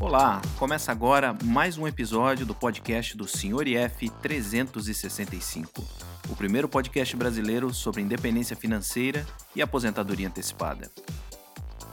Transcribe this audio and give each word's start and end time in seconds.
Olá, 0.00 0.40
começa 0.56 0.92
agora 0.92 1.36
mais 1.42 1.76
um 1.76 1.84
episódio 1.84 2.46
do 2.46 2.54
podcast 2.54 3.16
do 3.16 3.26
Sr. 3.26 3.66
IF 3.66 4.08
365, 4.22 5.84
o 6.28 6.36
primeiro 6.36 6.68
podcast 6.68 7.16
brasileiro 7.16 7.74
sobre 7.74 8.00
independência 8.00 8.54
financeira 8.54 9.26
e 9.56 9.62
aposentadoria 9.62 10.28
antecipada. 10.28 10.88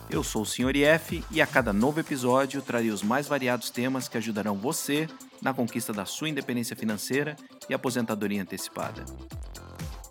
Eu 0.08 0.24
sou 0.24 0.44
o 0.44 0.46
Sr. 0.46 0.76
IF 0.76 1.24
e 1.32 1.42
a 1.42 1.48
cada 1.48 1.74
novo 1.74 2.00
episódio 2.00 2.62
trarei 2.62 2.92
os 2.92 3.02
mais 3.02 3.28
variados 3.28 3.72
temas 3.72 4.08
que 4.08 4.20
ajudarão 4.20 4.56
você 4.56 5.08
na 5.42 5.52
conquista 5.52 5.92
da 5.92 6.06
sua 6.06 6.30
independência 6.30 6.76
financeira 6.76 7.36
e 7.68 7.74
aposentadoria 7.74 8.44
antecipada. 8.44 9.04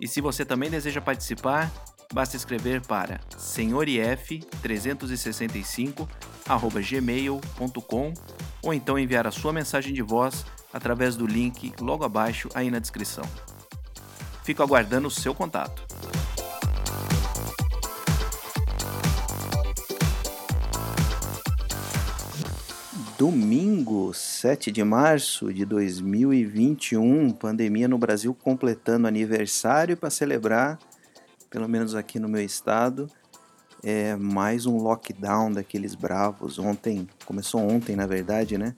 E 0.01 0.09
se 0.09 0.21
você 0.21 0.45
também 0.45 0.69
deseja 0.69 1.01
participar, 1.01 1.71
basta 2.13 2.37
escrever 2.37 2.81
para 2.81 3.21
senhorif365@gmail.com 6.47 8.15
ou 8.63 8.75
então 8.75 8.99
enviar 8.99 9.27
a 9.27 9.31
sua 9.31 9.53
mensagem 9.53 9.93
de 9.93 10.03
voz 10.03 10.45
através 10.73 11.17
do 11.17 11.27
link 11.27 11.73
logo 11.81 12.05
abaixo 12.05 12.49
aí 12.55 12.71
na 12.71 12.79
descrição. 12.79 13.25
Fico 14.43 14.63
aguardando 14.63 15.09
o 15.09 15.11
seu 15.11 15.35
contato. 15.35 15.83
Domingo, 23.17 24.13
7 24.13 24.71
de 24.73 24.83
março 24.83 25.53
de 25.53 25.65
2021, 25.65 27.31
pandemia 27.31 27.89
no 27.89 27.97
Brasil 27.97 28.35
completando 28.35 29.07
aniversário 29.07 29.97
para 29.97 30.11
celebrar 30.11 30.79
pelo 31.55 31.69
menos 31.69 31.95
aqui 31.95 32.19
no 32.19 32.29
meu 32.29 32.45
estado, 32.45 33.09
é 33.85 34.17
mais 34.17 34.65
um 34.65 34.79
lockdown 34.79 35.53
daqueles 35.53 35.95
bravos. 35.95 36.59
Ontem, 36.59 37.07
começou 37.27 37.61
ontem 37.61 37.95
na 37.95 38.07
verdade, 38.07 38.57
né? 38.57 38.75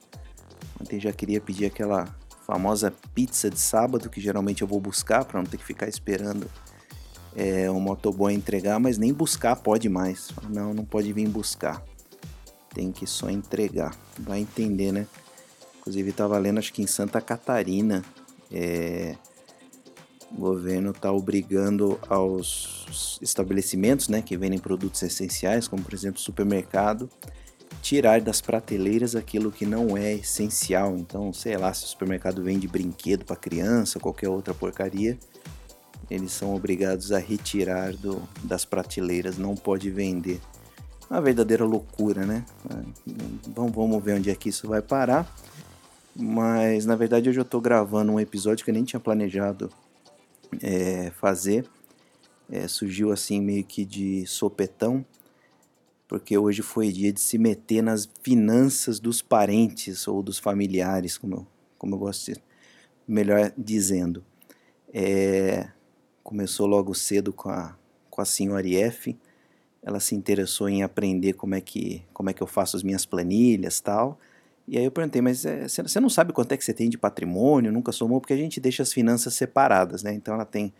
Ontem 0.79 0.99
já 0.99 1.13
queria 1.13 1.39
pedir 1.39 1.65
aquela 1.65 2.05
famosa 2.45 2.93
pizza 3.15 3.49
de 3.49 3.59
sábado 3.59 4.09
que 4.09 4.19
geralmente 4.19 4.61
eu 4.61 4.67
vou 4.67 4.81
buscar 4.81 5.23
para 5.23 5.41
não 5.41 5.49
ter 5.49 5.57
que 5.57 5.63
ficar 5.63 5.87
esperando 5.87 6.49
é, 7.35 7.71
o 7.71 7.79
motoboy 7.79 8.33
entregar, 8.33 8.79
mas 8.79 8.97
nem 8.97 9.13
buscar 9.13 9.55
pode 9.55 9.87
mais. 9.87 10.29
Não, 10.49 10.73
não 10.73 10.83
pode 10.83 11.13
vir 11.13 11.27
buscar. 11.29 11.81
Tem 12.73 12.91
que 12.91 13.07
só 13.07 13.29
entregar. 13.29 13.95
Vai 14.19 14.39
entender, 14.39 14.91
né? 14.91 15.07
Inclusive 15.79 16.09
estava 16.09 16.37
lendo, 16.37 16.57
acho 16.57 16.73
que 16.73 16.81
em 16.81 16.87
Santa 16.87 17.21
Catarina, 17.21 18.03
é, 18.51 19.15
o 20.31 20.41
governo 20.41 20.91
está 20.91 21.11
obrigando 21.11 21.99
aos 22.09 23.19
estabelecimentos 23.21 24.09
né, 24.09 24.21
que 24.21 24.35
vendem 24.35 24.59
produtos 24.59 25.01
essenciais, 25.01 25.67
como 25.67 25.83
por 25.83 25.93
exemplo 25.93 26.19
supermercado, 26.19 27.09
tirar 27.81 28.19
das 28.19 28.41
prateleiras 28.41 29.15
aquilo 29.15 29.51
que 29.51 29.65
não 29.65 29.95
é 29.95 30.13
essencial. 30.13 30.97
Então, 30.97 31.31
sei 31.31 31.57
lá, 31.57 31.73
se 31.73 31.85
o 31.85 31.87
supermercado 31.87 32.43
vende 32.43 32.67
brinquedo 32.67 33.23
para 33.23 33.35
criança, 33.35 33.99
qualquer 33.99 34.29
outra 34.29 34.53
porcaria, 34.53 35.17
eles 36.09 36.31
são 36.31 36.55
obrigados 36.55 37.11
a 37.11 37.19
retirar 37.19 37.93
do, 37.93 38.21
das 38.43 38.65
prateleiras, 38.65 39.37
não 39.37 39.55
pode 39.55 39.89
vender. 39.89 40.39
Uma 41.09 41.21
verdadeira 41.21 41.63
loucura, 41.63 42.25
né? 42.25 42.45
Vamos, 43.47 43.73
vamos 43.73 44.03
ver 44.03 44.15
onde 44.15 44.29
é 44.29 44.35
que 44.35 44.49
isso 44.49 44.67
vai 44.67 44.81
parar. 44.81 45.25
Mas 46.13 46.85
na 46.85 46.95
verdade 46.95 47.29
hoje 47.29 47.39
eu 47.39 47.43
estou 47.43 47.61
gravando 47.61 48.11
um 48.11 48.19
episódio 48.19 48.65
que 48.65 48.71
eu 48.71 48.73
nem 48.73 48.83
tinha 48.83 48.99
planejado 48.99 49.69
é, 50.61 51.11
fazer. 51.11 51.65
É, 52.49 52.67
surgiu 52.67 53.11
assim 53.11 53.41
meio 53.41 53.63
que 53.63 53.83
de 53.83 54.25
sopetão, 54.25 55.05
porque 56.07 56.37
hoje 56.37 56.61
foi 56.61 56.91
dia 56.91 57.11
de 57.11 57.19
se 57.19 57.37
meter 57.37 57.81
nas 57.81 58.09
finanças 58.21 58.99
dos 58.99 59.21
parentes 59.21 60.07
ou 60.07 60.23
dos 60.23 60.39
familiares, 60.39 61.17
como 61.17 61.35
eu, 61.35 61.47
como 61.77 61.95
eu 61.95 61.99
gosto 61.99 62.31
de, 62.31 62.41
melhor 63.05 63.51
dizendo. 63.57 64.23
É, 64.93 65.69
começou 66.23 66.65
logo 66.67 66.93
cedo 66.93 67.33
com 67.33 67.49
a, 67.49 67.77
com 68.09 68.21
a 68.21 68.25
senhora 68.25 68.65
IF, 68.65 69.17
ela 69.81 69.99
se 69.99 70.15
interessou 70.15 70.67
em 70.67 70.83
aprender 70.83 71.33
como 71.33 71.55
é 71.55 71.61
que, 71.61 72.03
como 72.13 72.29
é 72.29 72.33
que 72.33 72.43
eu 72.43 72.47
faço 72.47 72.75
as 72.75 72.83
minhas 72.83 73.05
planilhas 73.05 73.79
tal. 73.79 74.19
E 74.67 74.77
aí 74.77 74.83
eu 74.83 74.91
perguntei, 74.91 75.21
mas 75.21 75.45
é, 75.45 75.65
você 75.67 75.99
não 75.99 76.09
sabe 76.09 76.33
quanto 76.33 76.51
é 76.51 76.57
que 76.57 76.63
você 76.65 76.73
tem 76.73 76.89
de 76.89 76.97
patrimônio, 76.97 77.71
nunca 77.71 77.91
somou, 77.93 78.19
porque 78.19 78.33
a 78.33 78.37
gente 78.37 78.59
deixa 78.59 78.83
as 78.83 78.91
finanças 78.91 79.33
separadas, 79.33 80.03
né? 80.03 80.13
Então 80.13 80.33
ela 80.33 80.45
tem 80.45 80.73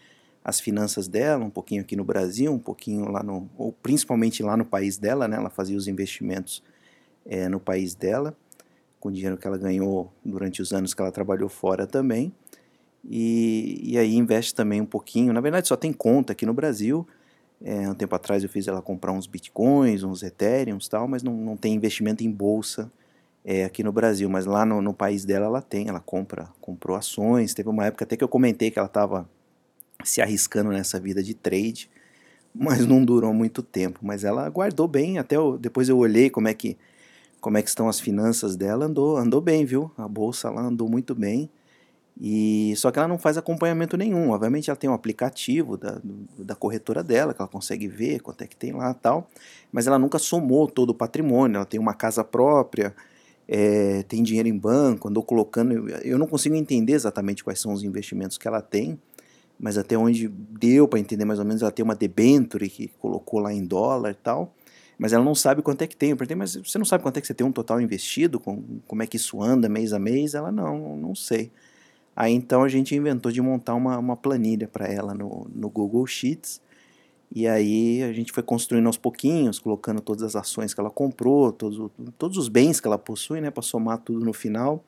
as 0.44 0.60
finanças 0.60 1.08
dela, 1.08 1.46
um 1.46 1.50
pouquinho 1.50 1.82
aqui 1.82 1.96
no 1.96 2.04
Brasil, 2.04 2.52
um 2.52 2.60
pouquinho 2.60 3.10
lá 3.10 3.24
no, 3.24 3.50
ou 3.58 3.72
principalmente 3.72 4.44
lá 4.44 4.58
no 4.58 4.66
país 4.66 4.98
dela, 4.98 5.28
né? 5.28 5.38
Ela 5.38 5.50
fazia 5.50 5.78
os 5.78 5.88
investimentos 5.88 6.62
é, 7.26 7.48
no 7.48 7.60
país 7.60 7.96
dela, 7.96 8.36
com 9.00 9.10
o 9.10 9.12
dinheiro 9.12 9.38
que 9.38 9.48
ela 9.48 9.58
ganhou 9.58 10.12
durante 10.24 10.62
os 10.62 10.74
anos 10.74 10.94
que 10.94 11.02
ela 11.02 11.12
trabalhou 11.12 11.48
fora 11.48 11.88
também. 11.88 12.34
E, 13.10 13.80
e 13.84 13.98
aí 13.98 14.16
investe 14.16 14.54
também 14.54 14.82
um 14.82 14.86
pouquinho, 14.86 15.32
na 15.32 15.40
verdade 15.40 15.68
só 15.68 15.78
tem 15.78 15.94
conta 15.94 16.34
aqui 16.34 16.46
no 16.46 16.54
Brasil, 16.54 17.08
é, 17.62 17.90
um 17.90 17.96
tempo 17.96 18.14
atrás 18.16 18.44
eu 18.44 18.50
fiz 18.50 18.68
ela 18.68 18.82
comprar 18.82 19.14
uns 19.14 19.28
bitcoins, 19.28 20.04
uns 20.04 20.24
ethereum 20.24 20.78
tal, 20.90 21.08
mas 21.08 21.24
não, 21.24 21.34
não 21.34 21.56
tem 21.56 21.74
investimento 21.74 22.24
em 22.24 22.32
bolsa, 22.32 22.92
é, 23.50 23.64
aqui 23.64 23.82
no 23.82 23.94
Brasil, 23.94 24.30
mas 24.30 24.46
lá 24.46 24.66
no, 24.66 24.82
no, 24.82 24.94
país 24.94 25.24
dela 25.24 25.46
ela 25.46 25.62
tem, 25.62 25.88
ela 25.88 26.02
compra, 26.02 26.50
comprou 26.60 26.98
ações. 26.98 27.54
Teve 27.54 27.70
uma 27.70 27.86
época 27.86 28.04
até 28.04 28.18
que 28.18 28.24
eu 28.24 28.28
comentei 28.28 28.70
que 28.70 28.78
ela 28.78 28.90
estava 28.90 29.26
se 30.04 30.22
arriscando 30.22 30.70
nessa 30.70 31.00
vida 31.00 31.24
de 31.24 31.34
trade, 31.34 31.90
mas 32.54 32.86
não 32.86 33.06
durou 33.06 33.34
muito 33.34 33.64
tempo. 33.64 34.02
Mas 34.04 34.26
ela 34.26 34.50
guardou 34.50 34.86
bem, 34.86 35.18
até 35.18 35.38
eu, 35.38 35.58
depois 35.58 35.88
eu 35.88 35.98
olhei 35.98 36.30
como 36.30 36.50
é 36.50 36.54
que 36.54 36.78
como 37.40 37.58
é 37.58 37.62
que 37.62 37.70
estão 37.70 37.88
as 37.88 38.02
finanças 38.02 38.58
dela, 38.58 38.86
andou, 38.86 39.16
andou 39.16 39.40
bem, 39.40 39.64
viu? 39.64 39.90
A 39.98 40.08
bolsa 40.10 40.50
lá 40.50 40.64
andou 40.64 40.90
muito 40.90 41.16
bem. 41.16 41.50
E 42.20 42.74
só 42.76 42.92
que 42.92 43.00
ela 43.00 43.08
não 43.08 43.18
faz 43.18 43.38
acompanhamento 43.38 43.96
nenhum. 43.96 44.32
Obviamente 44.32 44.70
ela 44.70 44.76
tem 44.76 44.90
um 44.90 44.94
aplicativo 44.94 45.78
da, 45.78 46.02
da 46.38 46.56
corretora 46.56 47.02
dela 47.02 47.34
que 47.34 47.42
ela 47.42 47.48
consegue 47.48 47.88
ver 47.88 48.20
quanto 48.20 48.42
é 48.42 48.48
que 48.48 48.58
tem 48.58 48.74
lá, 48.74 48.94
tal. 48.94 49.30
Mas 49.72 49.88
ela 49.88 49.98
nunca 49.98 50.20
somou 50.20 50.68
todo 50.68 50.90
o 50.90 50.94
patrimônio. 50.96 51.58
Ela 51.58 51.66
tem 51.66 51.80
uma 51.80 51.94
casa 51.94 52.24
própria, 52.24 52.94
é, 53.48 54.04
tem 54.04 54.22
dinheiro 54.22 54.50
em 54.50 54.58
banco, 54.58 55.08
andou 55.08 55.24
colocando. 55.24 55.90
Eu 56.04 56.18
não 56.18 56.28
consigo 56.28 56.56
entender 56.56 56.94
exatamente 56.94 57.44
quais 57.44 57.60
são 57.60 57.72
os 57.72 57.84
investimentos 57.84 58.38
que 58.38 58.48
ela 58.48 58.62
tem, 58.62 59.00
mas 59.60 59.78
até 59.78 59.98
onde 59.98 60.28
deu 60.28 60.88
para 60.88 61.00
entender 61.00 61.26
mais 61.26 61.40
ou 61.40 61.46
menos, 61.46 61.62
ela 61.62 61.72
tem 61.72 61.84
uma 61.84 61.96
debenture 61.96 62.70
que 62.70 62.90
colocou 63.00 63.40
lá 63.40 63.54
em 63.54 63.66
dólar 63.66 64.12
e 64.12 64.16
tal, 64.16 64.54
mas 65.00 65.14
ela 65.14 65.24
não 65.24 65.36
sabe 65.36 65.62
quanto 65.62 65.82
é 65.84 65.88
que 65.88 65.96
tem. 65.96 66.10
Eu 66.12 66.18
perguntei, 66.18 66.36
mas 66.36 66.56
você 66.56 66.78
não 66.78 66.86
sabe 66.86 67.04
quanto 67.04 67.18
é 67.18 67.22
que 67.22 67.28
você 67.28 67.34
tem 67.34 67.46
um 67.48 67.52
total 67.52 67.80
investido? 67.80 68.40
Com, 68.40 68.64
como 68.86 69.04
é 69.04 69.08
que 69.08 69.16
isso 69.16 69.42
anda 69.42 69.70
mês 69.70 69.94
a 69.94 70.00
mês? 70.00 70.34
Ela, 70.34 70.52
não, 70.52 70.98
não 70.98 71.16
sei. 71.16 71.52
Aí 72.16 72.34
então 72.34 72.64
a 72.64 72.70
gente 72.70 72.96
inventou 72.96 73.32
de 73.32 73.42
montar 73.42 73.76
uma, 73.76 73.98
uma 73.98 74.18
planilha 74.18 74.68
para 74.68 74.88
ela 74.88 75.14
no, 75.14 75.48
no 75.54 75.70
Google 75.70 76.06
Sheets 76.08 76.60
e 77.34 77.48
aí 77.48 78.04
a 78.04 78.14
gente 78.14 78.32
foi 78.32 78.42
construindo 78.42 78.88
aos 78.88 78.98
pouquinhos, 78.98 79.60
colocando 79.60 80.00
todas 80.02 80.24
as 80.24 80.36
ações 80.36 80.74
que 80.74 80.80
ela 80.80 80.90
comprou, 80.90 81.52
todos, 81.52 81.92
todos 82.18 82.38
os 82.38 82.48
bens 82.48 82.80
que 82.80 82.88
ela 82.88 82.98
possui, 82.98 83.42
né, 83.42 83.52
para 83.52 83.62
somar 83.62 83.98
tudo 84.00 84.24
no 84.24 84.34
final. 84.34 84.84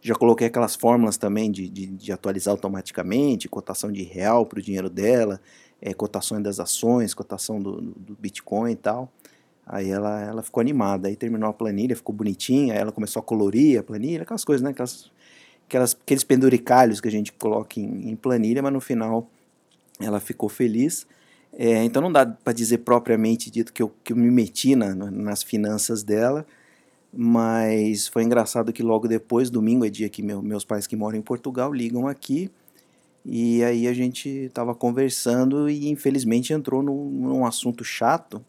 Já 0.00 0.14
coloquei 0.14 0.48
aquelas 0.48 0.74
fórmulas 0.74 1.16
também 1.16 1.50
de, 1.50 1.68
de, 1.68 1.86
de 1.86 2.12
atualizar 2.12 2.52
automaticamente, 2.52 3.48
cotação 3.48 3.90
de 3.90 4.02
real 4.02 4.44
para 4.44 4.58
o 4.58 4.62
dinheiro 4.62 4.90
dela, 4.90 5.40
é, 5.80 5.94
cotações 5.94 6.42
das 6.42 6.60
ações, 6.60 7.14
cotação 7.14 7.60
do, 7.60 7.80
do, 7.80 8.16
Bitcoin 8.18 8.72
e 8.72 8.76
tal. 8.76 9.10
Aí 9.64 9.88
ela, 9.88 10.20
ela 10.20 10.42
ficou 10.42 10.60
animada, 10.60 11.08
aí 11.08 11.16
terminou 11.16 11.48
a 11.48 11.52
planilha, 11.54 11.96
ficou 11.96 12.14
bonitinha, 12.14 12.74
aí 12.74 12.80
ela 12.80 12.92
começou 12.92 13.20
a 13.20 13.22
colorir 13.22 13.78
a 13.78 13.82
planilha, 13.82 14.22
aquelas 14.22 14.44
coisas, 14.44 14.62
né, 14.62 14.70
aquelas, 14.70 15.10
aquelas, 15.66 15.96
aqueles 15.98 16.24
penduricalhos 16.24 17.00
que 17.00 17.08
a 17.08 17.10
gente 17.10 17.32
coloca 17.32 17.80
em, 17.80 18.10
em 18.10 18.16
planilha, 18.16 18.62
mas 18.62 18.72
no 18.72 18.80
final 18.80 19.30
ela 20.00 20.20
ficou 20.20 20.48
feliz. 20.48 21.06
É, 21.56 21.84
então 21.84 22.02
não 22.02 22.10
dá 22.10 22.26
para 22.26 22.52
dizer 22.52 22.78
propriamente 22.78 23.50
dito 23.50 23.72
que 23.72 23.82
eu, 23.82 23.92
que 24.02 24.12
eu 24.12 24.16
me 24.16 24.30
meti 24.30 24.74
na, 24.74 24.94
nas 24.94 25.42
finanças 25.42 26.02
dela, 26.02 26.44
mas 27.12 28.08
foi 28.08 28.24
engraçado 28.24 28.72
que 28.72 28.82
logo 28.82 29.06
depois, 29.06 29.50
domingo 29.50 29.84
é 29.84 29.90
dia 29.90 30.08
que 30.08 30.22
meu, 30.22 30.42
meus 30.42 30.64
pais 30.64 30.86
que 30.86 30.96
moram 30.96 31.16
em 31.16 31.22
Portugal 31.22 31.72
ligam 31.72 32.08
aqui, 32.08 32.50
e 33.24 33.62
aí 33.64 33.86
a 33.88 33.94
gente 33.94 34.28
estava 34.28 34.74
conversando 34.74 35.68
e 35.70 35.88
infelizmente 35.88 36.52
entrou 36.52 36.82
num, 36.82 37.08
num, 37.08 37.46
assunto 37.46 37.84
chato, 37.84 38.44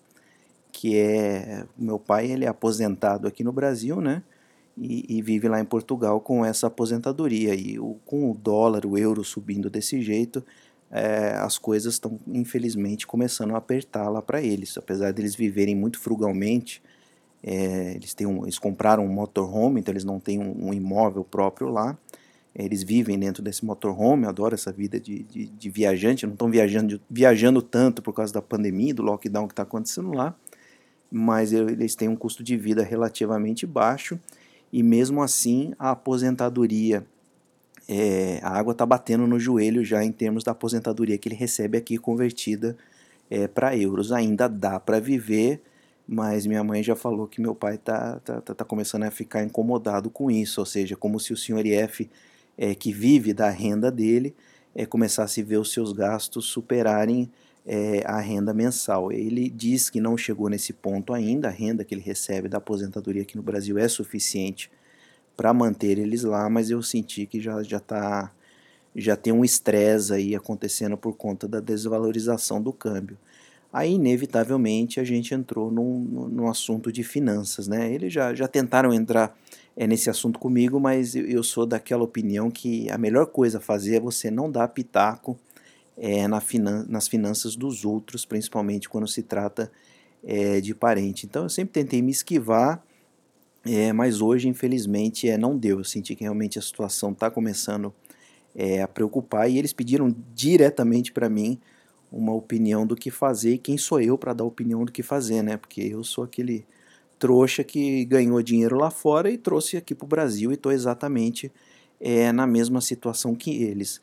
que 0.72 0.98
é 0.98 1.64
meu 1.78 1.98
pai 2.00 2.30
ele 2.30 2.44
é 2.44 2.48
aposentado 2.48 3.28
aqui 3.28 3.44
no 3.44 3.54
Brasil, 3.54 4.02
né? 4.02 4.22
E, 4.78 5.18
e 5.18 5.22
vive 5.22 5.48
lá 5.48 5.62
em 5.62 5.66
Portugal 5.66 6.20
com 6.20 6.44
essa 6.44 6.68
aposentadoria 6.68 7.56
e 7.56 7.80
o, 7.80 7.96
com 8.06 8.30
o 8.30 8.34
dólar, 8.34 8.86
o 8.86 8.98
euro 8.98 9.24
subindo 9.24 9.70
desse 9.70 10.02
jeito, 10.02 10.44
é, 10.96 11.36
as 11.36 11.58
coisas 11.58 11.96
estão 11.96 12.18
infelizmente 12.26 13.06
começando 13.06 13.54
a 13.54 13.58
apertar 13.58 14.08
lá 14.08 14.22
para 14.22 14.42
eles. 14.42 14.78
Apesar 14.78 15.12
deles 15.12 15.36
viverem 15.36 15.76
muito 15.76 16.00
frugalmente, 16.00 16.82
é, 17.44 17.96
eles, 17.96 18.14
têm 18.14 18.26
um, 18.26 18.44
eles 18.44 18.58
compraram 18.58 19.06
um 19.06 19.12
motorhome, 19.12 19.82
então 19.82 19.92
eles 19.92 20.06
não 20.06 20.22
têm 20.22 20.40
um, 20.40 20.70
um 20.70 20.74
imóvel 20.74 21.26
próprio 21.26 21.68
lá. 21.68 21.98
Eles 22.56 22.82
vivem 22.82 23.20
dentro 23.20 23.44
desse 23.44 23.66
motorhome, 23.66 24.26
adoro 24.26 24.56
essa 24.56 24.72
vida 24.72 24.98
de, 24.98 25.24
de, 25.24 25.48
de 25.48 25.70
viajante, 25.70 26.26
não 26.26 26.32
estão 26.32 26.50
viajando, 26.50 27.02
viajando 27.10 27.62
tanto 27.62 28.02
por 28.02 28.14
causa 28.14 28.32
da 28.32 28.42
pandemia, 28.42 28.94
do 28.94 29.04
lockdown 29.04 29.48
que 29.48 29.52
está 29.52 29.64
acontecendo 29.64 30.14
lá, 30.14 30.34
mas 31.12 31.52
eles 31.52 31.94
têm 31.94 32.08
um 32.08 32.16
custo 32.16 32.42
de 32.42 32.56
vida 32.56 32.82
relativamente 32.82 33.66
baixo 33.66 34.18
e 34.72 34.82
mesmo 34.82 35.22
assim 35.22 35.74
a 35.78 35.92
aposentadoria, 35.92 37.06
é, 37.88 38.40
a 38.42 38.50
água 38.50 38.72
está 38.72 38.86
batendo 38.86 39.28
no 39.28 39.40
joelho 39.40 39.84
já 39.84 40.04
em 40.04 40.12
termos 40.12 40.44
da 40.44 40.52
aposentadoria 40.52 41.18
que 41.18 41.28
ele 41.30 41.36
recebe 41.36 41.78
aqui 41.78 41.98
convertida 41.98 42.76
é, 43.30 43.48
para 43.48 43.78
euros. 43.78 44.12
Ainda 44.12 44.48
dá 44.48 44.80
para 44.80 45.00
viver, 45.00 45.62
mas 46.08 46.46
minha 46.46 46.64
mãe 46.64 46.82
já 46.82 46.96
falou 46.96 47.28
que 47.28 47.40
meu 47.40 47.54
pai 47.54 47.76
está 47.76 48.20
tá, 48.20 48.42
tá, 48.42 48.56
tá, 48.56 48.66
começando 48.66 49.04
a 49.04 49.12
ficar 49.12 49.44
incomodado 49.44 50.10
com 50.10 50.32
isso, 50.32 50.60
ou 50.60 50.66
seja, 50.66 50.96
como 50.96 51.20
se 51.20 51.34
o 51.34 51.38
senhor 51.38 51.66
IF, 51.66 52.10
é, 52.58 52.74
que 52.74 52.92
vive 52.92 53.34
da 53.34 53.50
renda 53.50 53.92
dele, 53.92 54.36
é, 54.74 54.86
começasse 54.86 55.42
a 55.42 55.44
ver 55.44 55.58
os 55.58 55.72
seus 55.72 55.94
gastos 55.94 56.46
superarem 56.46 57.30
é, 57.66 58.04
a 58.06 58.20
renda 58.20 58.54
mensal. 58.54 59.12
Ele 59.12 59.50
diz 59.50 59.90
que 59.90 60.00
não 60.00 60.18
chegou 60.18 60.50
nesse 60.50 60.74
ponto 60.74 61.14
ainda, 61.14 61.50
a 61.50 61.52
renda 61.52 61.84
que 61.84 61.94
ele 61.94 62.02
recebe 62.02 62.48
da 62.48 62.58
aposentadoria 62.58 63.22
aqui 63.22 63.36
no 63.38 63.44
Brasil 63.44 63.78
é 63.78 63.88
suficiente 63.88 64.72
para 65.36 65.54
manter 65.54 65.98
eles 65.98 66.24
lá, 66.24 66.50
mas 66.50 66.70
eu 66.70 66.82
senti 66.82 67.26
que 67.26 67.40
já 67.42 67.62
já 67.64 67.80
tá 67.80 68.32
já 68.96 69.16
tem 69.16 69.34
um 69.34 69.44
estresse 69.44 70.14
aí 70.14 70.36
acontecendo 70.36 70.98
por 70.98 71.14
conta 71.18 71.48
da 71.48 71.60
desvalorização 71.60 72.62
do 72.62 72.72
câmbio. 72.72 73.18
Aí, 73.74 73.92
inevitavelmente, 73.92 75.02
a 75.02 75.04
gente 75.04 75.34
entrou 75.34 75.70
num, 75.70 76.00
num 76.32 76.48
assunto 76.48 76.94
de 76.94 77.04
finanças, 77.04 77.68
né? 77.68 77.92
Eles 77.92 78.14
já, 78.14 78.34
já 78.34 78.48
tentaram 78.48 78.94
entrar 78.94 79.38
é, 79.76 79.86
nesse 79.86 80.10
assunto 80.10 80.40
comigo, 80.40 80.80
mas 80.80 81.14
eu, 81.14 81.44
sou 81.44 81.66
daquela 81.66 82.04
opinião 82.04 82.50
que 82.50 82.90
a 82.90 82.98
melhor 82.98 83.26
coisa 83.26 83.58
a 83.58 83.62
fazer 83.62 83.96
é 83.96 84.00
você 84.00 84.32
não 84.32 84.50
dar 84.50 84.70
pitaco 84.70 85.38
é, 85.98 86.26
na 86.28 86.40
finan 86.40 86.86
nas 86.88 87.08
finanças 87.10 87.56
dos 87.56 87.84
outros, 87.84 88.26
principalmente 88.26 88.88
quando 88.88 89.08
se 89.10 89.22
trata 89.22 89.70
é, 90.24 90.62
de 90.62 90.74
parente. 90.74 91.26
Então 91.26 91.44
eu 91.44 91.50
sempre 91.50 91.74
tentei 91.74 92.02
me 92.02 92.12
esquivar, 92.12 92.82
é, 93.66 93.92
mas 93.92 94.22
hoje, 94.22 94.48
infelizmente, 94.48 95.28
é, 95.28 95.38
não 95.38 95.58
deu. 95.58 95.80
Eu 95.80 95.84
senti 95.84 96.16
que 96.16 96.24
realmente 96.24 96.60
a 96.60 96.62
situação 96.62 97.12
está 97.12 97.32
começando 97.32 97.94
é, 98.56 98.82
a 98.82 98.88
preocupar 98.88 99.50
e 99.50 99.58
eles 99.58 99.74
pediram 99.74 100.16
diretamente 100.34 101.12
para 101.12 101.28
mim 101.28 101.60
uma 102.12 102.34
opinião 102.34 102.86
do 102.86 102.96
que 102.96 103.10
fazer 103.10 103.54
e 103.54 103.58
quem 103.58 103.78
sou 103.78 104.00
eu 104.00 104.18
para 104.18 104.34
dar 104.34 104.44
opinião 104.44 104.86
do 104.86 104.92
que 104.92 105.02
fazer, 105.02 105.42
né? 105.42 105.58
Porque 105.58 105.82
eu 105.82 106.04
sou 106.04 106.24
aquele 106.24 106.66
trouxa 107.18 107.64
que 107.64 108.06
ganhou 108.06 108.42
dinheiro 108.42 108.78
lá 108.78 108.92
fora 108.92 109.32
e 109.32 109.38
trouxe 109.38 109.78
aqui 109.78 109.96
para 109.96 110.06
o 110.06 110.08
Brasil 110.08 110.52
e 110.52 110.54
estou 110.54 110.72
exatamente 110.72 111.52
é, 112.00 112.32
na 112.32 112.46
mesma 112.46 112.82
situação 112.82 113.34
que 113.34 113.64
eles. 113.64 114.00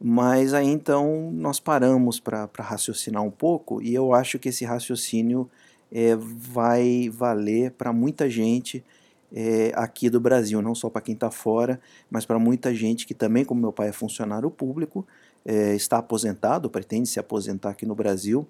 Mas 0.00 0.52
aí 0.52 0.66
então 0.66 1.30
nós 1.32 1.60
paramos 1.60 2.18
para 2.18 2.50
raciocinar 2.58 3.22
um 3.22 3.30
pouco 3.30 3.80
e 3.80 3.94
eu 3.94 4.12
acho 4.12 4.38
que 4.38 4.48
esse 4.48 4.64
raciocínio 4.64 5.48
é, 5.92 6.16
vai 6.16 7.08
valer 7.08 7.70
para 7.70 7.92
muita 7.92 8.28
gente 8.28 8.84
é, 9.34 9.72
aqui 9.74 10.08
do 10.08 10.20
Brasil, 10.20 10.62
não 10.62 10.76
só 10.76 10.88
para 10.88 11.02
quem 11.02 11.14
está 11.14 11.28
fora, 11.28 11.80
mas 12.08 12.24
para 12.24 12.38
muita 12.38 12.72
gente 12.72 13.04
que 13.04 13.12
também, 13.12 13.44
como 13.44 13.60
meu 13.60 13.72
pai 13.72 13.88
é 13.88 13.92
funcionário 13.92 14.48
público, 14.48 15.04
é, 15.44 15.74
está 15.74 15.98
aposentado, 15.98 16.70
pretende 16.70 17.08
se 17.08 17.18
aposentar 17.18 17.70
aqui 17.70 17.84
no 17.84 17.96
Brasil. 17.96 18.46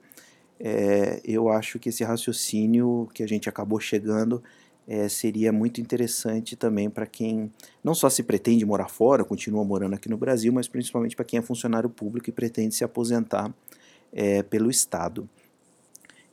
É, 0.60 1.20
eu 1.24 1.48
acho 1.48 1.78
que 1.78 1.88
esse 1.88 2.04
raciocínio 2.04 3.08
que 3.14 3.22
a 3.22 3.26
gente 3.26 3.48
acabou 3.48 3.80
chegando 3.80 4.42
é, 4.86 5.08
seria 5.08 5.50
muito 5.50 5.80
interessante 5.80 6.54
também 6.54 6.90
para 6.90 7.06
quem 7.06 7.50
não 7.82 7.94
só 7.94 8.10
se 8.10 8.22
pretende 8.22 8.64
morar 8.66 8.88
fora, 8.88 9.24
continua 9.24 9.64
morando 9.64 9.94
aqui 9.94 10.10
no 10.10 10.18
Brasil, 10.18 10.52
mas 10.52 10.68
principalmente 10.68 11.16
para 11.16 11.24
quem 11.24 11.38
é 11.38 11.42
funcionário 11.42 11.88
público 11.88 12.28
e 12.28 12.32
pretende 12.32 12.74
se 12.74 12.84
aposentar 12.84 13.52
é, 14.12 14.42
pelo 14.42 14.70
Estado. 14.70 15.28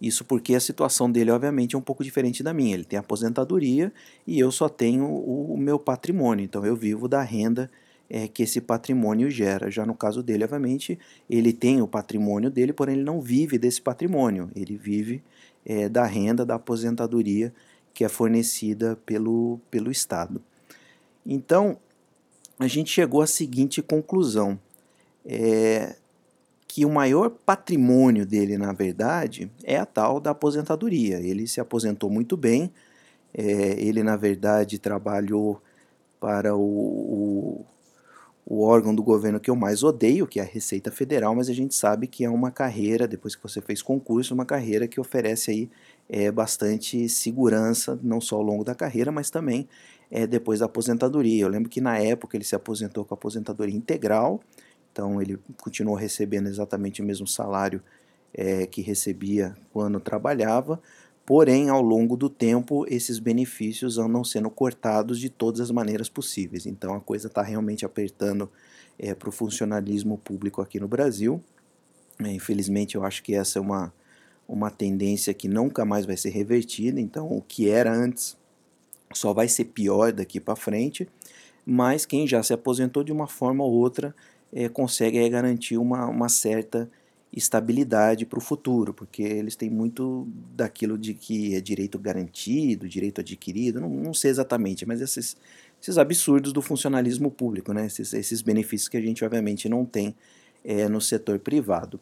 Isso 0.01 0.25
porque 0.25 0.55
a 0.55 0.59
situação 0.59 1.11
dele, 1.11 1.29
obviamente, 1.29 1.75
é 1.75 1.77
um 1.77 1.81
pouco 1.81 2.03
diferente 2.03 2.41
da 2.41 2.53
minha. 2.53 2.73
Ele 2.73 2.83
tem 2.83 2.97
aposentadoria 2.97 3.93
e 4.25 4.39
eu 4.39 4.51
só 4.51 4.67
tenho 4.67 5.05
o, 5.05 5.53
o 5.53 5.57
meu 5.57 5.77
patrimônio, 5.77 6.43
então 6.43 6.65
eu 6.65 6.75
vivo 6.75 7.07
da 7.07 7.21
renda 7.21 7.69
é, 8.09 8.27
que 8.27 8.41
esse 8.41 8.59
patrimônio 8.59 9.29
gera. 9.29 9.69
Já 9.69 9.85
no 9.85 9.93
caso 9.93 10.23
dele, 10.23 10.43
obviamente, 10.43 10.97
ele 11.29 11.53
tem 11.53 11.81
o 11.81 11.87
patrimônio 11.87 12.49
dele, 12.49 12.73
porém 12.73 12.95
ele 12.95 13.03
não 13.03 13.21
vive 13.21 13.59
desse 13.59 13.79
patrimônio, 13.79 14.49
ele 14.55 14.75
vive 14.75 15.23
é, 15.63 15.87
da 15.87 16.05
renda 16.05 16.43
da 16.43 16.55
aposentadoria 16.55 17.53
que 17.93 18.03
é 18.03 18.09
fornecida 18.09 18.97
pelo, 19.05 19.59
pelo 19.69 19.91
Estado. 19.91 20.41
Então, 21.23 21.77
a 22.57 22.67
gente 22.67 22.91
chegou 22.91 23.21
à 23.21 23.27
seguinte 23.27 23.81
conclusão: 23.81 24.59
é, 25.25 25.95
que 26.73 26.85
o 26.85 26.89
maior 26.89 27.29
patrimônio 27.29 28.25
dele, 28.25 28.57
na 28.57 28.71
verdade, 28.71 29.51
é 29.61 29.75
a 29.75 29.85
tal 29.85 30.21
da 30.21 30.31
aposentadoria. 30.31 31.19
Ele 31.19 31.45
se 31.45 31.59
aposentou 31.59 32.09
muito 32.09 32.37
bem, 32.37 32.71
é, 33.33 33.75
ele, 33.77 34.01
na 34.01 34.15
verdade, 34.15 34.79
trabalhou 34.79 35.61
para 36.17 36.55
o, 36.55 36.61
o, 36.61 37.65
o, 38.45 38.61
órgão 38.63 38.95
do 38.95 39.03
governo 39.03 39.37
que 39.37 39.49
eu 39.49 39.55
mais 39.55 39.83
odeio, 39.83 40.25
que 40.25 40.39
é 40.39 40.43
a 40.43 40.45
Receita 40.45 40.89
Federal, 40.89 41.35
mas 41.35 41.49
a 41.49 41.53
gente 41.53 41.75
sabe 41.75 42.07
que 42.07 42.23
é 42.23 42.29
uma 42.29 42.51
carreira, 42.51 43.05
depois 43.05 43.35
que 43.35 43.43
você 43.43 43.59
fez 43.59 43.81
concurso, 43.81 44.33
uma 44.33 44.45
carreira 44.45 44.87
que 44.87 44.97
oferece 44.97 45.51
aí 45.51 45.69
é, 46.07 46.31
bastante 46.31 47.09
segurança, 47.09 47.99
não 48.01 48.21
só 48.21 48.37
ao 48.37 48.43
longo 48.43 48.63
da 48.63 48.73
carreira, 48.73 49.11
mas 49.11 49.29
também 49.29 49.67
é, 50.09 50.25
depois 50.25 50.61
da 50.61 50.67
aposentadoria. 50.67 51.43
Eu 51.43 51.49
lembro 51.49 51.69
que 51.69 51.81
na 51.81 51.99
época 51.99 52.37
ele 52.37 52.45
se 52.45 52.55
aposentou 52.55 53.03
com 53.03 53.13
a 53.13 53.17
aposentadoria 53.17 53.75
integral, 53.75 54.39
então 54.91 55.21
ele 55.21 55.39
continuou 55.61 55.95
recebendo 55.95 56.47
exatamente 56.47 57.01
o 57.01 57.05
mesmo 57.05 57.27
salário 57.27 57.81
é, 58.33 58.65
que 58.65 58.81
recebia 58.81 59.55
quando 59.71 59.99
trabalhava, 59.99 60.81
porém 61.25 61.69
ao 61.69 61.81
longo 61.81 62.17
do 62.17 62.29
tempo 62.29 62.85
esses 62.87 63.19
benefícios 63.19 63.97
andam 63.97 64.23
sendo 64.23 64.49
cortados 64.49 65.19
de 65.19 65.29
todas 65.29 65.61
as 65.61 65.71
maneiras 65.71 66.09
possíveis. 66.09 66.65
Então 66.65 66.93
a 66.93 66.99
coisa 66.99 67.27
está 67.27 67.41
realmente 67.41 67.85
apertando 67.85 68.49
é, 68.97 69.13
para 69.13 69.29
o 69.29 69.31
funcionalismo 69.31 70.17
público 70.17 70.61
aqui 70.61 70.79
no 70.79 70.87
Brasil. 70.87 71.41
É, 72.19 72.31
infelizmente 72.31 72.95
eu 72.95 73.03
acho 73.03 73.23
que 73.23 73.33
essa 73.33 73.59
é 73.59 73.61
uma 73.61 73.93
uma 74.51 74.69
tendência 74.69 75.33
que 75.33 75.47
nunca 75.47 75.85
mais 75.85 76.05
vai 76.05 76.17
ser 76.17 76.29
revertida, 76.29 76.99
então 76.99 77.31
o 77.31 77.41
que 77.41 77.69
era 77.69 77.89
antes 77.89 78.35
só 79.13 79.33
vai 79.33 79.47
ser 79.47 79.65
pior 79.65 80.11
daqui 80.11 80.41
para 80.41 80.57
frente, 80.57 81.07
mas 81.65 82.05
quem 82.05 82.27
já 82.27 82.43
se 82.43 82.51
aposentou 82.53 83.01
de 83.01 83.13
uma 83.13 83.27
forma 83.27 83.63
ou 83.63 83.71
outra 83.71 84.13
é, 84.53 84.67
consegue 84.69 85.17
é, 85.17 85.29
garantir 85.29 85.77
uma, 85.77 86.07
uma 86.07 86.29
certa 86.29 86.89
estabilidade 87.31 88.25
para 88.25 88.37
o 88.37 88.41
futuro, 88.41 88.93
porque 88.93 89.23
eles 89.23 89.55
têm 89.55 89.69
muito 89.69 90.27
daquilo 90.53 90.97
de 90.97 91.13
que 91.13 91.55
é 91.55 91.61
direito 91.61 91.97
garantido, 91.97 92.89
direito 92.89 93.21
adquirido, 93.21 93.79
não, 93.79 93.89
não 93.89 94.13
sei 94.13 94.31
exatamente, 94.31 94.85
mas 94.85 94.99
esses, 94.99 95.37
esses 95.81 95.97
absurdos 95.97 96.51
do 96.51 96.61
funcionalismo 96.61 97.31
público, 97.31 97.71
né? 97.71 97.85
esses, 97.85 98.13
esses 98.13 98.41
benefícios 98.41 98.89
que 98.89 98.97
a 98.97 99.01
gente 99.01 99.23
obviamente 99.23 99.69
não 99.69 99.85
tem 99.85 100.13
é, 100.63 100.89
no 100.89 100.99
setor 100.99 101.39
privado. 101.39 101.99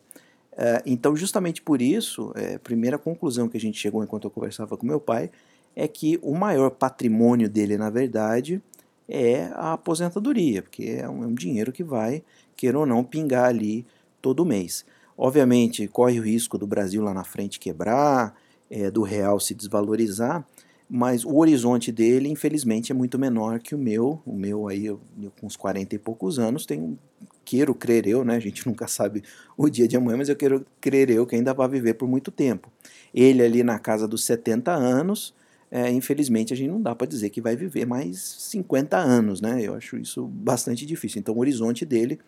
É, 0.58 0.82
então, 0.86 1.16
justamente 1.16 1.62
por 1.62 1.82
isso, 1.82 2.34
é, 2.36 2.56
a 2.56 2.60
primeira 2.60 2.98
conclusão 2.98 3.48
que 3.48 3.56
a 3.56 3.62
gente 3.62 3.80
chegou 3.80 4.04
enquanto 4.04 4.26
eu 4.26 4.32
conversava 4.32 4.76
com 4.76 4.86
meu 4.86 5.00
pai 5.00 5.30
é 5.76 5.88
que 5.88 6.20
o 6.22 6.34
maior 6.34 6.72
patrimônio 6.72 7.48
dele, 7.48 7.78
na 7.78 7.90
verdade, 7.90 8.62
é 9.10 9.50
a 9.56 9.74
aposentadoria, 9.74 10.62
porque 10.62 10.84
é 10.84 11.10
um, 11.10 11.24
é 11.24 11.28
um 11.28 11.34
dinheiro 11.34 11.72
que 11.72 11.84
vai, 11.84 12.24
queira 12.56 12.78
ou 12.78 12.86
não, 12.86 13.04
pingar 13.04 13.46
ali 13.46 13.86
todo 14.22 14.46
mês. 14.46 14.86
Obviamente, 15.18 15.88
corre 15.88 16.20
o 16.20 16.24
risco 16.24 16.58
do 16.58 16.68
Brasil 16.68 17.02
lá 17.02 17.14
na 17.14 17.24
frente 17.24 17.60
quebrar, 17.60 18.36
é, 18.70 18.92
do 18.92 19.02
real 19.02 19.40
se 19.40 19.56
desvalorizar, 19.56 20.46
mas 20.88 21.26
o 21.26 21.36
horizonte 21.38 21.92
dele, 21.92 22.30
infelizmente, 22.30 22.92
é 22.92 22.96
muito 22.96 23.18
menor 23.20 23.60
que 23.60 23.76
o 23.76 23.78
meu. 23.78 24.22
O 24.26 24.34
meu 24.34 24.68
aí, 24.68 24.86
eu, 24.86 25.00
eu, 25.22 25.32
com 25.40 25.48
uns 25.48 25.56
40 25.56 25.96
e 25.96 26.00
poucos 26.00 26.40
anos, 26.40 26.66
tem 26.66 26.98
queiro 27.44 27.74
crer 27.74 28.08
eu, 28.08 28.24
né? 28.24 28.36
A 28.36 28.40
gente 28.40 28.66
nunca 28.70 28.88
sabe 28.88 29.24
o 29.58 29.68
dia 29.70 29.88
de 29.88 29.98
amanhã, 29.98 30.18
mas 30.18 30.30
eu 30.30 30.36
quero 30.36 30.66
crer 30.80 31.10
eu 31.10 31.26
que 31.26 31.36
ainda 31.36 31.54
vai 31.54 31.68
viver 31.68 31.96
por 31.96 32.08
muito 32.08 32.32
tempo. 32.32 32.72
Ele 33.14 33.44
ali 33.44 33.64
na 33.64 33.80
casa 33.80 34.08
dos 34.08 34.24
70 34.24 34.72
anos, 34.72 35.34
é, 35.72 35.90
infelizmente 35.92 36.54
a 36.54 36.58
gente 36.58 36.70
não 36.70 36.82
dá 36.82 36.96
para 36.96 37.08
dizer 37.08 37.30
que 37.30 37.42
vai 37.42 37.56
viver 37.56 37.86
mais 37.86 38.20
50 38.20 38.98
anos, 38.98 39.40
né? 39.40 39.62
Eu 39.62 39.76
acho 39.76 39.98
isso 39.98 40.26
bastante 40.26 40.86
difícil. 40.86 41.20
Então 41.20 41.36
o 41.36 41.40
horizonte 41.40 41.86
dele 41.86 42.20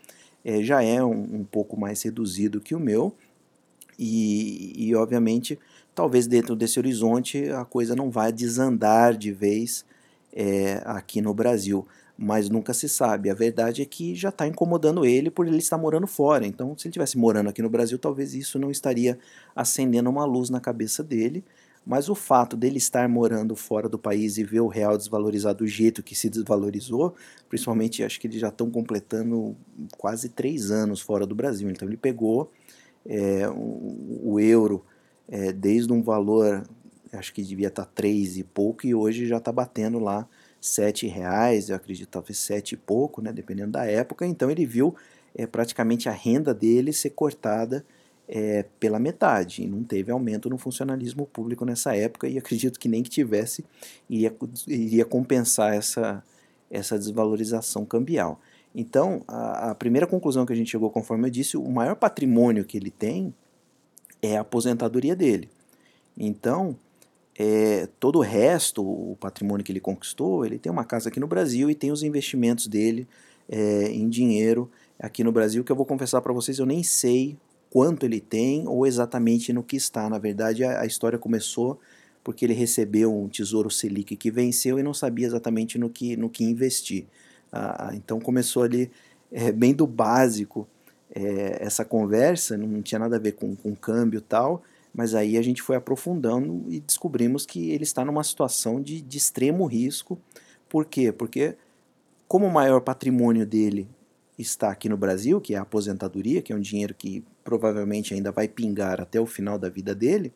é, 0.45 0.61
já 0.63 0.83
é 0.83 1.03
um, 1.03 1.39
um, 1.39 1.43
pouco 1.43 1.79
mais 1.79 2.01
reduzido 2.03 2.61
que 2.61 2.75
o 2.75 2.79
meu 2.79 3.13
e, 3.97 4.73
e, 4.75 4.95
obviamente, 4.95 5.59
talvez 5.93 6.25
dentro 6.25 6.55
desse 6.55 6.79
horizonte 6.79 7.49
a 7.49 7.65
coisa 7.65 7.95
não 7.95 8.09
vai 8.09 8.31
desandar 8.31 9.15
de 9.15 9.31
vez 9.31 9.85
é, 10.33 10.81
aqui 10.85 11.21
no 11.21 11.33
Brasil 11.33 11.85
mas 12.21 12.49
nunca 12.49 12.71
se 12.71 12.87
sabe. 12.87 13.31
A 13.31 13.33
verdade 13.33 13.81
é 13.81 13.85
que 13.85 14.13
já 14.13 14.29
está 14.29 14.45
incomodando 14.45 15.03
ele 15.03 15.31
por 15.31 15.47
ele 15.47 15.57
estar 15.57 15.75
morando 15.75 16.05
fora. 16.05 16.45
Então, 16.45 16.77
se 16.77 16.85
ele 16.85 16.91
estivesse 16.91 17.17
morando 17.17 17.49
aqui 17.49 17.63
no 17.63 17.69
Brasil, 17.69 17.97
talvez 17.97 18.35
isso 18.35 18.59
não 18.59 18.69
estaria 18.69 19.17
acendendo 19.55 20.07
uma 20.07 20.23
luz 20.23 20.47
na 20.47 20.59
cabeça 20.59 21.03
dele. 21.03 21.43
Mas 21.85 22.09
o 22.09 22.15
fato 22.15 22.55
dele 22.55 22.77
estar 22.77 23.09
morando 23.09 23.55
fora 23.55 23.89
do 23.89 23.97
país 23.97 24.37
e 24.37 24.43
ver 24.43 24.59
o 24.59 24.67
real 24.67 24.97
desvalorizado 24.97 25.59
do 25.59 25.67
jeito 25.67 26.03
que 26.03 26.15
se 26.15 26.29
desvalorizou, 26.29 27.15
principalmente 27.49 28.03
acho 28.03 28.19
que 28.19 28.27
eles 28.27 28.39
já 28.39 28.49
estão 28.49 28.69
completando 28.69 29.55
quase 29.97 30.29
três 30.29 30.69
anos 30.69 31.01
fora 31.01 31.25
do 31.25 31.33
Brasil. 31.33 31.69
Então 31.69 31.87
ele 31.87 31.97
pegou 31.97 32.51
é, 33.05 33.47
o, 33.49 34.33
o 34.33 34.39
euro 34.39 34.85
é, 35.27 35.51
desde 35.51 35.91
um 35.91 36.03
valor, 36.03 36.63
acho 37.13 37.33
que 37.33 37.41
devia 37.41 37.69
estar 37.69 37.85
tá 37.85 37.91
três 37.95 38.37
e 38.37 38.43
pouco, 38.43 38.85
e 38.85 38.93
hoje 38.93 39.25
já 39.25 39.37
está 39.37 39.51
batendo 39.51 39.97
lá 39.97 40.27
sete 40.59 41.07
reais, 41.07 41.69
eu 41.69 41.75
acredito 41.75 42.09
talvez 42.09 42.37
sete 42.37 42.73
e 42.73 42.77
pouco, 42.77 43.21
né, 43.21 43.33
dependendo 43.33 43.71
da 43.71 43.85
época. 43.85 44.27
Então 44.27 44.51
ele 44.51 44.65
viu 44.65 44.95
é, 45.35 45.47
praticamente 45.47 46.07
a 46.07 46.11
renda 46.11 46.53
dele 46.53 46.93
ser 46.93 47.11
cortada 47.11 47.83
é, 48.31 48.63
pela 48.79 48.97
metade. 48.97 49.61
E 49.61 49.67
não 49.67 49.83
teve 49.83 50.09
aumento 50.09 50.49
no 50.49 50.57
funcionalismo 50.57 51.25
público 51.25 51.65
nessa 51.65 51.93
época 51.93 52.29
e 52.29 52.37
acredito 52.37 52.79
que 52.79 52.87
nem 52.87 53.03
que 53.03 53.09
tivesse 53.09 53.65
iria, 54.09 54.33
iria 54.65 55.03
compensar 55.03 55.73
essa, 55.73 56.23
essa 56.69 56.97
desvalorização 56.97 57.85
cambial. 57.85 58.39
Então, 58.73 59.21
a, 59.27 59.71
a, 59.71 59.75
primeira 59.75 60.07
conclusão 60.07 60.45
que 60.45 60.53
a 60.53 60.55
gente 60.55 60.71
chegou, 60.71 60.89
conforme 60.89 61.27
eu 61.27 61.31
disse, 61.31 61.57
o 61.57 61.69
maior 61.69 61.95
patrimônio 61.97 62.63
que 62.63 62.77
ele 62.77 62.89
tem 62.89 63.33
é 64.21 64.37
a 64.37 64.41
aposentadoria 64.41 65.13
dele. 65.13 65.49
Então, 66.17 66.77
é, 67.37 67.89
todo 67.99 68.19
o 68.19 68.21
resto, 68.21 68.81
o 68.81 69.17
patrimônio 69.19 69.65
que 69.65 69.73
ele 69.73 69.81
conquistou, 69.81 70.45
ele 70.45 70.57
tem 70.57 70.71
uma 70.71 70.85
casa 70.85 71.09
aqui 71.09 71.19
no 71.19 71.27
Brasil 71.27 71.69
e 71.69 71.75
tem 71.75 71.91
os 71.91 72.01
investimentos 72.01 72.67
dele 72.67 73.05
é, 73.49 73.91
em 73.91 74.07
dinheiro 74.07 74.71
aqui 74.97 75.21
no 75.21 75.33
Brasil, 75.33 75.65
que 75.65 75.71
eu 75.71 75.75
vou 75.75 75.85
confessar 75.85 76.21
para 76.21 76.31
vocês, 76.31 76.57
eu 76.59 76.65
nem 76.65 76.81
sei 76.81 77.37
quanto 77.71 78.05
ele 78.05 78.19
tem 78.19 78.67
ou 78.67 78.85
exatamente 78.85 79.51
no 79.51 79.63
que 79.63 79.77
está. 79.77 80.07
Na 80.09 80.19
verdade, 80.19 80.63
a, 80.63 80.81
a 80.81 80.85
história 80.85 81.17
começou 81.17 81.79
porque 82.23 82.45
ele 82.45 82.53
recebeu 82.53 83.17
um 83.17 83.27
tesouro 83.27 83.71
Selic 83.71 84.15
que 84.15 84.29
venceu 84.29 84.77
e 84.77 84.83
não 84.83 84.93
sabia 84.93 85.25
exatamente 85.25 85.79
no 85.79 85.89
que, 85.89 86.15
no 86.15 86.29
que 86.29 86.43
investir. 86.43 87.05
Ah, 87.51 87.91
então 87.93 88.19
começou 88.19 88.63
ali 88.63 88.91
é, 89.31 89.51
bem 89.51 89.73
do 89.73 89.87
básico 89.87 90.67
é, 91.13 91.57
essa 91.59 91.83
conversa, 91.83 92.57
não 92.57 92.81
tinha 92.81 92.99
nada 92.99 93.15
a 93.15 93.19
ver 93.19 93.33
com, 93.33 93.55
com 93.55 93.75
câmbio 93.75 94.19
e 94.19 94.21
tal, 94.21 94.61
mas 94.93 95.15
aí 95.15 95.37
a 95.37 95.41
gente 95.41 95.61
foi 95.61 95.75
aprofundando 95.75 96.65
e 96.69 96.79
descobrimos 96.79 97.45
que 97.45 97.71
ele 97.71 97.83
está 97.83 98.05
numa 98.05 98.23
situação 98.23 98.81
de, 98.81 99.01
de 99.01 99.17
extremo 99.17 99.65
risco. 99.65 100.19
Por 100.69 100.85
quê? 100.85 101.11
Porque 101.11 101.55
como 102.27 102.45
o 102.45 102.51
maior 102.51 102.81
patrimônio 102.81 103.45
dele 103.45 103.87
está 104.41 104.71
aqui 104.71 104.89
no 104.89 104.97
Brasil, 104.97 105.39
que 105.39 105.53
é 105.53 105.57
a 105.57 105.61
aposentadoria, 105.61 106.41
que 106.41 106.51
é 106.51 106.55
um 106.55 106.59
dinheiro 106.59 106.93
que 106.93 107.23
provavelmente 107.43 108.13
ainda 108.13 108.31
vai 108.31 108.47
pingar 108.47 108.99
até 109.01 109.19
o 109.19 109.25
final 109.25 109.57
da 109.57 109.69
vida 109.69 109.93
dele, 109.95 110.33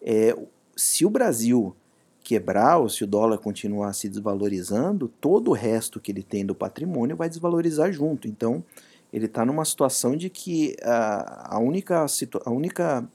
é, 0.00 0.36
se 0.76 1.04
o 1.04 1.10
Brasil 1.10 1.74
quebrar 2.22 2.78
ou 2.78 2.88
se 2.88 3.04
o 3.04 3.06
dólar 3.06 3.38
continuar 3.38 3.92
se 3.92 4.08
desvalorizando, 4.08 5.08
todo 5.20 5.50
o 5.50 5.54
resto 5.54 6.00
que 6.00 6.10
ele 6.10 6.22
tem 6.22 6.44
do 6.44 6.54
patrimônio 6.54 7.16
vai 7.16 7.28
desvalorizar 7.28 7.92
junto. 7.92 8.26
Então, 8.26 8.64
ele 9.12 9.26
está 9.26 9.44
numa 9.44 9.64
situação 9.64 10.16
de 10.16 10.30
que 10.30 10.74
a, 10.82 11.56
a 11.56 11.58
única, 11.58 12.06
a 12.44 12.50
única 12.50 13.08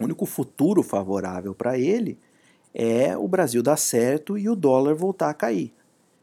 único 0.00 0.24
futuro 0.24 0.82
favorável 0.82 1.54
para 1.54 1.78
ele 1.78 2.18
é 2.72 3.16
o 3.16 3.28
Brasil 3.28 3.62
dar 3.62 3.76
certo 3.76 4.38
e 4.38 4.48
o 4.48 4.56
dólar 4.56 4.94
voltar 4.94 5.28
a 5.28 5.34
cair. 5.34 5.72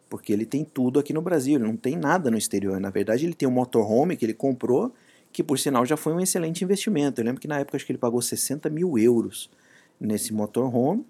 Porque 0.09 0.31
ele 0.31 0.45
tem 0.45 0.63
tudo 0.63 0.99
aqui 0.99 1.13
no 1.13 1.21
Brasil, 1.21 1.55
ele 1.55 1.65
não 1.65 1.75
tem 1.75 1.95
nada 1.95 2.31
no 2.31 2.37
exterior. 2.37 2.79
Na 2.79 2.89
verdade, 2.89 3.25
ele 3.25 3.33
tem 3.33 3.47
um 3.47 3.51
motorhome 3.51 4.15
que 4.15 4.25
ele 4.25 4.33
comprou, 4.33 4.93
que 5.31 5.43
por 5.43 5.59
sinal 5.59 5.85
já 5.85 5.97
foi 5.97 6.13
um 6.13 6.19
excelente 6.19 6.63
investimento. 6.63 7.19
Eu 7.19 7.25
lembro 7.25 7.41
que 7.41 7.47
na 7.47 7.59
época 7.59 7.77
acho 7.77 7.85
que 7.85 7.91
ele 7.91 7.99
pagou 7.99 8.21
60 8.21 8.69
mil 8.69 8.97
euros 8.97 9.49
nesse 9.99 10.33
motorhome. 10.33 11.05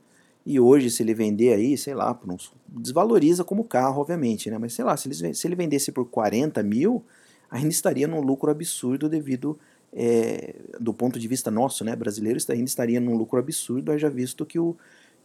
E 0.45 0.59
hoje, 0.59 0.89
se 0.89 1.03
ele 1.03 1.13
vender 1.13 1.53
aí, 1.53 1.77
sei 1.77 1.93
lá, 1.93 2.13
por 2.13 2.31
uns, 2.31 2.53
desvaloriza 2.67 3.43
como 3.43 3.65
carro, 3.65 4.01
obviamente, 4.01 4.49
né? 4.49 4.57
Mas 4.57 4.73
sei 4.73 4.85
lá, 4.85 4.95
se 4.95 5.09
ele, 5.09 5.33
se 5.33 5.47
ele 5.47 5.55
vendesse 5.55 5.91
por 5.91 6.05
40 6.05 6.63
mil, 6.63 7.03
ainda 7.51 7.67
estaria 7.67 8.07
num 8.07 8.21
lucro 8.21 8.49
absurdo 8.49 9.09
devido 9.09 9.59
é, 9.93 10.55
do 10.79 10.93
ponto 10.93 11.19
de 11.19 11.27
vista 11.27 11.49
nosso, 11.49 11.83
né, 11.83 11.95
brasileiro, 11.95 12.39
ainda 12.49 12.63
estaria 12.63 12.99
num 12.99 13.15
lucro 13.15 13.39
absurdo, 13.39 13.91
haja 13.91 14.09
visto 14.09 14.45
que 14.45 14.59
o, 14.59 14.75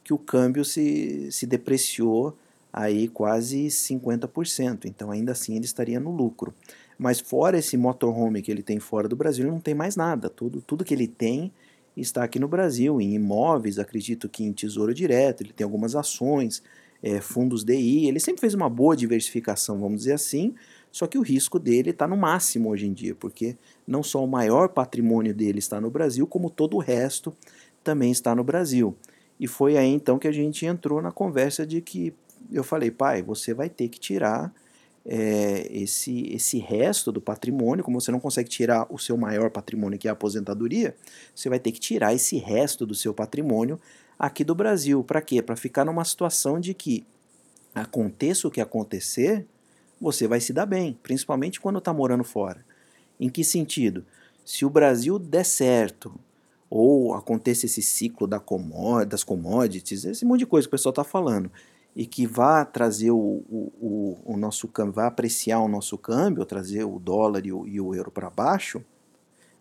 que 0.02 0.12
o 0.12 0.18
câmbio 0.18 0.64
se, 0.64 1.30
se 1.30 1.46
depreciou 1.46 2.36
aí 2.72 3.06
quase 3.08 3.66
50%, 3.66 4.86
então 4.86 5.10
ainda 5.10 5.32
assim 5.32 5.56
ele 5.56 5.64
estaria 5.64 6.00
no 6.00 6.10
lucro. 6.10 6.54
Mas 6.98 7.20
fora 7.20 7.58
esse 7.58 7.76
motorhome 7.76 8.40
que 8.40 8.50
ele 8.50 8.62
tem 8.62 8.78
fora 8.78 9.08
do 9.08 9.16
Brasil, 9.16 9.44
ele 9.44 9.52
não 9.52 9.60
tem 9.60 9.74
mais 9.74 9.96
nada, 9.96 10.30
tudo, 10.30 10.62
tudo 10.62 10.84
que 10.84 10.94
ele 10.94 11.06
tem 11.06 11.52
está 11.96 12.24
aqui 12.24 12.38
no 12.38 12.48
Brasil, 12.48 13.00
em 13.00 13.14
imóveis, 13.14 13.78
acredito 13.78 14.28
que 14.28 14.44
em 14.44 14.52
tesouro 14.52 14.94
direto, 14.94 15.42
ele 15.42 15.52
tem 15.52 15.64
algumas 15.64 15.94
ações, 15.94 16.62
é, 17.02 17.20
fundos 17.20 17.64
DI, 17.64 18.06
ele 18.06 18.20
sempre 18.20 18.40
fez 18.40 18.54
uma 18.54 18.70
boa 18.70 18.96
diversificação, 18.96 19.78
vamos 19.78 20.00
dizer 20.00 20.14
assim, 20.14 20.54
só 20.90 21.06
que 21.06 21.18
o 21.18 21.22
risco 21.22 21.58
dele 21.58 21.90
está 21.90 22.06
no 22.06 22.16
máximo 22.16 22.70
hoje 22.70 22.86
em 22.86 22.92
dia, 22.92 23.14
porque 23.14 23.56
não 23.86 24.02
só 24.02 24.22
o 24.22 24.28
maior 24.28 24.68
patrimônio 24.68 25.34
dele 25.34 25.58
está 25.58 25.80
no 25.80 25.90
Brasil, 25.90 26.26
como 26.26 26.48
todo 26.48 26.76
o 26.76 26.80
resto 26.80 27.34
também 27.82 28.12
está 28.12 28.34
no 28.34 28.44
Brasil. 28.44 28.94
E 29.40 29.48
foi 29.48 29.76
aí 29.76 29.88
então 29.88 30.18
que 30.18 30.28
a 30.28 30.32
gente 30.32 30.64
entrou 30.64 31.02
na 31.02 31.10
conversa 31.10 31.66
de 31.66 31.80
que 31.80 32.14
eu 32.52 32.64
falei, 32.64 32.90
pai, 32.90 33.23
você 33.23 33.54
vai 33.54 33.68
ter 33.68 33.88
que 33.88 33.99
tirar 33.99 34.52
é, 35.04 35.66
esse, 35.71 36.32
esse 36.32 36.59
resto 36.59 37.11
do 37.11 37.21
patrimônio, 37.21 37.85
como 37.85 38.00
você 38.00 38.12
não 38.12 38.21
consegue 38.21 38.49
tirar 38.49 38.87
o 38.88 38.99
seu 38.99 39.16
maior 39.16 39.50
patrimônio, 39.50 39.99
que 39.99 40.06
é 40.06 40.11
a 40.11 40.12
aposentadoria, 40.12 40.94
você 41.35 41.49
vai 41.49 41.59
ter 41.59 41.73
que 41.73 41.80
tirar 41.80 42.14
esse 42.14 42.37
resto 42.37 42.87
do 42.87 42.94
seu 42.94 43.12
patrimônio 43.12 43.80
aqui 44.18 44.44
do 44.44 44.54
Brasil. 44.54 45.02
Para 45.02 45.21
quê? 45.21 45.42
Para 45.42 45.56
ficar 45.56 45.85
numa 45.85 46.04
situação 46.04 46.61
de 46.61 46.75
que 46.75 47.04
aconteça 47.75 48.47
o 48.47 48.50
que 48.50 48.61
acontecer, 48.61 49.47
você 50.00 50.26
vai 50.28 50.40
se 50.40 50.52
dar 50.52 50.66
bem, 50.66 50.99
principalmente 51.02 51.61
quando 51.61 51.78
está 51.78 51.92
morando 51.92 52.25
fora. 52.25 52.64
Em 53.18 53.28
que 53.28 53.44
sentido? 53.44 54.04
Se 54.44 54.64
o 54.64 54.71
Brasil 54.71 55.18
der 55.18 55.44
certo, 55.44 56.12
ou 56.68 57.14
aconteça 57.14 57.66
esse 57.66 57.82
ciclo 57.82 58.26
da 58.26 58.42
das 59.06 59.23
commodities, 59.23 60.04
esse 60.04 60.25
monte 60.25 60.40
de 60.40 60.47
coisa 60.47 60.66
que 60.66 60.71
o 60.71 60.76
pessoal 60.76 60.90
está 60.90 61.04
falando, 61.04 61.50
e 61.94 62.06
que 62.06 62.26
vá 62.26 62.64
trazer 62.64 63.11
o, 63.11 63.16
o, 63.16 63.72
o, 63.80 64.34
o 64.34 64.37
nosso 64.37 64.66
câmbio, 64.66 64.94
vá 64.94 65.06
apreciar 65.06 65.61
o 65.61 65.68
nosso 65.68 65.99
câmbio, 65.99 66.44
trazer 66.44 66.84
o 66.84 66.99
dólar 66.99 67.44
e 67.44 67.52
o, 67.52 67.66
e 67.66 67.80
o 67.80 67.94
euro 67.94 68.11
para 68.11 68.30
baixo, 68.30 68.82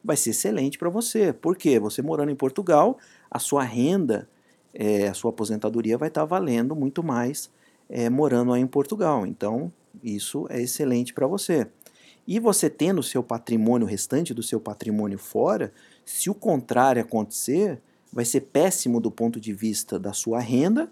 vai 0.03 0.15
ser 0.15 0.31
excelente 0.31 0.77
para 0.77 0.89
você. 0.89 1.33
Por 1.33 1.57
quê? 1.57 1.79
Você 1.79 2.01
morando 2.01 2.31
em 2.31 2.35
Portugal, 2.35 2.97
a 3.29 3.37
sua 3.37 3.63
renda, 3.63 4.29
é, 4.73 5.07
a 5.07 5.13
sua 5.13 5.31
aposentadoria 5.31 5.97
vai 5.97 6.07
estar 6.07 6.21
tá 6.21 6.25
valendo 6.25 6.75
muito 6.75 7.03
mais 7.03 7.49
é, 7.89 8.09
morando 8.09 8.53
aí 8.53 8.61
em 8.61 8.67
Portugal. 8.67 9.27
Então, 9.27 9.71
isso 10.01 10.47
é 10.49 10.61
excelente 10.61 11.13
para 11.13 11.27
você. 11.27 11.67
E 12.25 12.39
você 12.39 12.69
tendo 12.69 12.99
o 12.99 13.03
seu 13.03 13.21
patrimônio, 13.21 13.85
o 13.85 13.89
restante 13.89 14.33
do 14.33 14.41
seu 14.41 14.59
patrimônio 14.59 15.17
fora, 15.17 15.73
se 16.05 16.29
o 16.29 16.33
contrário 16.33 17.01
acontecer, 17.01 17.81
vai 18.13 18.23
ser 18.23 18.41
péssimo 18.41 19.01
do 19.01 19.11
ponto 19.11 19.39
de 19.39 19.53
vista 19.53 19.99
da 19.99 20.13
sua 20.13 20.39
renda, 20.39 20.89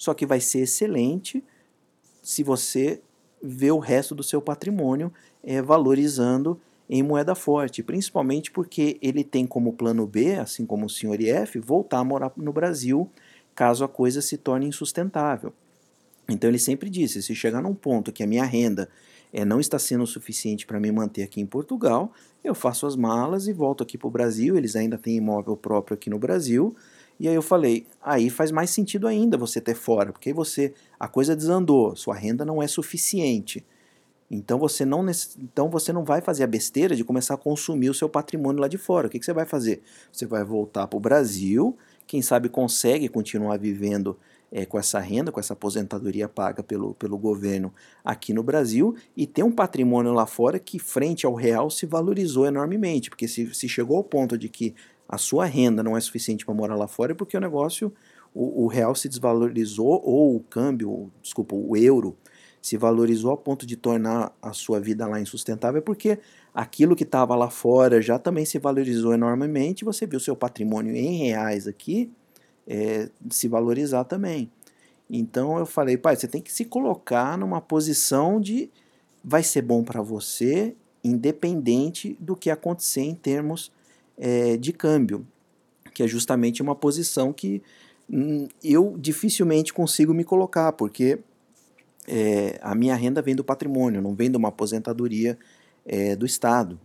só 0.00 0.14
que 0.14 0.24
vai 0.24 0.40
ser 0.40 0.60
excelente 0.60 1.44
se 2.22 2.42
você 2.42 3.02
vê 3.42 3.70
o 3.70 3.78
resto 3.78 4.14
do 4.14 4.22
seu 4.22 4.40
patrimônio 4.40 5.12
é, 5.44 5.60
valorizando 5.60 6.58
em 6.88 7.02
moeda 7.02 7.34
forte, 7.34 7.82
principalmente 7.82 8.50
porque 8.50 8.96
ele 9.02 9.22
tem 9.22 9.46
como 9.46 9.74
plano 9.74 10.06
B, 10.06 10.36
assim 10.36 10.64
como 10.64 10.86
o 10.86 10.88
senhor 10.88 11.20
IF, 11.20 11.58
voltar 11.58 11.98
a 11.98 12.04
morar 12.04 12.32
no 12.34 12.50
Brasil 12.50 13.10
caso 13.54 13.84
a 13.84 13.88
coisa 13.88 14.22
se 14.22 14.38
torne 14.38 14.66
insustentável. 14.66 15.52
Então 16.30 16.48
ele 16.48 16.58
sempre 16.58 16.88
disse: 16.88 17.22
se 17.22 17.34
chegar 17.34 17.60
num 17.60 17.74
ponto 17.74 18.10
que 18.10 18.22
a 18.22 18.26
minha 18.26 18.44
renda 18.44 18.88
é, 19.30 19.44
não 19.44 19.60
está 19.60 19.78
sendo 19.78 20.06
suficiente 20.06 20.64
para 20.64 20.80
me 20.80 20.90
manter 20.90 21.24
aqui 21.24 21.42
em 21.42 21.46
Portugal, 21.46 22.10
eu 22.42 22.54
faço 22.54 22.86
as 22.86 22.96
malas 22.96 23.46
e 23.48 23.52
volto 23.52 23.82
aqui 23.82 23.98
para 23.98 24.08
o 24.08 24.10
Brasil. 24.10 24.56
Eles 24.56 24.76
ainda 24.76 24.96
têm 24.96 25.16
imóvel 25.16 25.58
próprio 25.58 25.94
aqui 25.94 26.08
no 26.08 26.18
Brasil. 26.18 26.74
E 27.20 27.28
aí 27.28 27.34
eu 27.34 27.42
falei, 27.42 27.86
aí 28.02 28.30
faz 28.30 28.50
mais 28.50 28.70
sentido 28.70 29.06
ainda 29.06 29.36
você 29.36 29.60
ter 29.60 29.74
fora, 29.74 30.10
porque 30.10 30.32
você 30.32 30.72
a 30.98 31.06
coisa 31.06 31.36
desandou, 31.36 31.94
sua 31.94 32.14
renda 32.14 32.46
não 32.46 32.62
é 32.62 32.66
suficiente. 32.66 33.62
Então 34.30 34.58
você 34.58 34.86
não 34.86 35.04
então 35.38 35.68
você 35.68 35.92
não 35.92 36.02
vai 36.02 36.22
fazer 36.22 36.44
a 36.44 36.46
besteira 36.46 36.96
de 36.96 37.04
começar 37.04 37.34
a 37.34 37.36
consumir 37.36 37.90
o 37.90 37.94
seu 37.94 38.08
patrimônio 38.08 38.62
lá 38.62 38.68
de 38.68 38.78
fora. 38.78 39.06
O 39.06 39.10
que, 39.10 39.18
que 39.18 39.24
você 39.26 39.34
vai 39.34 39.44
fazer? 39.44 39.82
Você 40.10 40.24
vai 40.24 40.42
voltar 40.42 40.86
para 40.86 40.96
o 40.96 41.00
Brasil, 41.00 41.76
quem 42.06 42.22
sabe 42.22 42.48
consegue 42.48 43.06
continuar 43.06 43.58
vivendo 43.58 44.16
é, 44.50 44.64
com 44.64 44.78
essa 44.78 44.98
renda, 44.98 45.30
com 45.30 45.38
essa 45.38 45.52
aposentadoria 45.52 46.28
paga 46.28 46.62
pelo, 46.62 46.94
pelo 46.94 47.18
governo 47.18 47.72
aqui 48.04 48.32
no 48.32 48.42
Brasil 48.42 48.96
e 49.16 49.26
tem 49.26 49.44
um 49.44 49.52
patrimônio 49.52 50.12
lá 50.12 50.26
fora 50.26 50.58
que, 50.58 50.78
frente 50.78 51.24
ao 51.24 51.34
real, 51.34 51.70
se 51.70 51.86
valorizou 51.86 52.46
enormemente. 52.46 53.10
Porque 53.10 53.28
se, 53.28 53.54
se 53.54 53.68
chegou 53.68 53.98
ao 53.98 54.04
ponto 54.04 54.36
de 54.36 54.48
que 54.48 54.74
a 55.10 55.18
sua 55.18 55.44
renda 55.44 55.82
não 55.82 55.96
é 55.96 56.00
suficiente 56.00 56.46
para 56.46 56.54
morar 56.54 56.76
lá 56.76 56.86
fora, 56.86 57.10
é 57.10 57.14
porque 57.16 57.36
o 57.36 57.40
negócio, 57.40 57.92
o, 58.32 58.62
o 58.64 58.66
real 58.68 58.94
se 58.94 59.08
desvalorizou, 59.08 60.00
ou 60.04 60.36
o 60.36 60.40
câmbio, 60.40 61.10
desculpa, 61.20 61.56
o 61.56 61.76
euro 61.76 62.16
se 62.62 62.76
valorizou 62.76 63.32
a 63.32 63.36
ponto 63.36 63.66
de 63.66 63.76
tornar 63.76 64.32
a 64.40 64.52
sua 64.52 64.78
vida 64.78 65.08
lá 65.08 65.20
insustentável, 65.20 65.78
é 65.78 65.82
porque 65.82 66.20
aquilo 66.54 66.94
que 66.94 67.02
estava 67.02 67.34
lá 67.34 67.50
fora 67.50 68.00
já 68.00 68.20
também 68.20 68.44
se 68.44 68.56
valorizou 68.60 69.12
enormemente, 69.12 69.84
você 69.84 70.06
viu 70.06 70.20
seu 70.20 70.36
patrimônio 70.36 70.94
em 70.94 71.16
reais 71.16 71.66
aqui 71.66 72.12
é, 72.64 73.10
se 73.30 73.48
valorizar 73.48 74.04
também. 74.04 74.48
Então 75.10 75.58
eu 75.58 75.66
falei, 75.66 75.96
pai, 75.96 76.14
você 76.14 76.28
tem 76.28 76.40
que 76.40 76.52
se 76.52 76.64
colocar 76.64 77.36
numa 77.36 77.60
posição 77.60 78.40
de 78.40 78.70
vai 79.24 79.42
ser 79.42 79.62
bom 79.62 79.82
para 79.82 80.02
você, 80.02 80.76
independente 81.02 82.16
do 82.20 82.36
que 82.36 82.48
acontecer 82.48 83.00
em 83.00 83.14
termos 83.16 83.72
é, 84.18 84.56
de 84.56 84.72
câmbio, 84.72 85.26
que 85.94 86.02
é 86.02 86.06
justamente 86.06 86.62
uma 86.62 86.74
posição 86.74 87.32
que 87.32 87.62
hum, 88.08 88.48
eu 88.62 88.96
dificilmente 88.98 89.72
consigo 89.72 90.14
me 90.14 90.24
colocar, 90.24 90.72
porque 90.72 91.18
é, 92.06 92.58
a 92.62 92.74
minha 92.74 92.94
renda 92.94 93.22
vem 93.22 93.34
do 93.34 93.44
patrimônio, 93.44 94.02
não 94.02 94.14
vem 94.14 94.30
de 94.30 94.36
uma 94.36 94.48
aposentadoria 94.48 95.38
é, 95.86 96.16
do 96.16 96.26
Estado. 96.26 96.78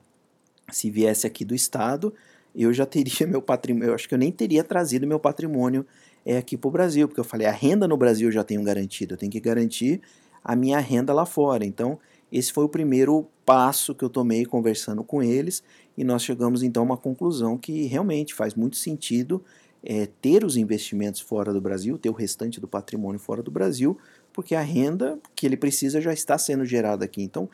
Se 0.71 0.89
viesse 0.89 1.27
aqui 1.27 1.45
do 1.45 1.55
Estado, 1.55 2.13
eu 2.55 2.73
já 2.73 2.85
teria 2.85 3.25
meu 3.27 3.41
patrimônio, 3.41 3.89
eu 3.89 3.95
acho 3.95 4.07
que 4.07 4.13
eu 4.13 4.19
nem 4.19 4.31
teria 4.31 4.63
trazido 4.63 5.07
meu 5.07 5.19
patrimônio 5.19 5.85
é, 6.25 6.37
aqui 6.37 6.57
para 6.57 6.67
o 6.67 6.71
Brasil, 6.71 7.07
porque 7.07 7.19
eu 7.19 7.25
falei, 7.25 7.47
a 7.47 7.51
renda 7.51 7.87
no 7.87 7.97
Brasil 7.97 8.29
eu 8.29 8.31
já 8.31 8.43
tenho 8.43 8.63
garantida, 8.63 9.13
eu 9.13 9.17
tenho 9.17 9.31
que 9.31 9.39
garantir 9.39 10.01
a 10.43 10.55
minha 10.55 10.79
renda 10.79 11.13
lá 11.13 11.25
fora. 11.25 11.65
Então, 11.65 11.99
esse 12.31 12.51
foi 12.51 12.63
o 12.63 12.69
primeiro 12.69 13.27
passo 13.45 13.93
que 13.93 14.03
eu 14.03 14.09
tomei 14.09 14.45
conversando 14.45 15.03
com 15.03 15.21
eles 15.21 15.63
e 15.97 16.03
nós 16.03 16.23
chegamos 16.23 16.63
então 16.63 16.83
a 16.83 16.85
uma 16.85 16.97
conclusão 16.97 17.57
que 17.57 17.85
realmente 17.85 18.33
faz 18.33 18.55
muito 18.55 18.75
sentido 18.75 19.43
é, 19.83 20.07
ter 20.21 20.43
os 20.43 20.57
investimentos 20.57 21.21
fora 21.21 21.53
do 21.53 21.61
Brasil, 21.61 21.97
ter 21.97 22.09
o 22.09 22.13
restante 22.13 22.59
do 22.59 22.67
patrimônio 22.67 23.19
fora 23.19 23.43
do 23.43 23.51
Brasil, 23.51 23.97
porque 24.33 24.55
a 24.55 24.61
renda 24.61 25.19
que 25.35 25.45
ele 25.45 25.55
precisa 25.55 26.01
já 26.01 26.11
está 26.11 26.37
sendo 26.37 26.65
gerada 26.65 27.05
aqui. 27.05 27.21
Então, 27.21 27.47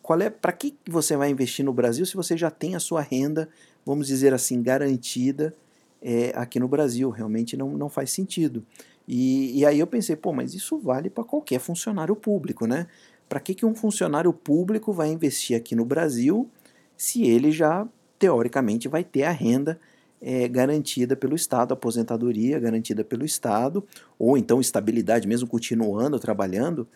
qual 0.00 0.20
é 0.20 0.30
para 0.30 0.52
que 0.52 0.74
você 0.88 1.16
vai 1.16 1.28
investir 1.30 1.64
no 1.64 1.72
Brasil 1.72 2.06
se 2.06 2.16
você 2.16 2.36
já 2.36 2.50
tem 2.50 2.76
a 2.76 2.80
sua 2.80 3.00
renda, 3.00 3.48
vamos 3.84 4.06
dizer 4.06 4.32
assim, 4.32 4.62
garantida 4.62 5.54
é, 6.00 6.32
aqui 6.36 6.60
no 6.60 6.68
Brasil? 6.68 7.10
Realmente 7.10 7.56
não, 7.56 7.76
não 7.76 7.88
faz 7.88 8.12
sentido. 8.12 8.64
E, 9.06 9.58
e 9.58 9.66
aí 9.66 9.78
eu 9.80 9.86
pensei, 9.86 10.14
pô, 10.14 10.32
mas 10.32 10.54
isso 10.54 10.78
vale 10.78 11.10
para 11.10 11.24
qualquer 11.24 11.58
funcionário 11.58 12.14
público, 12.14 12.66
né? 12.66 12.86
Para 13.32 13.40
que, 13.40 13.54
que 13.54 13.64
um 13.64 13.74
funcionário 13.74 14.30
público 14.30 14.92
vai 14.92 15.08
investir 15.08 15.56
aqui 15.56 15.74
no 15.74 15.86
Brasil 15.86 16.50
se 16.98 17.22
ele 17.22 17.50
já, 17.50 17.88
teoricamente, 18.18 18.88
vai 18.88 19.02
ter 19.02 19.22
a 19.22 19.30
renda 19.30 19.80
é, 20.20 20.46
garantida 20.46 21.16
pelo 21.16 21.34
Estado, 21.34 21.72
aposentadoria 21.72 22.60
garantida 22.60 23.02
pelo 23.02 23.24
Estado, 23.24 23.86
ou 24.18 24.36
então 24.36 24.60
estabilidade, 24.60 25.26
mesmo 25.26 25.48
continuando 25.48 26.20
trabalhando. 26.20 26.86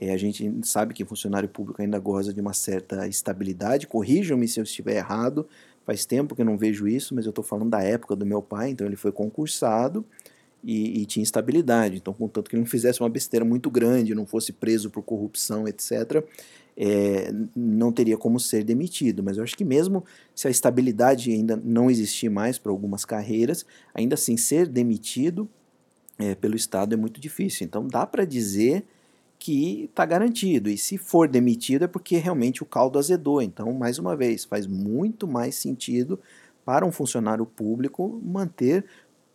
É, 0.00 0.14
a 0.14 0.16
gente 0.16 0.50
sabe 0.62 0.94
que 0.94 1.04
funcionário 1.04 1.46
público 1.50 1.82
ainda 1.82 1.98
goza 1.98 2.32
de 2.32 2.40
uma 2.40 2.54
certa 2.54 3.06
estabilidade. 3.06 3.86
Corrijam-me 3.86 4.48
se 4.48 4.60
eu 4.60 4.64
estiver 4.64 4.96
errado. 4.96 5.46
Faz 5.84 6.06
tempo 6.06 6.34
que 6.34 6.40
eu 6.40 6.46
não 6.46 6.56
vejo 6.56 6.88
isso, 6.88 7.14
mas 7.14 7.26
eu 7.26 7.30
estou 7.32 7.44
falando 7.44 7.68
da 7.68 7.82
época 7.82 8.16
do 8.16 8.24
meu 8.24 8.40
pai. 8.40 8.70
Então 8.70 8.86
ele 8.86 8.96
foi 8.96 9.12
concursado 9.12 10.06
e, 10.62 11.02
e, 11.02 11.06
tinha 11.06 11.22
estabilidade. 11.22 11.96
Então, 11.96 12.12
contanto 12.12 12.48
que 12.48 12.56
ele 12.56 12.62
não 12.62 12.70
fizesse 12.70 13.00
uma 13.00 13.08
besteira 13.08 13.44
muito 13.44 13.70
grande, 13.70 14.14
não 14.14 14.26
fosse 14.26 14.52
preso 14.52 14.90
por 14.90 15.02
corrupção, 15.02 15.66
etc., 15.66 16.24
é, 16.76 17.30
não 17.54 17.92
teria 17.92 18.16
como 18.16 18.40
ser 18.40 18.64
demitido. 18.64 19.22
Mas 19.22 19.36
eu 19.36 19.42
acho 19.42 19.56
que 19.56 19.64
mesmo 19.64 20.04
se 20.34 20.48
a 20.48 20.50
estabilidade 20.50 21.30
ainda 21.30 21.56
não 21.56 21.90
existir 21.90 22.30
mais 22.30 22.58
para 22.58 22.72
algumas 22.72 23.04
carreiras, 23.04 23.66
ainda 23.94 24.14
assim 24.14 24.36
ser 24.36 24.66
demitido 24.66 25.48
é, 26.18 26.34
pelo 26.34 26.56
Estado 26.56 26.94
é 26.94 26.96
muito 26.96 27.20
difícil. 27.20 27.66
Então 27.66 27.86
dá 27.86 28.06
para 28.06 28.24
dizer 28.24 28.84
que 29.38 29.84
está 29.84 30.06
garantido. 30.06 30.70
E 30.70 30.78
se 30.78 30.96
for 30.96 31.28
demitido 31.28 31.84
é 31.84 31.88
porque 31.88 32.16
realmente 32.16 32.62
o 32.62 32.66
caldo 32.66 32.98
azedou. 32.98 33.42
Então, 33.42 33.72
mais 33.72 33.98
uma 33.98 34.16
vez, 34.16 34.44
faz 34.44 34.68
muito 34.68 35.26
mais 35.26 35.56
sentido 35.56 36.18
para 36.64 36.86
um 36.86 36.92
funcionário 36.92 37.44
público 37.44 38.20
manter 38.24 38.84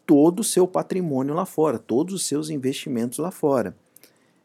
todo 0.07 0.39
o 0.39 0.43
seu 0.43 0.65
patrimônio 0.65 1.35
lá 1.35 1.45
fora, 1.45 1.77
todos 1.77 2.13
os 2.15 2.25
seus 2.25 2.49
investimentos 2.49 3.19
lá 3.19 3.29
fora. 3.29 3.75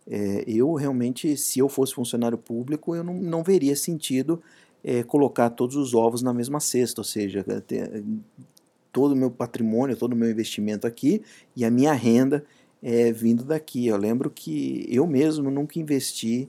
É, 0.07 0.42
eu 0.47 0.75
realmente, 0.75 1.37
se 1.37 1.61
eu 1.61 1.69
fosse 1.69 1.95
funcionário 1.95 2.37
público, 2.37 2.94
eu 2.96 3.05
não, 3.05 3.14
não 3.14 3.42
veria 3.44 3.77
sentido 3.77 4.42
é, 4.83 5.05
colocar 5.05 5.48
todos 5.51 5.77
os 5.77 5.94
ovos 5.94 6.20
na 6.20 6.35
mesma 6.35 6.59
cesta, 6.59 7.01
ou 7.01 7.05
seja, 7.05 7.44
ter, 7.66 8.05
todo 8.92 9.12
o 9.12 9.16
meu 9.16 9.31
patrimônio, 9.31 9.96
todo 9.96 10.12
o 10.12 10.16
meu 10.16 10.29
investimento 10.29 10.87
aqui 10.87 11.22
e 11.57 11.64
a 11.64 11.70
minha 11.70 11.92
renda 11.92 12.44
é, 12.83 13.12
vindo 13.12 13.44
daqui. 13.44 13.87
Eu 13.87 13.96
lembro 13.96 14.29
que 14.29 14.85
eu 14.90 15.07
mesmo 15.07 15.48
nunca 15.48 15.79
investi 15.79 16.48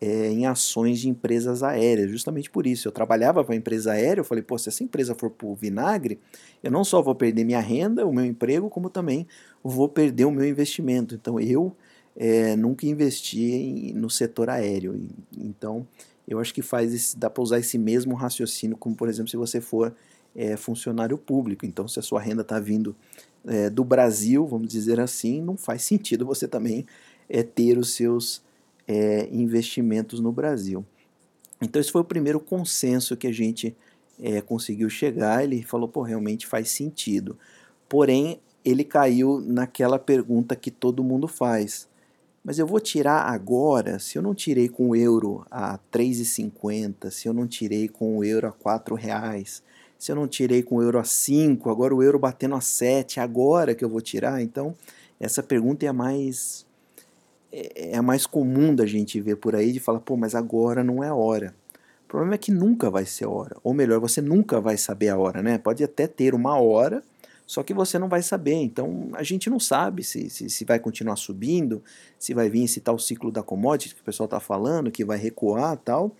é, 0.00 0.28
em 0.28 0.46
ações 0.46 0.98
de 0.98 1.08
empresas 1.08 1.62
aéreas, 1.62 2.10
justamente 2.10 2.50
por 2.50 2.66
isso. 2.66 2.88
Eu 2.88 2.92
trabalhava 2.92 3.44
para 3.44 3.52
uma 3.52 3.58
empresa 3.58 3.92
aérea, 3.92 4.20
eu 4.20 4.24
falei, 4.24 4.42
pô, 4.42 4.56
se 4.56 4.68
essa 4.68 4.82
empresa 4.82 5.14
for 5.14 5.30
por 5.30 5.54
vinagre, 5.54 6.18
eu 6.62 6.70
não 6.70 6.84
só 6.84 7.02
vou 7.02 7.14
perder 7.14 7.44
minha 7.44 7.60
renda, 7.60 8.06
o 8.06 8.12
meu 8.12 8.24
emprego, 8.24 8.70
como 8.70 8.88
também 8.88 9.26
vou 9.62 9.88
perder 9.88 10.24
o 10.24 10.30
meu 10.30 10.46
investimento. 10.46 11.14
Então 11.14 11.38
eu 11.38 11.76
é, 12.16 12.56
nunca 12.56 12.86
investi 12.86 13.42
em, 13.42 13.92
no 13.92 14.08
setor 14.08 14.48
aéreo. 14.48 15.08
Então, 15.36 15.86
eu 16.26 16.38
acho 16.38 16.54
que 16.54 16.62
faz 16.62 16.94
esse, 16.94 17.18
dá 17.18 17.28
para 17.28 17.42
usar 17.42 17.58
esse 17.58 17.76
mesmo 17.78 18.14
raciocínio, 18.14 18.76
como 18.76 18.94
por 18.94 19.08
exemplo, 19.08 19.30
se 19.30 19.36
você 19.36 19.60
for 19.60 19.94
é, 20.34 20.56
funcionário 20.56 21.18
público. 21.18 21.66
Então, 21.66 21.86
se 21.86 21.98
a 21.98 22.02
sua 22.02 22.20
renda 22.20 22.42
está 22.42 22.58
vindo 22.58 22.96
é, 23.46 23.68
do 23.68 23.84
Brasil, 23.84 24.46
vamos 24.46 24.68
dizer 24.68 25.00
assim, 25.00 25.40
não 25.40 25.56
faz 25.56 25.82
sentido 25.82 26.24
você 26.24 26.46
também 26.46 26.86
é, 27.28 27.42
ter 27.42 27.78
os 27.78 27.94
seus 27.94 28.42
é, 28.90 29.28
investimentos 29.30 30.20
no 30.20 30.32
Brasil. 30.32 30.84
Então, 31.60 31.80
esse 31.80 31.92
foi 31.92 32.00
o 32.00 32.04
primeiro 32.04 32.40
consenso 32.40 33.16
que 33.16 33.26
a 33.26 33.32
gente 33.32 33.76
é, 34.18 34.40
conseguiu 34.40 34.88
chegar. 34.88 35.44
Ele 35.44 35.62
falou, 35.62 35.88
pô, 35.88 36.02
realmente 36.02 36.46
faz 36.46 36.70
sentido. 36.70 37.38
Porém, 37.88 38.40
ele 38.64 38.84
caiu 38.84 39.40
naquela 39.40 39.98
pergunta 39.98 40.56
que 40.56 40.70
todo 40.70 41.04
mundo 41.04 41.28
faz 41.28 41.88
mas 42.42 42.58
eu 42.58 42.66
vou 42.66 42.80
tirar 42.80 43.30
agora, 43.30 43.98
se 43.98 44.16
eu 44.16 44.22
não 44.22 44.34
tirei 44.34 44.68
com 44.68 44.88
o 44.88 44.96
euro 44.96 45.44
a 45.50 45.78
3,50, 45.92 47.10
se 47.10 47.28
eu 47.28 47.34
não 47.34 47.46
tirei 47.46 47.86
com 47.86 48.16
o 48.16 48.24
euro 48.24 48.46
a 48.46 48.52
4 48.52 48.94
reais, 48.94 49.62
se 49.98 50.10
eu 50.10 50.16
não 50.16 50.26
tirei 50.26 50.62
com 50.62 50.76
o 50.76 50.82
euro 50.82 50.98
a 50.98 51.04
5, 51.04 51.68
agora 51.68 51.94
o 51.94 52.02
euro 52.02 52.18
batendo 52.18 52.54
a 52.54 52.60
7, 52.60 53.20
agora 53.20 53.74
que 53.74 53.84
eu 53.84 53.90
vou 53.90 54.00
tirar? 54.00 54.40
Então, 54.40 54.74
essa 55.18 55.42
pergunta 55.42 55.84
é 55.84 55.88
a 55.88 55.92
mais 55.92 56.64
é, 57.52 57.96
é 57.96 58.00
mais 58.00 58.26
comum 58.26 58.74
da 58.74 58.86
gente 58.86 59.20
ver 59.20 59.36
por 59.36 59.54
aí 59.54 59.72
de 59.72 59.80
falar, 59.80 60.00
pô, 60.00 60.16
mas 60.16 60.34
agora 60.34 60.84
não 60.84 61.02
é 61.02 61.12
hora. 61.12 61.54
O 62.04 62.08
problema 62.08 62.34
é 62.34 62.38
que 62.38 62.50
nunca 62.50 62.90
vai 62.90 63.06
ser 63.06 63.26
hora, 63.26 63.56
ou 63.62 63.72
melhor, 63.72 64.00
você 64.00 64.20
nunca 64.20 64.60
vai 64.60 64.76
saber 64.76 65.08
a 65.08 65.16
hora, 65.16 65.42
né? 65.42 65.58
Pode 65.58 65.84
até 65.84 66.08
ter 66.08 66.34
uma 66.34 66.58
hora, 66.58 67.04
só 67.46 67.62
que 67.62 67.72
você 67.72 67.98
não 67.98 68.08
vai 68.08 68.22
saber. 68.22 68.54
Então 68.54 69.10
a 69.12 69.22
gente 69.22 69.48
não 69.48 69.60
sabe 69.60 70.02
se, 70.02 70.28
se, 70.28 70.50
se 70.50 70.64
vai 70.64 70.80
continuar 70.80 71.16
subindo, 71.16 71.82
se 72.18 72.34
vai 72.34 72.50
vir 72.50 72.64
esse 72.64 72.80
tal 72.80 72.98
ciclo 72.98 73.30
da 73.30 73.42
commodity 73.42 73.94
que 73.94 74.00
o 74.00 74.04
pessoal 74.04 74.24
está 74.24 74.40
falando, 74.40 74.90
que 74.90 75.04
vai 75.04 75.18
recuar 75.18 75.76
tal. 75.76 76.16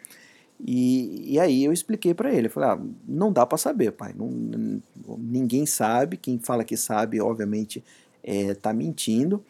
E, 0.65 1.33
e 1.35 1.41
aí 1.41 1.65
eu 1.65 1.73
expliquei 1.73 2.15
para 2.15 2.33
ele, 2.33 2.47
eu 2.47 2.51
falei, 2.51 2.71
ah, 2.71 2.81
não 3.09 3.33
dá 3.33 3.47
para 3.47 3.57
saber, 3.57 3.93
pai, 3.93 4.15
não, 4.17 4.29
ninguém 5.19 5.65
sabe, 5.65 6.17
quem 6.17 6.39
fala 6.39 6.65
que 6.65 6.77
sabe, 6.77 7.21
obviamente, 7.21 7.83
está 8.23 8.71
é, 8.71 8.75
mentindo. 8.75 9.43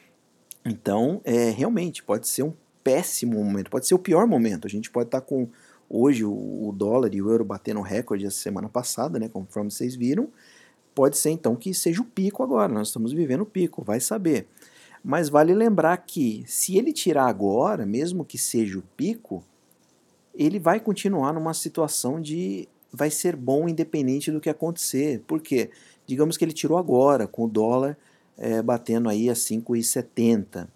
Então, 0.64 1.20
é, 1.24 1.50
realmente, 1.50 2.02
pode 2.02 2.28
ser 2.28 2.42
um 2.42 2.52
péssimo 2.84 3.42
momento, 3.42 3.70
pode 3.70 3.86
ser 3.86 3.94
o 3.94 3.98
pior 3.98 4.26
momento. 4.26 4.66
A 4.66 4.70
gente 4.70 4.90
pode 4.90 5.08
estar 5.08 5.20
tá 5.20 5.26
com 5.26 5.48
hoje 5.88 6.24
o, 6.24 6.30
o, 6.32 6.72
dólar 6.72 7.14
e 7.14 7.20
o 7.22 7.30
euro 7.30 7.44
batendo 7.44 7.80
recorde 7.80 8.26
essa 8.26 8.38
semana 8.38 8.68
passada, 8.68 9.18
né, 9.18 9.28
conforme 9.28 9.70
vocês 9.70 9.94
viram, 9.96 10.30
Pode 10.94 11.16
ser 11.16 11.30
então 11.30 11.54
que 11.54 11.72
seja 11.72 12.02
o 12.02 12.04
pico 12.04 12.42
agora, 12.42 12.72
nós 12.72 12.88
estamos 12.88 13.12
vivendo 13.12 13.42
o 13.42 13.46
pico, 13.46 13.82
vai 13.82 14.00
saber. 14.00 14.46
Mas 15.02 15.28
vale 15.28 15.54
lembrar 15.54 15.96
que 15.98 16.44
se 16.46 16.76
ele 16.76 16.92
tirar 16.92 17.26
agora, 17.26 17.86
mesmo 17.86 18.24
que 18.24 18.36
seja 18.36 18.78
o 18.78 18.82
pico, 18.96 19.42
ele 20.34 20.58
vai 20.58 20.80
continuar 20.80 21.32
numa 21.32 21.54
situação 21.54 22.20
de 22.20 22.68
vai 22.92 23.10
ser 23.10 23.36
bom 23.36 23.68
independente 23.68 24.32
do 24.32 24.40
que 24.40 24.50
acontecer. 24.50 25.22
Por 25.26 25.40
quê? 25.40 25.70
Digamos 26.06 26.36
que 26.36 26.44
ele 26.44 26.52
tirou 26.52 26.76
agora, 26.76 27.26
com 27.26 27.44
o 27.44 27.48
dólar 27.48 27.96
é, 28.40 28.62
batendo 28.62 29.08
aí 29.08 29.28
a 29.28 29.34
5,70. 29.34 30.66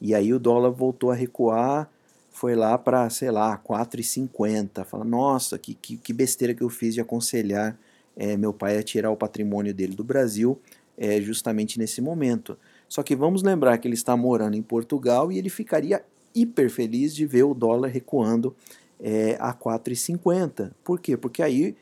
E 0.00 0.14
aí 0.14 0.34
o 0.34 0.38
dólar 0.38 0.70
voltou 0.70 1.10
a 1.10 1.14
recuar, 1.14 1.90
foi 2.30 2.54
lá 2.54 2.76
para, 2.76 3.08
sei 3.08 3.30
lá, 3.30 3.56
4,50. 3.56 4.84
Fala, 4.84 5.04
nossa, 5.04 5.58
que, 5.58 5.74
que, 5.74 5.96
que 5.96 6.12
besteira 6.12 6.52
que 6.52 6.62
eu 6.62 6.68
fiz 6.68 6.92
de 6.92 7.00
aconselhar 7.00 7.76
é, 8.14 8.36
meu 8.36 8.52
pai 8.52 8.76
a 8.76 8.82
tirar 8.82 9.10
o 9.10 9.16
patrimônio 9.16 9.72
dele 9.72 9.96
do 9.96 10.04
Brasil 10.04 10.60
é, 10.96 11.20
justamente 11.20 11.78
nesse 11.78 12.00
momento. 12.00 12.56
Só 12.88 13.02
que 13.02 13.16
vamos 13.16 13.42
lembrar 13.42 13.78
que 13.78 13.88
ele 13.88 13.94
está 13.94 14.16
morando 14.16 14.56
em 14.56 14.62
Portugal 14.62 15.32
e 15.32 15.38
ele 15.38 15.48
ficaria 15.48 16.04
hiper 16.34 16.70
feliz 16.70 17.14
de 17.14 17.26
ver 17.26 17.44
o 17.44 17.54
dólar 17.54 17.88
recuando 17.88 18.54
é, 19.00 19.36
a 19.40 19.54
4,50. 19.54 20.72
Por 20.84 21.00
quê? 21.00 21.16
Porque 21.16 21.42
aí 21.42 21.74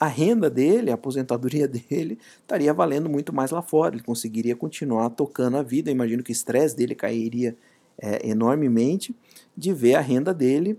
a 0.00 0.06
renda 0.06 0.48
dele, 0.48 0.90
a 0.90 0.94
aposentadoria 0.94 1.68
dele, 1.68 2.18
estaria 2.40 2.72
valendo 2.72 3.10
muito 3.10 3.34
mais 3.34 3.50
lá 3.50 3.60
fora. 3.60 3.94
Ele 3.94 4.02
conseguiria 4.02 4.56
continuar 4.56 5.10
tocando 5.10 5.58
a 5.58 5.62
vida. 5.62 5.90
Eu 5.90 5.94
imagino 5.94 6.22
que 6.22 6.30
o 6.30 6.32
estresse 6.32 6.74
dele 6.74 6.94
cairia 6.94 7.54
é, 7.98 8.26
enormemente 8.26 9.14
de 9.54 9.74
ver 9.74 9.96
a 9.96 10.00
renda 10.00 10.32
dele, 10.32 10.78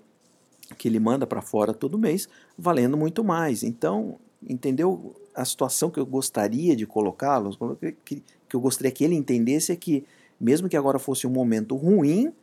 que 0.75 0.87
ele 0.87 0.99
manda 0.99 1.27
para 1.27 1.41
fora 1.41 1.71
todo 1.71 1.99
mês, 1.99 2.27
valendo 2.57 2.97
muito 2.97 3.23
mais. 3.23 3.61
Então, 3.61 4.17
entendeu 4.49 5.15
a 5.35 5.45
situação 5.45 5.91
que 5.91 5.99
eu 5.99 6.05
gostaria 6.05 6.75
de 6.75 6.87
colocá-lo, 6.87 7.77
que, 8.03 8.23
que 8.49 8.55
eu 8.55 8.59
gostaria 8.59 8.91
que 8.91 9.03
ele 9.03 9.15
entendesse 9.15 9.71
é 9.71 9.75
que, 9.75 10.03
mesmo 10.39 10.67
que 10.67 10.75
agora 10.75 10.97
fosse 10.97 11.27
um 11.27 11.29
momento 11.29 11.75
ruim, 11.75 12.33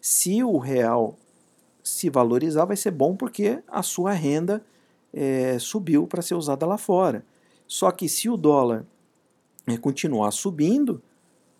se 0.00 0.42
o 0.42 0.58
real 0.58 1.16
se 1.84 2.10
valorizar, 2.10 2.64
vai 2.64 2.76
ser 2.76 2.90
bom 2.90 3.14
porque 3.14 3.62
a 3.68 3.82
sua 3.82 4.12
renda 4.12 4.62
é, 5.16 5.58
subiu 5.58 6.06
para 6.06 6.20
ser 6.20 6.34
usada 6.34 6.66
lá 6.66 6.76
fora. 6.76 7.24
Só 7.66 7.90
que 7.90 8.06
se 8.06 8.28
o 8.28 8.36
dólar 8.36 8.84
é, 9.66 9.78
continuar 9.78 10.30
subindo, 10.30 11.02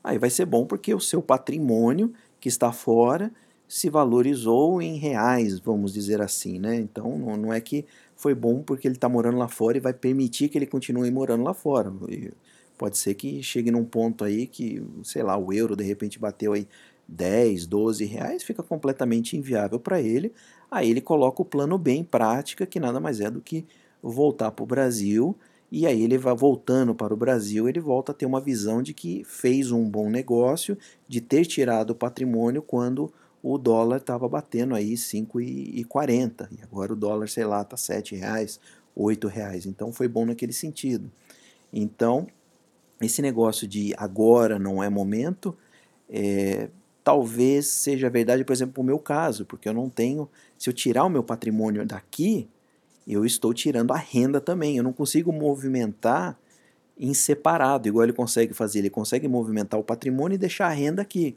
aí 0.05 0.19
vai 0.19 0.29
ser 0.29 0.45
bom 0.45 0.67
porque 0.67 0.95
o 0.95 1.01
seu 1.01 1.23
patrimônio 1.23 2.13
que 2.39 2.49
está 2.49 2.71
fora 2.71 3.33
se 3.67 3.89
valorizou 3.89 4.81
em 4.81 4.97
reais, 4.97 5.59
vamos 5.59 5.93
dizer 5.93 6.21
assim, 6.21 6.59
né? 6.59 6.77
Então 6.77 7.19
não, 7.19 7.37
não 7.37 7.53
é 7.53 7.61
que 7.61 7.85
foi 8.15 8.35
bom 8.35 8.63
porque 8.63 8.87
ele 8.87 8.95
está 8.95 9.09
morando 9.09 9.39
lá 9.39 9.49
fora 9.49 9.79
e 9.79 9.81
vai 9.81 9.93
permitir 9.93 10.49
que 10.49 10.59
ele 10.59 10.67
continue 10.67 11.11
morando 11.11 11.43
lá 11.43 11.55
fora. 11.55 11.93
E 12.09 12.31
pode 12.79 12.99
ser 12.99 13.15
que 13.15 13.43
chegue 13.43 13.71
num 13.71 13.85
ponto 13.85 14.23
aí 14.23 14.47
que, 14.47 14.83
sei 15.03 15.23
lá, 15.23 15.37
o 15.37 15.53
euro 15.53 15.75
de 15.75 15.83
repente 15.83 16.19
bateu 16.19 16.53
aí 16.53 16.69
10, 17.09 17.67
12 17.67 18.05
reais, 18.05 18.43
fica 18.45 18.63
completamente 18.63 19.37
inviável 19.37 19.81
para 19.81 20.01
ele. 20.01 20.33
Aí 20.71 20.91
ele 20.91 21.01
coloca 21.01 21.43
o 21.43 21.45
plano 21.45 21.79
B 21.79 21.93
em 21.93 22.05
prática, 22.05 22.67
que 22.67 22.81
nada 22.81 23.01
mais 23.01 23.21
é 23.21 23.31
do 23.31 23.41
que 23.41 23.65
voltar 24.03 24.51
para 24.51 24.63
o 24.63 24.67
Brasil. 24.67 25.37
E 25.71 25.87
aí 25.87 26.03
ele 26.03 26.17
vai 26.17 26.35
voltando 26.35 26.95
para 26.95 27.13
o 27.13 27.17
Brasil, 27.17 27.69
ele 27.69 27.81
volta 27.81 28.13
a 28.13 28.15
ter 28.15 28.25
uma 28.25 28.41
visão 28.41 28.83
de 28.83 28.95
que 28.95 29.25
fez 29.25 29.73
um 29.73 29.89
bom 29.89 30.09
negócio, 30.09 30.79
de 31.09 31.21
ter 31.21 31.45
tirado 31.45 31.91
o 31.91 31.95
patrimônio 31.95 32.63
quando 32.63 33.13
o 33.43 33.59
dólar 33.59 33.99
estava 33.99 34.29
batendo 34.29 34.75
aí 34.75 34.95
5,40 34.95 36.49
e 36.51 36.63
agora 36.63 36.93
o 36.93 36.97
dólar, 36.97 37.29
sei 37.29 37.45
lá, 37.45 37.63
está 37.63 37.77
7 37.77 38.15
reais, 38.17 38.61
8 38.95 39.29
reais. 39.29 39.67
Então 39.67 39.93
foi 39.93 40.09
bom 40.09 40.25
naquele 40.25 40.53
sentido. 40.53 41.11
Então, 41.73 42.27
esse 43.01 43.21
negócio 43.21 43.67
de 43.67 43.93
agora 43.97 44.59
não 44.59 44.83
é 44.83 44.89
momento, 44.89 45.57
é, 46.09 46.71
talvez 47.07 47.69
seja 47.69 48.11
verdade, 48.11 48.45
por 48.45 48.53
exemplo, 48.53 48.83
no 48.83 48.87
meu 48.89 48.99
caso, 48.99 49.45
porque 49.47 49.69
eu 49.69 49.73
não 49.73 49.89
tenho. 49.89 50.29
Se 50.59 50.69
eu 50.69 50.75
tirar 50.75 51.05
o 51.05 51.09
meu 51.09 51.23
patrimônio 51.23 51.87
daqui, 51.87 52.49
eu 53.07 53.25
estou 53.25 53.55
tirando 53.55 53.93
a 53.93 53.97
renda 53.97 54.41
também. 54.41 54.77
Eu 54.77 54.83
não 54.83 54.93
consigo 54.93 55.33
movimentar 55.33 56.37
em 56.99 57.15
separado, 57.15 57.87
igual 57.87 58.03
ele 58.03 58.13
consegue 58.13 58.53
fazer. 58.53 58.81
Ele 58.81 58.91
consegue 58.91 59.29
movimentar 59.29 59.79
o 59.79 59.85
patrimônio 59.85 60.35
e 60.35 60.39
deixar 60.39 60.67
a 60.67 60.71
renda 60.71 61.01
aqui. 61.01 61.37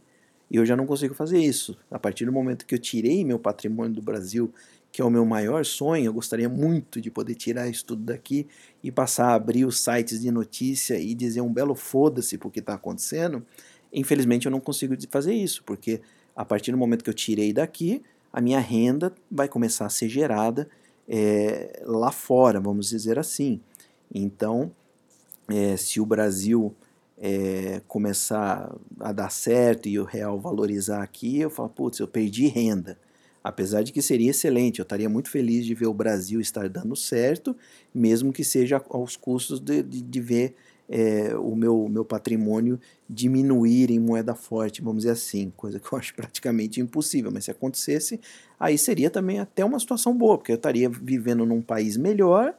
E 0.50 0.56
eu 0.56 0.66
já 0.66 0.76
não 0.76 0.88
consigo 0.88 1.14
fazer 1.14 1.38
isso. 1.38 1.78
A 1.92 2.00
partir 2.00 2.26
do 2.26 2.32
momento 2.32 2.66
que 2.66 2.74
eu 2.74 2.80
tirei 2.80 3.24
meu 3.24 3.38
patrimônio 3.38 3.94
do 3.94 4.02
Brasil, 4.02 4.52
que 4.92 5.04
é 5.04 5.06
o 5.06 5.10
meu 5.12 5.24
maior 5.24 5.64
sonho, 5.64 6.06
eu 6.06 6.14
gostaria 6.14 6.50
muito 6.50 7.00
de 7.00 7.12
poder 7.12 7.36
tirar 7.36 7.70
isso 7.70 7.86
tudo 7.86 8.02
daqui 8.02 8.48
e 8.84 8.92
passar 8.92 9.28
a 9.28 9.36
abrir 9.36 9.66
os 9.66 9.80
sites 9.80 10.20
de 10.20 10.32
notícia 10.32 10.98
e 10.98 11.14
dizer 11.14 11.42
um 11.42 11.54
belo 11.54 11.76
foda-se 11.76 12.40
por 12.40 12.52
que 12.52 12.60
está 12.60 12.74
acontecendo. 12.74 13.46
Infelizmente 13.92 14.46
eu 14.46 14.52
não 14.52 14.60
consigo 14.60 14.96
fazer 15.10 15.34
isso, 15.34 15.64
porque 15.64 16.02
a 16.36 16.46
partir 16.46 16.72
do 16.72 16.78
momento 16.78 17.04
que 17.04 17.10
eu 17.10 17.14
tirei 17.14 17.52
daqui, 17.52 18.02
a 18.32 18.40
minha 18.40 18.60
renda 18.60 19.14
vai 19.30 19.48
começar 19.48 19.86
a 19.86 19.90
ser 19.90 20.08
gerada 20.08 20.70
é, 21.08 21.82
lá 21.86 22.12
fora, 22.12 22.60
vamos 22.60 22.90
dizer 22.90 23.18
assim. 23.18 23.60
Então, 24.14 24.72
é, 25.50 25.76
se 25.76 26.00
o 26.00 26.06
Brasil 26.06 26.74
é, 27.18 27.82
começar 27.88 28.74
a 29.00 29.12
dar 29.12 29.32
certo 29.32 29.90
e 29.90 30.00
o 30.00 30.04
real 30.04 30.40
valorizar 30.40 31.02
aqui, 31.02 31.40
eu 31.40 31.50
falo, 31.50 31.70
putz, 31.70 32.00
eu 32.00 32.08
perdi 32.08 32.48
renda. 32.48 32.98
Apesar 33.44 33.84
de 33.84 33.92
que 33.92 34.02
seria 34.02 34.32
excelente, 34.32 34.80
eu 34.80 34.84
estaria 34.84 35.10
muito 35.10 35.30
feliz 35.30 35.66
de 35.66 35.74
ver 35.74 35.88
o 35.88 35.94
Brasil 35.94 36.40
estar 36.40 36.70
dando 36.70 36.96
certo, 36.96 37.56
mesmo 37.94 38.32
que 38.34 38.44
seja 38.44 38.82
aos 38.90 39.16
custos 39.16 39.60
de, 39.60 39.82
de, 39.82 40.02
de 40.02 40.22
ver 40.22 40.56
é, 40.90 41.36
o 41.38 41.56
meu, 41.56 41.88
meu 41.88 42.04
patrimônio 42.04 42.80
diminuir 43.08 43.92
em 43.92 44.00
moeda 44.00 44.34
forte, 44.34 44.82
vamos 44.82 45.04
dizer 45.04 45.12
assim, 45.12 45.54
coisa 45.56 45.80
que 45.80 45.94
eu 45.94 46.00
acho 46.00 46.16
praticamente 46.16 46.82
impossível, 46.82 47.32
mas 47.32 47.46
se 47.46 47.52
acontecesse, 47.52 48.20
aí 48.60 48.78
seria 48.78 49.10
também 49.10 49.40
até 49.40 49.64
uma 49.64 49.80
situação 49.80 50.18
boa, 50.18 50.38
porque 50.38 50.52
eu 50.52 50.56
estaria 50.56 50.90
vivendo 50.90 51.46
num 51.46 51.62
país 51.62 51.96
melhor, 51.96 52.56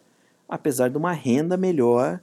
apesar 0.48 0.88
de 0.88 0.96
uma 0.96 1.12
renda 1.12 1.56
melhor 1.56 2.20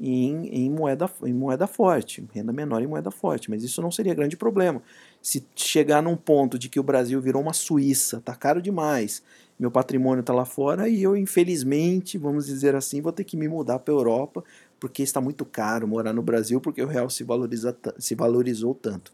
em, 0.00 0.46
em, 0.46 0.70
moeda, 0.70 1.10
em 1.24 1.32
moeda 1.32 1.66
forte, 1.66 2.24
renda 2.32 2.52
menor 2.52 2.80
em 2.80 2.86
moeda 2.86 3.10
forte, 3.10 3.50
mas 3.50 3.64
isso 3.64 3.82
não 3.82 3.90
seria 3.90 4.14
grande 4.14 4.36
problema. 4.36 4.80
Se 5.20 5.44
chegar 5.56 6.00
num 6.00 6.16
ponto 6.16 6.56
de 6.56 6.68
que 6.68 6.78
o 6.78 6.84
Brasil 6.84 7.20
virou 7.20 7.42
uma 7.42 7.52
Suíça, 7.52 8.22
tá 8.24 8.34
caro 8.34 8.62
demais, 8.62 9.22
meu 9.58 9.72
patrimônio 9.72 10.20
está 10.20 10.32
lá 10.32 10.44
fora 10.44 10.88
e 10.88 11.02
eu, 11.02 11.16
infelizmente, 11.16 12.16
vamos 12.16 12.46
dizer 12.46 12.76
assim, 12.76 13.00
vou 13.00 13.12
ter 13.12 13.24
que 13.24 13.36
me 13.36 13.48
mudar 13.48 13.80
para 13.80 13.92
a 13.92 13.96
Europa 13.96 14.44
porque 14.80 15.02
está 15.02 15.20
muito 15.20 15.44
caro 15.44 15.86
morar 15.86 16.12
no 16.12 16.22
Brasil 16.22 16.60
porque 16.60 16.82
o 16.82 16.86
real 16.86 17.10
se, 17.10 17.24
valoriza, 17.24 17.76
se 17.98 18.14
valorizou 18.14 18.74
tanto. 18.74 19.12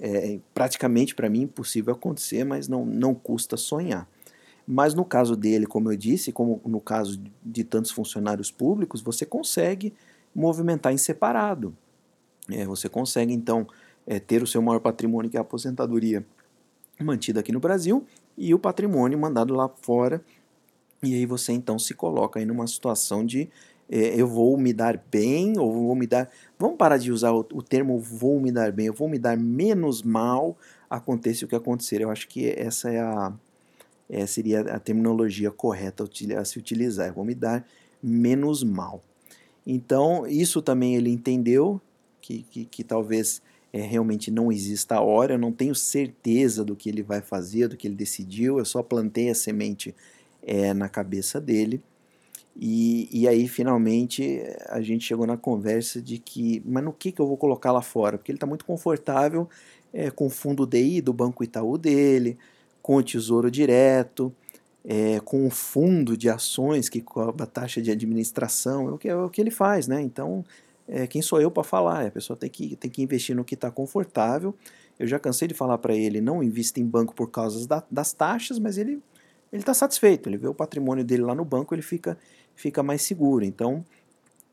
É 0.00 0.38
praticamente 0.52 1.14
para 1.14 1.28
mim 1.30 1.42
impossível 1.42 1.94
acontecer, 1.94 2.44
mas 2.44 2.66
não, 2.66 2.84
não 2.84 3.14
custa 3.14 3.56
sonhar. 3.56 4.08
Mas 4.66 4.94
no 4.94 5.04
caso 5.04 5.36
dele, 5.36 5.66
como 5.66 5.92
eu 5.92 5.96
disse, 5.96 6.32
como 6.32 6.60
no 6.64 6.80
caso 6.80 7.20
de 7.44 7.64
tantos 7.64 7.90
funcionários 7.90 8.50
públicos, 8.50 9.00
você 9.00 9.26
consegue 9.26 9.92
movimentar 10.34 10.92
em 10.92 10.96
separado. 10.96 11.76
É, 12.50 12.64
você 12.64 12.88
consegue, 12.88 13.32
então, 13.32 13.66
é, 14.06 14.18
ter 14.18 14.42
o 14.42 14.46
seu 14.46 14.62
maior 14.62 14.80
patrimônio, 14.80 15.30
que 15.30 15.36
é 15.36 15.40
a 15.40 15.42
aposentadoria, 15.42 16.24
mantida 17.00 17.40
aqui 17.40 17.52
no 17.52 17.60
Brasil, 17.60 18.04
e 18.36 18.54
o 18.54 18.58
patrimônio 18.58 19.18
mandado 19.18 19.54
lá 19.54 19.68
fora. 19.68 20.22
E 21.02 21.14
aí 21.14 21.26
você, 21.26 21.52
então, 21.52 21.78
se 21.78 21.94
coloca 21.94 22.38
aí 22.38 22.46
numa 22.46 22.66
situação 22.66 23.26
de 23.26 23.50
é, 23.92 24.18
eu 24.18 24.26
vou 24.26 24.56
me 24.56 24.72
dar 24.72 24.98
bem, 25.10 25.58
ou 25.58 25.70
vou 25.70 25.94
me 25.94 26.06
dar. 26.06 26.30
Vamos 26.58 26.78
parar 26.78 26.96
de 26.96 27.12
usar 27.12 27.30
o, 27.30 27.46
o 27.52 27.62
termo 27.62 27.98
vou 27.98 28.40
me 28.40 28.50
dar 28.50 28.72
bem, 28.72 28.86
eu 28.86 28.94
vou 28.94 29.06
me 29.06 29.18
dar 29.18 29.36
menos 29.36 30.02
mal, 30.02 30.56
aconteça 30.88 31.44
o 31.44 31.48
que 31.48 31.54
acontecer. 31.54 32.00
Eu 32.00 32.10
acho 32.10 32.26
que 32.26 32.48
essa 32.48 32.90
é 32.90 33.00
a. 33.00 33.34
É, 34.08 34.26
seria 34.26 34.60
a 34.60 34.78
terminologia 34.78 35.50
correta 35.50 36.08
a 36.38 36.44
se 36.44 36.58
utilizar. 36.58 37.08
Eu 37.08 37.14
vou 37.14 37.24
me 37.24 37.34
dar 37.34 37.66
menos 38.02 38.64
mal. 38.64 39.02
Então, 39.66 40.26
isso 40.26 40.62
também 40.62 40.96
ele 40.96 41.10
entendeu, 41.10 41.80
que, 42.20 42.42
que, 42.50 42.64
que 42.64 42.84
talvez 42.84 43.42
é, 43.72 43.80
realmente 43.82 44.30
não 44.30 44.50
exista 44.50 44.96
a 44.96 45.00
hora, 45.02 45.34
eu 45.34 45.38
não 45.38 45.52
tenho 45.52 45.74
certeza 45.74 46.64
do 46.64 46.74
que 46.74 46.88
ele 46.88 47.02
vai 47.02 47.20
fazer, 47.20 47.68
do 47.68 47.76
que 47.76 47.86
ele 47.86 47.94
decidiu, 47.94 48.58
eu 48.58 48.64
só 48.64 48.82
plantei 48.82 49.30
a 49.30 49.34
semente 49.34 49.94
é, 50.42 50.74
na 50.74 50.88
cabeça 50.88 51.40
dele. 51.40 51.82
E, 52.54 53.08
e 53.12 53.26
aí, 53.26 53.48
finalmente, 53.48 54.42
a 54.68 54.80
gente 54.80 55.04
chegou 55.04 55.26
na 55.26 55.36
conversa 55.36 56.00
de 56.02 56.18
que, 56.18 56.62
mas 56.66 56.84
no 56.84 56.92
que, 56.92 57.10
que 57.10 57.20
eu 57.20 57.26
vou 57.26 57.36
colocar 57.36 57.72
lá 57.72 57.80
fora? 57.80 58.18
Porque 58.18 58.30
ele 58.30 58.36
está 58.36 58.46
muito 58.46 58.64
confortável 58.64 59.48
é, 59.92 60.10
com 60.10 60.26
o 60.26 60.30
fundo 60.30 60.66
DI 60.66 61.00
do 61.00 61.12
Banco 61.12 61.42
Itaú 61.42 61.78
dele, 61.78 62.38
com 62.82 62.96
o 62.96 63.02
Tesouro 63.02 63.50
Direto, 63.50 64.32
é, 64.84 65.20
com 65.20 65.46
o 65.46 65.50
fundo 65.50 66.16
de 66.16 66.28
ações 66.28 66.88
que 66.88 67.00
cobra 67.00 67.46
taxa 67.46 67.80
de 67.80 67.90
administração, 67.90 68.88
é 68.88 68.92
o 68.92 68.98
que, 68.98 69.08
é 69.08 69.16
o 69.16 69.30
que 69.30 69.40
ele 69.40 69.50
faz, 69.50 69.86
né? 69.86 70.02
Então, 70.02 70.44
é, 70.86 71.06
quem 71.06 71.22
sou 71.22 71.40
eu 71.40 71.50
para 71.50 71.62
falar? 71.62 72.06
A 72.06 72.10
pessoa 72.10 72.36
tem 72.36 72.50
que, 72.50 72.76
tem 72.76 72.90
que 72.90 73.02
investir 73.02 73.34
no 73.34 73.44
que 73.44 73.54
está 73.54 73.70
confortável. 73.70 74.54
Eu 74.98 75.06
já 75.06 75.18
cansei 75.18 75.48
de 75.48 75.54
falar 75.54 75.78
para 75.78 75.94
ele, 75.94 76.20
não 76.20 76.42
invista 76.42 76.80
em 76.80 76.86
banco 76.86 77.14
por 77.14 77.30
causa 77.30 77.66
da, 77.66 77.82
das 77.90 78.12
taxas, 78.12 78.58
mas 78.58 78.76
ele 78.76 79.00
ele 79.52 79.60
está 79.60 79.74
satisfeito, 79.74 80.28
ele 80.28 80.38
vê 80.38 80.48
o 80.48 80.54
patrimônio 80.54 81.04
dele 81.04 81.22
lá 81.22 81.34
no 81.34 81.44
banco, 81.44 81.74
ele 81.74 81.82
fica, 81.82 82.16
fica 82.54 82.82
mais 82.82 83.02
seguro. 83.02 83.44
Então, 83.44 83.84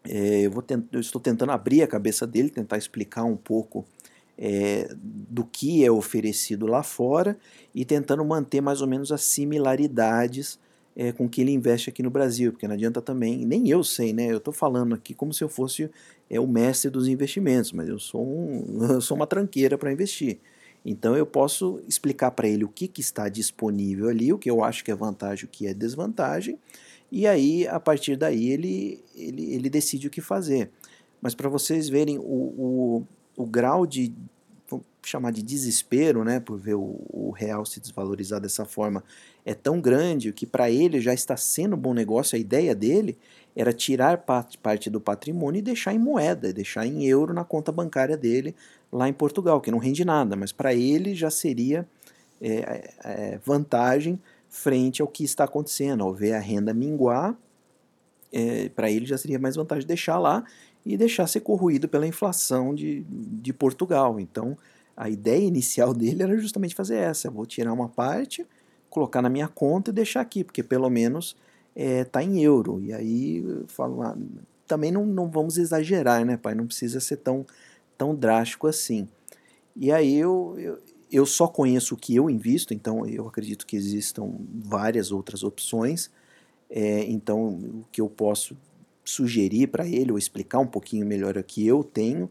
é, 0.04 0.42
eu, 0.42 0.62
tent, 0.62 0.86
eu 0.92 1.00
estou 1.00 1.20
tentando 1.20 1.52
abrir 1.52 1.84
a 1.84 1.88
cabeça 1.88 2.26
dele, 2.26 2.50
tentar 2.50 2.78
explicar 2.78 3.24
um 3.24 3.36
pouco 3.36 3.86
é, 4.38 4.90
do 4.96 5.44
que 5.44 5.84
é 5.84 5.92
oferecido 5.92 6.66
lá 6.66 6.82
fora 6.82 7.38
e 7.76 7.84
tentando 7.84 8.24
manter 8.24 8.62
mais 8.62 8.82
ou 8.82 8.88
menos 8.88 9.12
as 9.12 9.22
similaridades 9.22 10.58
é, 10.96 11.12
com 11.12 11.30
que 11.30 11.42
ele 11.42 11.52
investe 11.52 11.90
aqui 11.90 12.04
no 12.04 12.10
Brasil, 12.10 12.52
porque 12.52 12.68
não 12.68 12.76
adianta 12.76 13.02
também, 13.02 13.46
nem 13.46 13.70
eu 13.70 13.84
sei, 13.84 14.12
né? 14.12 14.32
Eu 14.32 14.38
estou 14.38 14.54
falando 14.54 14.96
aqui 14.96 15.14
como 15.14 15.34
se 15.34 15.44
eu 15.44 15.48
fosse 15.48 15.90
é, 16.30 16.40
o 16.40 16.48
mestre 16.48 16.90
dos 16.90 17.08
investimentos, 17.08 17.72
mas 17.72 17.88
eu 17.88 18.00
sou, 18.00 18.26
um, 18.26 18.84
eu 18.92 19.02
sou 19.02 19.16
uma 19.16 19.28
tranqueira 19.28 19.78
para 19.78 19.92
investir. 19.92 20.40
Então 20.86 21.16
eu 21.16 21.26
posso 21.26 21.82
explicar 21.88 22.32
para 22.32 22.48
ele 22.48 22.64
o 22.64 22.70
que, 22.70 22.88
que 22.88 23.02
está 23.02 23.30
disponível 23.30 24.10
ali, 24.10 24.32
o 24.34 24.38
que 24.38 24.50
eu 24.50 24.64
acho 24.64 24.84
que 24.84 24.92
é 24.92 24.96
vantagem, 24.96 25.46
o 25.46 25.48
que 25.48 25.68
é 25.68 25.74
desvantagem, 25.74 26.58
e 27.12 27.28
aí 27.28 27.68
a 27.68 27.80
partir 27.80 28.16
daí 28.16 28.50
ele, 28.50 29.04
ele, 29.16 29.54
ele 29.54 29.70
decide 29.70 30.08
o 30.08 30.10
que 30.10 30.22
fazer. 30.22 30.70
Mas 31.22 31.36
para 31.36 31.50
vocês 31.50 31.90
verem 31.90 32.18
o, 32.18 32.22
o, 32.22 33.08
o 33.36 33.46
grau 33.46 33.86
de, 33.86 34.14
chamar 35.04 35.32
de 35.32 35.42
desespero, 35.42 36.24
né, 36.24 36.40
por 36.40 36.58
ver 36.58 36.76
o, 36.76 37.02
o 37.10 37.32
real 37.32 37.66
se 37.66 37.80
desvalorizar 37.80 38.40
dessa 38.40 38.66
forma, 38.66 39.04
é 39.46 39.54
tão 39.54 39.82
grande 39.82 40.32
que 40.32 40.46
para 40.46 40.70
ele 40.70 41.00
já 41.00 41.14
está 41.14 41.36
sendo 41.36 41.76
um 41.76 41.80
bom 41.80 41.94
negócio. 41.94 42.36
A 42.36 42.40
ideia 42.40 42.76
dele 42.76 43.18
era 43.56 43.74
tirar 43.74 44.18
parte 44.62 44.90
do 44.90 45.02
patrimônio 45.02 45.60
e 45.60 45.64
deixar 45.64 45.94
em 45.94 46.00
moeda, 46.00 46.54
deixar 46.54 46.86
em 46.86 47.06
euro 47.06 47.34
na 47.34 47.44
conta 47.44 47.72
bancária 47.72 48.16
dele 48.16 48.56
lá 48.92 49.08
em 49.08 49.14
Portugal, 49.14 49.62
que 49.62 49.72
não 49.72 49.78
rende 49.78 50.04
nada, 50.04 50.36
mas 50.36 50.52
para 50.52 50.74
ele 50.74 51.14
já 51.14 51.30
seria 51.30 51.88
é, 52.42 52.94
é, 53.04 53.40
vantagem 53.44 54.20
frente 54.50 55.02
ao 55.02 55.08
que 55.08 55.24
está 55.24 55.44
acontecendo, 55.44 56.04
ao 56.04 56.14
ver 56.14 56.34
a 56.34 56.40
renda 56.40 56.74
minguar, 56.74 57.38
é, 58.32 58.70
para 58.70 58.90
ele 58.92 59.06
já 59.06 59.18
seria 59.18 59.40
mais 59.40 59.56
vantagem 59.56 59.88
deixar 59.88 60.20
lá 60.20 60.44
e 60.86 60.98
deixar 60.98 61.28
ser 61.28 61.42
corroído 61.42 61.88
pela 61.88 62.08
inflação 62.08 62.74
de, 62.74 63.06
de 63.08 63.54
Portugal. 63.54 64.20
Então, 64.20 64.58
a 64.96 65.10
ideia 65.10 65.44
inicial 65.44 65.94
dele 65.96 66.24
era 66.24 66.38
justamente 66.38 66.76
fazer 66.76 66.98
essa: 66.98 67.28
eu 67.28 67.32
vou 67.32 67.46
tirar 67.46 67.74
uma 67.74 67.90
parte, 67.90 68.46
colocar 68.90 69.22
na 69.22 69.30
minha 69.30 69.48
conta 69.48 69.92
e 69.92 69.94
deixar 69.94 70.22
aqui, 70.22 70.44
porque 70.44 70.64
pelo 70.64 70.90
menos 70.90 71.36
está 71.76 72.22
é, 72.22 72.26
em 72.26 72.44
euro. 72.44 72.82
E 72.82 72.92
aí, 72.92 73.44
falo, 73.68 74.02
ah, 74.02 74.18
também 74.68 74.92
não, 74.92 75.06
não 75.06 75.30
vamos 75.30 75.58
exagerar, 75.58 76.26
né, 76.26 76.38
pai? 76.38 76.54
Não 76.54 76.68
precisa 76.68 77.00
ser 77.00 77.18
tão, 77.18 77.46
tão 77.98 78.16
drástico 78.16 78.68
assim. 78.68 79.08
E 79.76 79.92
aí 79.92 80.16
eu, 80.16 80.56
eu, 80.58 80.80
eu 81.12 81.26
só 81.26 81.48
conheço 81.48 81.96
o 81.96 81.98
que 81.98 82.16
eu 82.16 82.30
invisto, 82.30 82.74
então 82.74 83.06
eu 83.06 83.28
acredito 83.28 83.66
que 83.66 83.76
existam 83.76 84.32
várias 84.54 85.12
outras 85.12 85.44
opções. 85.44 86.12
É, 86.70 87.04
então, 87.06 87.48
o 87.50 87.86
que 87.92 88.00
eu 88.00 88.08
posso 88.08 88.56
sugerir 89.04 89.68
para 89.68 89.88
ele 89.88 90.12
ou 90.12 90.18
explicar 90.18 90.60
um 90.60 90.68
pouquinho 90.68 91.06
melhor 91.06 91.36
o 91.38 91.44
que 91.44 91.66
eu 91.66 91.84
tenho, 91.84 92.30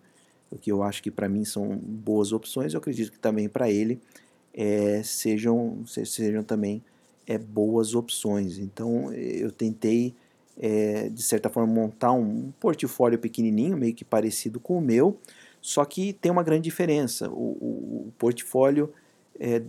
o 0.50 0.56
que 0.56 0.70
eu 0.70 0.82
acho 0.82 1.02
que 1.02 1.10
para 1.10 1.28
mim 1.28 1.44
são 1.44 1.76
boas 1.76 2.32
opções, 2.32 2.72
eu 2.72 2.78
acredito 2.78 3.10
que 3.10 3.18
também 3.18 3.48
para 3.48 3.70
ele 3.70 4.00
é, 4.54 5.02
sejam, 5.02 5.82
sejam 5.86 6.44
também 6.44 6.82
é, 7.26 7.36
boas 7.36 7.94
opções. 7.94 8.58
Então, 8.58 9.12
eu 9.12 9.50
tentei, 9.50 10.14
é, 10.56 11.08
de 11.08 11.22
certa 11.22 11.48
forma, 11.48 11.72
montar 11.72 12.12
um 12.12 12.52
portfólio 12.60 13.18
pequenininho, 13.18 13.76
meio 13.76 13.94
que 13.94 14.04
parecido 14.04 14.60
com 14.60 14.78
o 14.78 14.80
meu, 14.80 15.18
só 15.60 15.84
que 15.84 16.12
tem 16.12 16.30
uma 16.30 16.42
grande 16.42 16.62
diferença. 16.62 17.30
O, 17.30 17.32
o, 17.34 18.08
o 18.08 18.12
portfólio 18.18 18.92
é, 19.38 19.62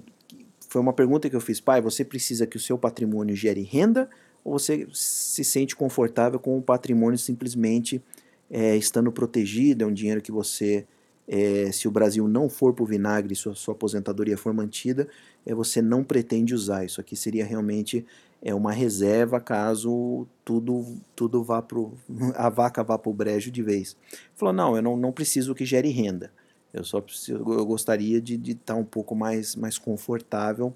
foi 0.68 0.82
uma 0.82 0.94
pergunta 0.94 1.30
que 1.30 1.36
eu 1.36 1.42
fiz, 1.42 1.60
pai, 1.60 1.82
você 1.82 2.06
precisa 2.06 2.46
que 2.46 2.58
o 2.58 2.60
seu 2.60 2.78
patrimônio 2.78 3.36
gere 3.36 3.64
renda 3.64 4.10
ou 4.44 4.54
você 4.58 4.88
se 4.94 5.44
sente 5.44 5.76
confortável 5.76 6.40
com 6.40 6.58
o 6.58 6.62
patrimônio 6.62 7.18
simplesmente 7.18 8.02
é, 8.50 8.76
estando 8.76 9.12
protegido, 9.12 9.84
é 9.84 9.88
um 9.88 9.94
dinheiro 9.94 10.22
que 10.22 10.32
você, 10.32 10.86
é, 11.28 11.72
se 11.72 11.88
o 11.88 11.92
Brasil 11.92 12.28
não 12.28 12.50
for 12.50 12.74
para 12.74 12.84
o 12.84 12.86
vinagre 12.86 13.34
e 13.34 13.36
sua, 13.36 13.54
sua 13.54 13.74
aposentadoria 13.74 14.38
for 14.38 14.54
mantida, 14.54 15.08
é, 15.46 15.54
você 15.54 15.82
não 15.82 16.04
pretende 16.04 16.54
usar. 16.54 16.86
Isso 16.86 17.00
aqui 17.00 17.16
seria 17.16 17.46
realmente 17.46 18.06
é 18.42 18.54
uma 18.54 18.72
reserva 18.72 19.40
caso 19.40 20.26
tudo 20.46 20.98
tudo 21.16 21.44
vá 21.44 21.62
pro 21.62 21.94
a 22.36 22.50
vaca 22.50 22.84
vá 22.84 22.98
para 22.98 23.10
o 23.10 23.14
brejo 23.14 23.52
de 23.52 23.62
vez. 23.62 23.98
Falou 24.36 24.54
não, 24.54 24.76
eu 24.76 24.82
não, 24.82 24.98
não 24.98 25.12
preciso 25.12 25.56
que 25.56 25.66
gere 25.66 25.90
renda. 25.90 26.32
Eu 26.74 26.84
só 26.84 27.02
preciso, 27.02 27.38
eu 27.38 27.66
gostaria 27.66 28.22
de 28.22 28.36
estar 28.52 28.74
tá 28.74 28.76
um 28.76 28.86
pouco 28.86 29.16
mais 29.16 29.56
mais 29.56 29.78
confortável 29.78 30.74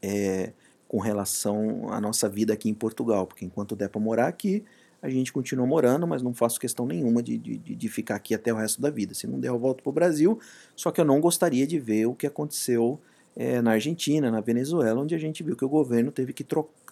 é, 0.00 0.52
com 0.88 0.98
relação 0.98 1.88
à 1.90 2.00
nossa 2.00 2.28
vida 2.28 2.52
aqui 2.52 2.68
em 2.68 2.74
Portugal, 2.74 3.26
porque 3.26 3.44
enquanto 3.44 3.76
der 3.76 3.88
para 3.88 4.00
morar 4.00 4.28
aqui 4.28 4.64
a 5.02 5.08
gente 5.08 5.32
continua 5.32 5.66
morando, 5.66 6.06
mas 6.06 6.22
não 6.22 6.32
faço 6.32 6.60
questão 6.60 6.86
nenhuma 6.86 7.20
de, 7.24 7.36
de, 7.36 7.58
de 7.58 7.88
ficar 7.88 8.14
aqui 8.14 8.36
até 8.36 8.52
o 8.52 8.56
resto 8.56 8.80
da 8.80 8.88
vida. 8.88 9.14
Se 9.14 9.26
não 9.26 9.40
der, 9.40 9.48
eu 9.48 9.58
volto 9.58 9.82
para 9.82 9.90
o 9.90 9.92
Brasil. 9.92 10.38
Só 10.76 10.92
que 10.92 11.00
eu 11.00 11.04
não 11.04 11.20
gostaria 11.20 11.66
de 11.66 11.80
ver 11.80 12.06
o 12.06 12.14
que 12.14 12.24
aconteceu 12.24 13.00
é, 13.36 13.62
na 13.62 13.72
Argentina, 13.72 14.30
na 14.30 14.40
Venezuela, 14.40 15.00
onde 15.00 15.14
a 15.14 15.18
gente 15.18 15.42
viu 15.42 15.56
que 15.56 15.64
o 15.64 15.68
governo 15.68 16.12
teve 16.12 16.32
que, 16.32 16.44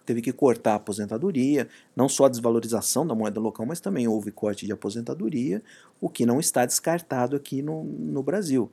teve 0.06 0.22
que 0.22 0.32
cortar 0.32 0.72
a 0.72 0.76
aposentadoria, 0.76 1.68
não 1.94 2.08
só 2.08 2.24
a 2.24 2.28
desvalorização 2.28 3.06
da 3.06 3.14
moeda 3.14 3.40
local, 3.40 3.66
mas 3.66 3.80
também 3.80 4.08
houve 4.08 4.30
corte 4.30 4.66
de 4.66 4.72
aposentadoria, 4.72 5.62
o 6.00 6.08
que 6.08 6.24
não 6.24 6.40
está 6.40 6.64
descartado 6.64 7.36
aqui 7.36 7.62
no, 7.62 7.84
no 7.84 8.22
Brasil. 8.22 8.70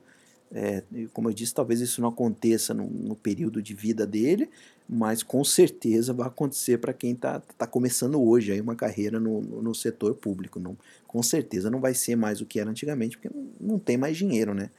É, 0.50 0.82
como 1.12 1.28
eu 1.28 1.34
disse, 1.34 1.52
talvez 1.52 1.80
isso 1.80 2.00
não 2.00 2.08
aconteça 2.08 2.72
no, 2.72 2.88
no, 2.88 3.14
período 3.14 3.60
de 3.60 3.74
vida 3.74 4.06
dele, 4.06 4.48
mas 4.88 5.22
com 5.22 5.44
certeza 5.44 6.14
vai 6.14 6.26
acontecer 6.26 6.78
para 6.78 6.94
quem 6.94 7.12
está 7.12 7.40
tá 7.58 7.66
começando 7.66 8.18
hoje 8.22 8.52
aí 8.52 8.60
uma 8.60 8.74
carreira 8.74 9.20
no, 9.20 9.42
no, 9.42 9.74
setor 9.74 10.14
público. 10.14 10.58
Não, 10.58 10.74
com 11.06 11.22
certeza 11.22 11.70
não 11.70 11.80
vai 11.80 11.92
ser 11.92 12.16
mais 12.16 12.40
o 12.40 12.46
que 12.46 12.58
era 12.58 12.70
antigamente, 12.70 13.18
porque 13.18 13.28
não, 13.34 13.72
não 13.72 13.78
tem 13.78 13.98
mais 13.98 14.16
dinheiro, 14.16 14.54
né? 14.54 14.70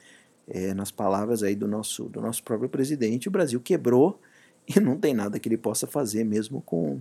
É, 0.50 0.74
nas 0.74 0.92
palavras 0.92 1.44
aí 1.44 1.56
do 1.56 1.68
nosso, 1.68 2.06
do 2.06 2.20
nosso 2.20 2.44
próprio 2.44 2.70
presidente, 2.70 3.28
o 3.28 3.32
Brasil 3.32 3.60
quebrou 3.62 4.20
e 4.68 4.80
não 4.80 4.98
tem 4.98 5.14
nada 5.14 5.40
que 5.40 5.48
ele 5.48 5.58
possa 5.58 5.86
fazer 5.86 6.24
mesmo 6.24 6.62
com, 6.62 7.00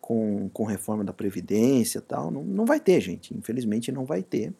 com, 0.00 0.48
com 0.48 0.64
reforma 0.64 1.04
da 1.04 1.12
Previdência 1.12 2.00
tal. 2.00 2.30
Não, 2.30 2.42
não 2.42 2.64
vai 2.64 2.80
ter, 2.80 3.00
gente. 3.00 3.36
Infelizmente 3.36 3.92
não 3.92 4.04
vai 4.04 4.22
ter. 4.22 4.52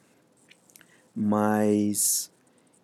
Mas 1.14 2.30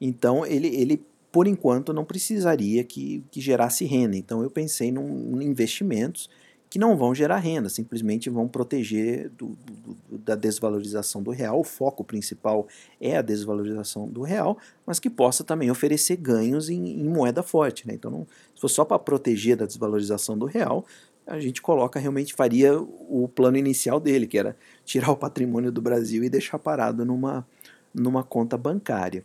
então 0.00 0.44
ele, 0.44 0.68
ele 0.68 1.04
por 1.30 1.46
enquanto 1.46 1.92
não 1.92 2.04
precisaria 2.04 2.84
que, 2.84 3.24
que 3.30 3.40
gerasse 3.40 3.84
renda. 3.84 4.16
Então 4.16 4.42
eu 4.42 4.50
pensei 4.50 4.88
em 4.88 5.42
investimentos 5.42 6.30
que 6.74 6.78
não 6.80 6.96
vão 6.96 7.14
gerar 7.14 7.36
renda, 7.36 7.68
simplesmente 7.68 8.28
vão 8.28 8.48
proteger 8.48 9.30
do, 9.38 9.56
do, 9.64 10.18
da 10.18 10.34
desvalorização 10.34 11.22
do 11.22 11.30
real. 11.30 11.60
O 11.60 11.62
foco 11.62 12.02
principal 12.02 12.66
é 13.00 13.16
a 13.16 13.22
desvalorização 13.22 14.08
do 14.08 14.22
real, 14.22 14.58
mas 14.84 14.98
que 14.98 15.08
possa 15.08 15.44
também 15.44 15.70
oferecer 15.70 16.16
ganhos 16.16 16.68
em, 16.68 17.00
em 17.00 17.04
moeda 17.04 17.44
forte. 17.44 17.86
Né? 17.86 17.94
Então, 17.94 18.10
não, 18.10 18.26
se 18.56 18.60
for 18.60 18.66
só 18.66 18.84
para 18.84 18.98
proteger 18.98 19.56
da 19.56 19.66
desvalorização 19.66 20.36
do 20.36 20.46
real, 20.46 20.84
a 21.24 21.38
gente 21.38 21.62
coloca, 21.62 22.00
realmente 22.00 22.34
faria 22.34 22.76
o 22.76 23.30
plano 23.32 23.56
inicial 23.56 24.00
dele, 24.00 24.26
que 24.26 24.36
era 24.36 24.56
tirar 24.84 25.12
o 25.12 25.16
patrimônio 25.16 25.70
do 25.70 25.80
Brasil 25.80 26.24
e 26.24 26.28
deixar 26.28 26.58
parado 26.58 27.04
numa, 27.04 27.46
numa 27.94 28.24
conta 28.24 28.58
bancária. 28.58 29.24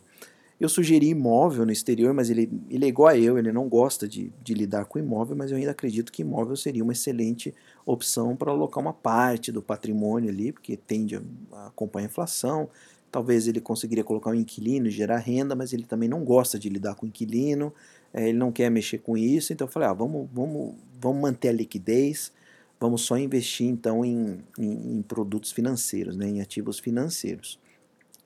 Eu 0.60 0.68
sugeri 0.68 1.08
imóvel 1.08 1.64
no 1.64 1.72
exterior, 1.72 2.12
mas 2.12 2.28
ele, 2.28 2.50
ele 2.68 2.84
é 2.84 2.88
igual 2.88 3.08
a 3.08 3.16
eu, 3.16 3.38
ele 3.38 3.50
não 3.50 3.66
gosta 3.66 4.06
de, 4.06 4.30
de 4.44 4.52
lidar 4.52 4.84
com 4.84 4.98
imóvel, 4.98 5.34
mas 5.34 5.50
eu 5.50 5.56
ainda 5.56 5.70
acredito 5.70 6.12
que 6.12 6.20
imóvel 6.20 6.54
seria 6.54 6.84
uma 6.84 6.92
excelente 6.92 7.54
opção 7.86 8.36
para 8.36 8.50
alocar 8.52 8.82
uma 8.82 8.92
parte 8.92 9.50
do 9.50 9.62
patrimônio 9.62 10.28
ali, 10.28 10.52
porque 10.52 10.76
tende 10.76 11.16
a 11.50 11.68
acompanhar 11.68 12.08
a 12.08 12.10
inflação. 12.10 12.68
Talvez 13.10 13.48
ele 13.48 13.58
conseguiria 13.58 14.04
colocar 14.04 14.30
um 14.30 14.34
inquilino 14.34 14.86
e 14.86 14.90
gerar 14.90 15.16
renda, 15.16 15.56
mas 15.56 15.72
ele 15.72 15.84
também 15.84 16.10
não 16.10 16.22
gosta 16.22 16.58
de 16.58 16.68
lidar 16.68 16.94
com 16.94 17.06
inquilino, 17.06 17.72
é, 18.12 18.28
ele 18.28 18.36
não 18.36 18.52
quer 18.52 18.70
mexer 18.70 18.98
com 18.98 19.16
isso. 19.16 19.54
Então 19.54 19.66
eu 19.66 19.72
falei, 19.72 19.88
ah, 19.88 19.94
vamos, 19.94 20.28
vamos, 20.30 20.74
vamos 21.00 21.22
manter 21.22 21.48
a 21.48 21.52
liquidez, 21.52 22.32
vamos 22.78 23.00
só 23.00 23.16
investir 23.16 23.66
então 23.66 24.04
em, 24.04 24.44
em, 24.58 24.98
em 24.98 25.02
produtos 25.02 25.52
financeiros, 25.52 26.18
né, 26.18 26.28
em 26.28 26.42
ativos 26.42 26.78
financeiros. 26.78 27.58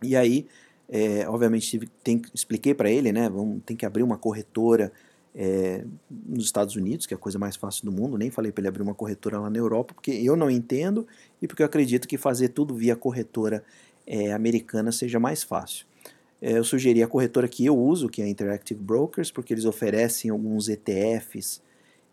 E 0.02 0.16
aí 0.16 0.48
é, 0.88 1.28
obviamente 1.28 1.68
tive, 1.68 1.86
tem, 2.02 2.20
expliquei 2.32 2.74
para 2.74 2.90
ele, 2.90 3.12
né? 3.12 3.28
Vamos, 3.28 3.62
tem 3.64 3.76
que 3.76 3.86
abrir 3.86 4.02
uma 4.02 4.18
corretora 4.18 4.92
é, 5.34 5.84
nos 6.10 6.44
Estados 6.44 6.76
Unidos, 6.76 7.06
que 7.06 7.14
é 7.14 7.16
a 7.16 7.18
coisa 7.18 7.38
mais 7.38 7.56
fácil 7.56 7.84
do 7.84 7.92
mundo. 7.92 8.16
Nem 8.16 8.30
falei 8.30 8.52
para 8.52 8.60
ele 8.62 8.68
abrir 8.68 8.82
uma 8.82 8.94
corretora 8.94 9.40
lá 9.40 9.50
na 9.50 9.58
Europa, 9.58 9.94
porque 9.94 10.10
eu 10.10 10.36
não 10.36 10.50
entendo 10.50 11.06
e 11.42 11.48
porque 11.48 11.62
eu 11.62 11.66
acredito 11.66 12.06
que 12.06 12.16
fazer 12.16 12.50
tudo 12.50 12.74
via 12.74 12.94
corretora 12.94 13.64
é, 14.06 14.32
americana 14.32 14.92
seja 14.92 15.18
mais 15.18 15.42
fácil. 15.42 15.86
É, 16.40 16.58
eu 16.58 16.64
sugeri 16.64 17.02
a 17.02 17.08
corretora 17.08 17.48
que 17.48 17.64
eu 17.64 17.76
uso, 17.76 18.08
que 18.08 18.20
é 18.22 18.24
a 18.24 18.28
Interactive 18.28 18.80
Brokers, 18.80 19.30
porque 19.30 19.54
eles 19.54 19.64
oferecem 19.64 20.30
alguns 20.30 20.68
ETFs 20.68 21.62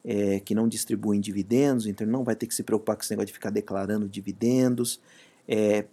é, 0.04 0.40
que 0.40 0.56
não 0.56 0.68
distribuem 0.68 1.20
dividendos, 1.20 1.86
então 1.86 2.08
não 2.08 2.24
vai 2.24 2.36
ter 2.36 2.48
que 2.48 2.56
se 2.56 2.64
preocupar 2.64 2.96
com 2.96 3.04
esse 3.04 3.12
negócio 3.12 3.28
de 3.28 3.34
ficar 3.34 3.50
declarando 3.50 4.08
dividendos. 4.08 5.00
É, 5.48 5.86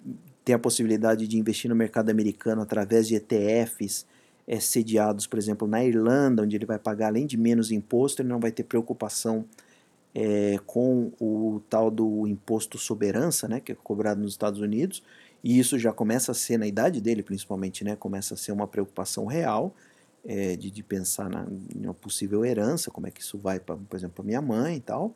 tem 0.49 0.55
a 0.55 0.59
possibilidade 0.59 1.29
de 1.29 1.37
investir 1.37 1.69
no 1.69 1.77
mercado 1.77 2.09
americano 2.09 2.63
através 2.63 3.07
de 3.07 3.17
ETFs 3.17 4.07
é, 4.47 4.59
sediados, 4.59 5.27
por 5.27 5.39
exemplo, 5.39 5.69
na 5.69 5.85
Irlanda, 5.85 6.43
onde 6.43 6.57
ele 6.57 6.65
vai 6.65 6.79
pagar 6.79 7.09
além 7.09 7.27
de 7.27 7.37
menos 7.37 7.71
imposto, 7.71 8.23
ele 8.23 8.31
não 8.31 8.41
vai 8.41 8.51
ter 8.51 8.63
preocupação 8.63 9.45
é, 10.15 10.59
com 10.65 11.13
o 11.21 11.61
tal 11.69 11.91
do 11.91 12.27
imposto 12.27 12.79
soberança, 12.79 13.47
né, 13.47 13.61
que 13.61 13.73
é 13.73 13.75
cobrado 13.75 14.23
nos 14.23 14.33
Estados 14.33 14.59
Unidos, 14.59 15.03
e 15.45 15.59
isso 15.59 15.79
já 15.79 15.93
começa 15.93 16.33
a 16.33 16.35
ser, 16.35 16.59
na 16.59 16.67
idade 16.67 16.99
dele 16.99 17.23
principalmente, 17.23 17.85
né, 17.85 17.95
começa 17.95 18.33
a 18.33 18.37
ser 18.39 18.53
uma 18.53 18.67
preocupação 18.67 19.27
real 19.27 19.77
é, 20.25 20.57
de, 20.57 20.71
de 20.71 20.83
pensar 20.83 21.29
na, 21.29 21.47
uma 21.75 21.93
possível 21.93 22.43
herança, 22.43 22.91
como 22.91 23.07
é 23.07 23.11
que 23.11 23.21
isso 23.21 23.37
vai, 23.37 23.61
pra, 23.61 23.77
por 23.77 23.97
exemplo, 23.99 24.15
para 24.15 24.25
minha 24.25 24.41
mãe 24.41 24.77
e 24.77 24.81
tal 24.81 25.15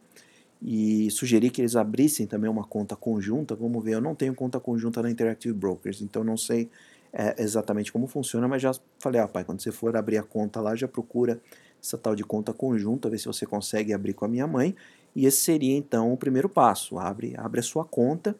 e 0.64 1.10
sugeri 1.10 1.50
que 1.50 1.60
eles 1.60 1.74
abrissem 1.74 2.26
também 2.26 2.48
uma 2.48 2.64
conta 2.64 2.94
conjunta. 2.94 3.56
Vamos 3.56 3.82
ver, 3.82 3.94
eu 3.94 4.00
não 4.00 4.14
tenho 4.14 4.34
conta 4.34 4.60
conjunta 4.60 5.02
na 5.02 5.10
Interactive 5.10 5.52
Brokers, 5.52 6.00
então 6.00 6.22
não 6.22 6.36
sei 6.36 6.70
é, 7.12 7.34
exatamente 7.42 7.92
como 7.92 8.06
funciona, 8.06 8.46
mas 8.46 8.62
já 8.62 8.72
falei, 9.00 9.20
ah, 9.20 9.26
pai, 9.26 9.44
quando 9.44 9.60
você 9.60 9.72
for 9.72 9.96
abrir 9.96 10.18
a 10.18 10.22
conta 10.22 10.60
lá, 10.60 10.76
já 10.76 10.86
procura 10.86 11.40
essa 11.82 11.98
tal 11.98 12.14
de 12.14 12.22
conta 12.22 12.52
conjunta, 12.52 13.10
ver 13.10 13.18
se 13.18 13.26
você 13.26 13.44
consegue 13.44 13.92
abrir 13.92 14.14
com 14.14 14.24
a 14.24 14.28
minha 14.28 14.46
mãe. 14.46 14.74
E 15.16 15.26
esse 15.26 15.38
seria 15.38 15.76
então 15.76 16.12
o 16.12 16.16
primeiro 16.16 16.48
passo. 16.48 16.96
Abre, 16.96 17.34
abre 17.36 17.58
a 17.58 17.62
sua 17.62 17.84
conta. 17.84 18.36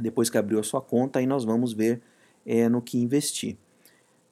Depois 0.00 0.30
que 0.30 0.38
abriu 0.38 0.60
a 0.60 0.62
sua 0.62 0.80
conta, 0.80 1.18
aí 1.18 1.26
nós 1.26 1.44
vamos 1.44 1.72
ver 1.72 2.00
é, 2.46 2.68
no 2.68 2.80
que 2.80 2.96
investir. 2.96 3.56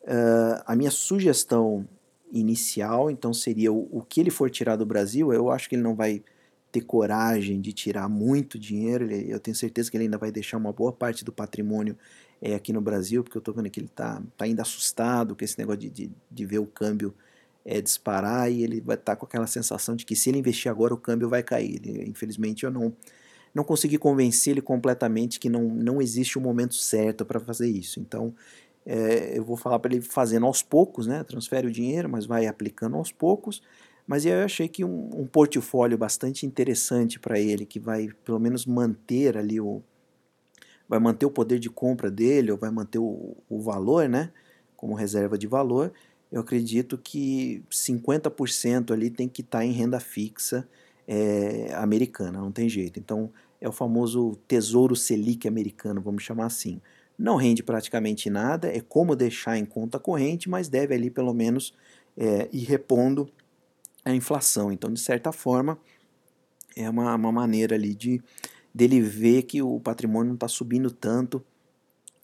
Uh, 0.05 0.63
a 0.65 0.77
minha 0.77 0.91
sugestão 0.91 1.87
inicial, 2.33 3.11
então, 3.11 3.35
seria 3.35 3.73
o, 3.73 3.89
o 3.91 4.03
que 4.03 4.21
ele 4.21 4.31
for 4.31 4.49
tirar 4.49 4.77
do 4.77 4.87
Brasil. 4.87 5.33
Eu 5.33 5.51
acho 5.51 5.69
que 5.69 5.75
ele 5.75 5.83
não 5.83 5.95
vai 5.95 6.23
ter 6.71 6.83
coragem 6.83 7.61
de 7.61 7.73
tirar 7.73 8.09
muito 8.09 8.59
dinheiro. 8.59 9.05
Ele, 9.05 9.31
eu 9.33 9.41
tenho 9.41 9.57
certeza 9.57 9.91
que 9.91 9.97
ele 9.97 10.05
ainda 10.05 10.19
vai 10.19 10.31
deixar 10.31 10.57
uma 10.57 10.73
boa 10.73 10.93
parte 10.93 11.25
do 11.25 11.33
patrimônio 11.33 11.97
é, 12.41 12.55
aqui 12.55 12.73
no 12.73 12.81
Brasil, 12.81 13.25
porque 13.25 13.37
eu 13.37 13.41
estou 13.41 13.55
vendo 13.55 13.71
que 13.71 13.81
ele 13.81 13.87
está 13.87 14.23
tá 14.37 14.45
ainda 14.45 14.63
assustado 14.63 15.35
com 15.35 15.45
esse 15.45 15.59
negócio 15.59 15.81
de, 15.81 15.91
de, 15.91 16.11
de 16.31 16.47
ver 16.47 16.59
o 16.59 16.67
câmbio 16.67 17.15
é, 17.65 17.81
disparar 17.81 18.51
e 18.51 18.63
ele 18.63 18.81
vai 18.81 18.97
estar 18.97 19.15
tá 19.15 19.17
com 19.17 19.27
aquela 19.27 19.47
sensação 19.47 19.97
de 19.97 20.07
que 20.07 20.17
se 20.17 20.31
ele 20.31 20.39
investir 20.39 20.71
agora 20.71 20.95
o 20.95 20.99
câmbio 20.99 21.29
vai 21.29 21.43
cair. 21.43 21.81
Ele, 21.85 22.09
infelizmente 22.09 22.65
eu 22.65 22.71
não 22.71 22.95
não 23.55 23.65
consegui 23.65 23.99
convencer 23.99 24.53
ele 24.53 24.61
completamente 24.61 25.41
que 25.41 25.49
não, 25.49 25.63
não 25.65 26.01
existe 26.03 26.39
um 26.39 26.43
momento 26.43 26.75
certo 26.75 27.25
para 27.25 27.41
fazer 27.41 27.69
isso. 27.69 27.99
Então 27.99 28.35
é, 28.87 29.37
eu 29.37 29.45
vou 29.45 29.57
falar 29.57 29.79
para 29.79 29.93
ele 29.93 30.03
fazendo 30.03 30.47
aos 30.47 30.63
poucos, 30.63 31.07
né? 31.07 31.25
Transfere 31.25 31.67
o 31.67 31.71
dinheiro, 31.71 32.09
mas 32.09 32.25
vai 32.25 32.47
aplicando 32.47 32.97
aos 32.97 33.11
poucos 33.11 33.63
mas 34.09 34.25
eu 34.25 34.43
achei 34.43 34.67
que 34.67 34.83
um, 34.83 35.11
um 35.13 35.27
portfólio 35.27 35.99
bastante 35.99 36.47
interessante 36.47 37.21
para 37.21 37.39
ele, 37.39 37.67
que 37.67 37.79
vai 37.79 38.09
pelo 38.25 38.41
menos 38.41 38.65
manter 38.65 39.37
ali 39.37 39.61
o. 39.61 39.83
vai 40.89 40.99
manter 40.99 41.27
o 41.27 41.31
poder 41.31 41.59
de 41.59 41.69
compra 41.69 42.11
dele, 42.11 42.51
ou 42.51 42.57
vai 42.57 42.71
manter 42.71 42.99
o, 42.99 43.37
o 43.51 43.61
valor, 43.61 44.09
né? 44.09 44.33
Como 44.75 44.95
reserva 44.95 45.37
de 45.37 45.47
valor, 45.47 45.93
eu 46.33 46.41
acredito 46.41 46.97
que 46.97 47.63
50% 47.71 48.93
ali 48.93 49.11
tem 49.11 49.29
que 49.29 49.43
estar 49.43 49.59
tá 49.59 49.65
em 49.65 49.73
renda 49.73 50.01
fixa 50.01 50.67
é, 51.07 51.71
americana, 51.75 52.39
não 52.41 52.51
tem 52.51 52.67
jeito. 52.67 52.99
Então, 52.99 53.31
é 53.61 53.69
o 53.69 53.73
famoso 53.73 54.39
tesouro 54.49 54.97
Selic 54.97 55.47
americano, 55.47 56.01
vamos 56.01 56.23
chamar 56.23 56.47
assim. 56.47 56.81
Não 57.19 57.37
rende 57.37 57.63
praticamente 57.63 58.31
nada, 58.31 58.69
é 58.69 58.81
como 58.81 59.15
deixar 59.15 59.59
em 59.59 59.67
conta 59.67 59.99
corrente, 59.99 60.49
mas 60.49 60.67
deve 60.67 60.95
ali 60.95 61.11
pelo 61.11 61.35
menos 61.35 61.75
é, 62.17 62.49
ir 62.51 62.65
repondo 62.65 63.29
a 64.05 64.15
inflação. 64.15 64.73
Então, 64.73 64.93
de 64.93 65.01
certa 65.01 65.33
forma, 65.33 65.79
é 66.77 66.89
uma, 66.89 67.15
uma 67.15 67.33
maneira 67.33 67.75
ali 67.75 67.95
de 67.95 68.23
dele 68.75 69.01
ver 69.01 69.43
que 69.43 69.61
o 69.63 69.81
patrimônio 69.81 70.29
não 70.29 70.35
está 70.35 70.47
subindo 70.47 70.91
tanto 70.91 71.43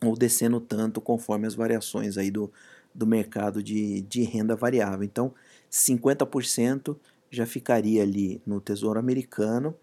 ou 0.02 0.14
descendo 0.14 0.60
tanto 0.60 1.00
conforme 1.00 1.46
as 1.46 1.54
variações 1.54 2.16
aí 2.16 2.30
do, 2.30 2.52
do 2.94 3.06
mercado 3.06 3.62
de, 3.62 4.02
de 4.02 4.22
renda 4.22 4.54
variável. 4.54 5.02
Então, 5.02 5.34
50% 5.70 6.96
já 7.30 7.46
ficaria 7.46 8.02
ali 8.02 8.40
no 8.46 8.60
Tesouro 8.60 8.98
Americano. 8.98 9.74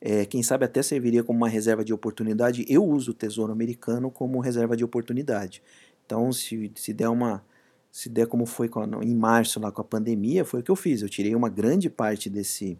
É, 0.00 0.24
quem 0.24 0.42
sabe 0.42 0.64
até 0.64 0.82
serviria 0.82 1.24
como 1.24 1.38
uma 1.38 1.48
reserva 1.48 1.84
de 1.84 1.92
oportunidade. 1.92 2.64
Eu 2.68 2.84
uso 2.84 3.10
o 3.10 3.14
Tesouro 3.14 3.52
Americano 3.52 4.10
como 4.10 4.40
reserva 4.40 4.76
de 4.76 4.84
oportunidade. 4.84 5.62
Então, 6.06 6.32
se, 6.32 6.70
se 6.76 6.92
der 6.92 7.08
uma. 7.08 7.44
Se 7.90 8.08
der 8.08 8.26
como 8.26 8.46
foi 8.46 8.70
em 9.02 9.14
março 9.14 9.58
lá 9.58 9.72
com 9.72 9.80
a 9.80 9.84
pandemia, 9.84 10.44
foi 10.44 10.60
o 10.60 10.62
que 10.62 10.70
eu 10.70 10.76
fiz. 10.76 11.02
Eu 11.02 11.08
tirei 11.08 11.34
uma 11.34 11.48
grande 11.48 11.90
parte 11.90 12.30
desse, 12.30 12.78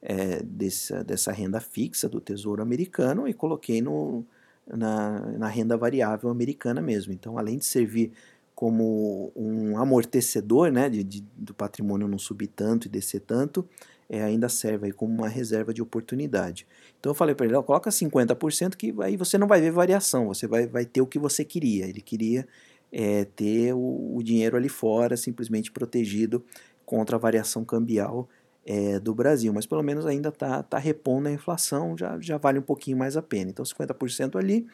é, 0.00 0.42
dessa, 0.42 1.02
dessa 1.02 1.32
renda 1.32 1.60
fixa 1.60 2.08
do 2.08 2.20
Tesouro 2.20 2.62
Americano 2.62 3.26
e 3.26 3.34
coloquei 3.34 3.82
no, 3.82 4.24
na, 4.66 5.20
na 5.32 5.48
renda 5.48 5.76
variável 5.76 6.30
americana 6.30 6.80
mesmo. 6.80 7.12
Então, 7.12 7.38
além 7.38 7.58
de 7.58 7.64
servir 7.64 8.12
como 8.54 9.30
um 9.36 9.76
amortecedor 9.78 10.72
né, 10.72 10.88
de, 10.88 11.04
de, 11.04 11.24
do 11.36 11.52
patrimônio 11.52 12.08
não 12.08 12.18
subir 12.18 12.46
tanto 12.46 12.86
e 12.86 12.88
descer 12.88 13.20
tanto, 13.20 13.68
é, 14.08 14.22
ainda 14.22 14.48
serve 14.48 14.86
aí 14.86 14.92
como 14.92 15.12
uma 15.12 15.28
reserva 15.28 15.74
de 15.74 15.82
oportunidade. 15.82 16.66
Então 16.98 17.10
eu 17.10 17.14
falei 17.14 17.34
para 17.34 17.46
ele, 17.46 17.54
ó, 17.54 17.62
coloca 17.62 17.90
50% 17.90 18.76
que 18.76 18.94
aí 19.02 19.16
você 19.16 19.36
não 19.36 19.46
vai 19.46 19.60
ver 19.60 19.70
variação, 19.70 20.26
você 20.26 20.46
vai, 20.46 20.66
vai 20.66 20.86
ter 20.86 21.00
o 21.00 21.06
que 21.06 21.18
você 21.18 21.44
queria. 21.44 21.86
Ele 21.86 22.00
queria 22.00 22.46
é, 22.92 23.24
ter 23.24 23.72
o, 23.74 24.16
o, 24.16 24.22
dinheiro 24.22 24.56
ali 24.56 24.68
fora, 24.68 25.16
simplesmente 25.16 25.70
protegido 25.70 26.44
contra 26.84 27.16
a 27.16 27.18
variação 27.18 27.64
cambial 27.64 28.28
é, 28.64 28.98
do 28.98 29.14
Brasil, 29.14 29.52
mas 29.52 29.66
pelo 29.66 29.82
menos 29.82 30.06
ainda 30.06 30.28
está 30.28 30.62
tá 30.62 30.78
repondo 30.78 31.28
a 31.28 31.32
inflação, 31.32 31.96
já, 31.96 32.18
já 32.20 32.36
vale 32.36 32.58
um 32.58 32.62
pouquinho 32.62 32.96
mais 32.96 33.16
a 33.16 33.22
pena. 33.22 33.50
Então 33.50 33.64
50% 33.64 34.36
ali, 34.36 34.66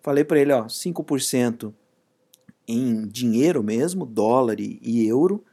falei 0.00 0.24
para 0.24 0.38
ele, 0.38 0.52
ó, 0.52 0.64
5% 0.66 1.72
em 2.66 3.06
dinheiro 3.08 3.62
mesmo, 3.62 4.06
dólar 4.06 4.60
e, 4.60 5.06
euro. 5.06 5.44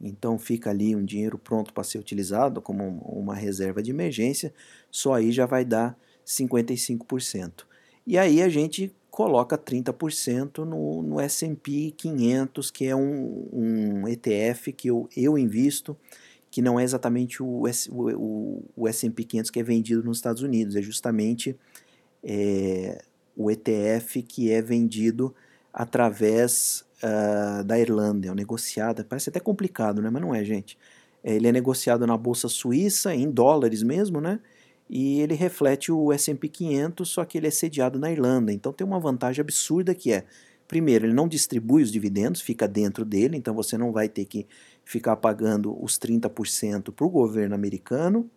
Então 0.00 0.38
fica 0.38 0.70
ali 0.70 0.94
um 0.96 1.04
dinheiro 1.04 1.38
pronto 1.38 1.72
para 1.72 1.84
ser 1.84 1.98
utilizado 1.98 2.60
como 2.60 2.98
uma 3.06 3.34
reserva 3.34 3.82
de 3.82 3.90
emergência, 3.90 4.52
só 4.90 5.14
aí 5.14 5.30
já 5.30 5.46
vai 5.46 5.64
dar 5.64 5.98
55%. 6.26 7.64
E 8.06 8.18
aí 8.18 8.42
a 8.42 8.48
gente 8.48 8.94
coloca 9.14 9.56
30% 9.56 10.64
no, 10.64 11.00
no 11.00 11.20
S&P 11.20 11.94
500, 11.96 12.68
que 12.72 12.84
é 12.84 12.96
um, 12.96 13.48
um, 13.52 14.08
ETF 14.08 14.72
que 14.72 14.88
eu, 14.88 15.08
eu 15.16 15.38
invisto, 15.38 15.96
que 16.50 16.60
não 16.60 16.80
é 16.80 16.82
exatamente 16.82 17.40
o, 17.40 17.62
o, 17.92 18.62
o 18.74 18.88
S&P 18.88 19.22
500 19.22 19.52
que 19.52 19.60
é 19.60 19.62
vendido 19.62 20.02
nos 20.02 20.18
Estados 20.18 20.42
Unidos, 20.42 20.74
é 20.74 20.82
justamente 20.82 21.56
é, 22.24 23.04
o 23.36 23.52
ETF 23.52 24.20
que 24.20 24.50
é 24.50 24.60
vendido 24.60 25.32
através 25.72 26.84
uh, 27.00 27.62
da 27.62 27.78
Irlanda, 27.78 28.26
é 28.26 28.34
negociado, 28.34 29.04
parece 29.04 29.30
até 29.30 29.38
complicado, 29.38 30.02
né? 30.02 30.10
mas 30.10 30.22
não 30.22 30.34
é, 30.34 30.42
gente. 30.42 30.76
Ele 31.22 31.46
é 31.46 31.52
negociado 31.52 32.04
na 32.04 32.16
Bolsa 32.16 32.48
Suíça, 32.48 33.14
em 33.14 33.30
dólares 33.30 33.80
mesmo, 33.84 34.20
né? 34.20 34.40
E 34.88 35.20
ele 35.20 35.34
reflete 35.34 35.90
o 35.90 36.12
S&P 36.12 36.48
500, 36.48 37.08
só 37.08 37.24
que 37.24 37.38
ele 37.38 37.46
é 37.46 37.50
sediado 37.50 37.98
na 37.98 38.10
Irlanda. 38.10 38.52
Então 38.52 38.72
tem 38.72 38.86
uma 38.86 39.00
vantagem 39.00 39.40
absurda 39.40 39.94
que 39.94 40.12
é, 40.12 40.24
primeiro, 40.68 41.06
ele 41.06 41.14
não 41.14 41.28
distribui 41.28 41.82
os 41.82 41.90
dividendos, 41.90 42.40
fica 42.40 42.68
dentro 42.68 43.04
dele, 43.04 43.36
então 43.36 43.54
você 43.54 43.78
não 43.78 43.92
vai 43.92 44.08
ter 44.08 44.24
que 44.24 44.46
ficar 44.84 45.16
pagando 45.16 45.76
os 45.82 45.98
30% 45.98 46.92
para 46.92 47.06
o 47.06 47.10
governo 47.10 47.54
americano, 47.54 48.28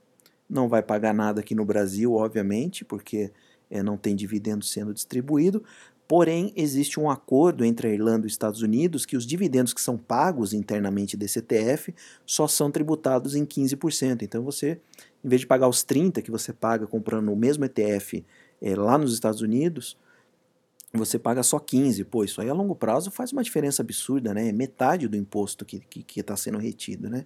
não 0.49 0.69
vai 0.69 0.81
pagar 0.81 1.13
nada 1.13 1.41
aqui 1.41 1.53
no 1.53 1.65
Brasil, 1.65 2.13
obviamente, 2.13 2.85
porque 2.85 3.31
é, 3.69 3.83
não 3.83 3.97
tem 3.97 4.15
dividendo 4.15 4.63
sendo 4.63 4.93
distribuído. 4.93 5.63
Porém, 6.07 6.53
existe 6.55 7.01
um 7.01 7.09
acordo 7.09 7.65
entre 7.65 7.89
a 7.89 7.91
Irlanda 7.91 8.25
e 8.25 8.27
os 8.27 8.31
Estados 8.31 8.61
Unidos 8.61 9.05
que 9.05 9.17
os 9.17 9.25
dividendos 9.25 9.73
que 9.73 9.81
são 9.81 9.97
pagos 9.97 10.53
internamente 10.53 11.17
desse 11.17 11.39
ETF 11.39 11.93
só 12.25 12.47
são 12.47 12.71
tributados 12.71 13.35
em 13.35 13.45
15%. 13.45 14.21
Então, 14.21 14.41
você, 14.41 14.79
em 15.27 15.29
vez 15.29 15.41
de 15.41 15.47
pagar 15.47 15.67
os 15.67 15.83
30% 15.83 16.21
que 16.21 16.31
você 16.31 16.53
paga 16.53 16.87
comprando 16.87 17.33
o 17.33 17.35
mesmo 17.35 17.65
ETF 17.65 18.25
é, 18.61 18.75
lá 18.77 18.97
nos 18.97 19.13
Estados 19.13 19.41
Unidos, 19.41 19.97
você 20.93 21.19
paga 21.19 21.43
só 21.43 21.59
15%. 21.59 22.05
Pô, 22.05 22.23
isso 22.23 22.39
aí 22.39 22.49
a 22.49 22.53
longo 22.53 22.73
prazo 22.73 23.11
faz 23.11 23.33
uma 23.33 23.43
diferença 23.43 23.81
absurda, 23.81 24.33
né? 24.33 24.47
É 24.47 24.51
metade 24.53 25.05
do 25.05 25.17
imposto 25.17 25.65
que 25.65 25.75
está 25.75 25.87
que, 25.89 26.01
que 26.01 26.23
tá 26.23 26.37
sendo 26.37 26.57
retido, 26.57 27.09
né? 27.09 27.25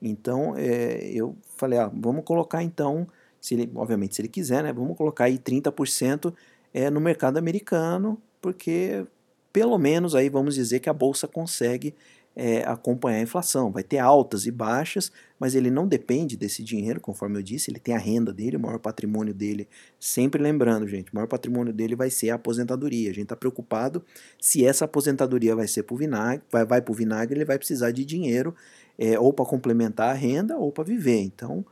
Então, 0.00 0.56
é, 0.56 1.10
eu 1.12 1.36
falei, 1.56 1.78
ah, 1.78 1.92
vamos 1.94 2.24
colocar 2.24 2.62
então, 2.62 3.06
se 3.38 3.54
ele, 3.54 3.70
obviamente 3.74 4.16
se 4.16 4.22
ele 4.22 4.28
quiser, 4.28 4.62
né? 4.62 4.72
Vamos 4.72 4.96
colocar 4.96 5.24
aí 5.24 5.38
30% 5.38 6.32
é, 6.72 6.88
no 6.88 7.00
mercado 7.00 7.36
americano, 7.36 8.20
porque 8.40 9.06
pelo 9.52 9.76
menos 9.76 10.14
aí 10.14 10.30
vamos 10.30 10.54
dizer 10.54 10.80
que 10.80 10.88
a 10.88 10.94
bolsa 10.94 11.28
consegue 11.28 11.94
é, 12.34 12.62
acompanhar 12.64 13.18
a 13.18 13.22
inflação. 13.22 13.70
Vai 13.70 13.82
ter 13.82 13.98
altas 13.98 14.46
e 14.46 14.50
baixas, 14.50 15.12
mas 15.38 15.54
ele 15.54 15.70
não 15.70 15.86
depende 15.86 16.36
desse 16.36 16.62
dinheiro, 16.62 17.00
conforme 17.00 17.38
eu 17.38 17.42
disse, 17.42 17.70
ele 17.70 17.78
tem 17.78 17.94
a 17.94 17.98
renda 17.98 18.32
dele, 18.32 18.56
o 18.56 18.60
maior 18.60 18.78
patrimônio 18.78 19.34
dele. 19.34 19.68
Sempre 19.98 20.42
lembrando, 20.42 20.86
gente, 20.86 21.12
o 21.12 21.14
maior 21.14 21.26
patrimônio 21.26 21.72
dele 21.72 21.94
vai 21.94 22.10
ser 22.10 22.30
a 22.30 22.36
aposentadoria. 22.36 23.10
A 23.10 23.14
gente 23.14 23.24
está 23.24 23.36
preocupado 23.36 24.04
se 24.40 24.64
essa 24.64 24.84
aposentadoria 24.84 25.54
vai 25.54 25.66
ser 25.66 25.82
para 25.82 25.94
o 25.94 25.96
vinagre, 25.96 26.42
vai, 26.50 26.64
vai 26.64 26.82
o 26.86 26.94
vinagre, 26.94 27.38
ele 27.38 27.44
vai 27.44 27.58
precisar 27.58 27.90
de 27.90 28.04
dinheiro 28.04 28.54
é, 28.98 29.18
ou 29.18 29.32
para 29.32 29.44
complementar 29.44 30.10
a 30.10 30.14
renda 30.14 30.56
ou 30.56 30.72
para 30.72 30.84
viver. 30.84 31.20
Então, 31.20 31.64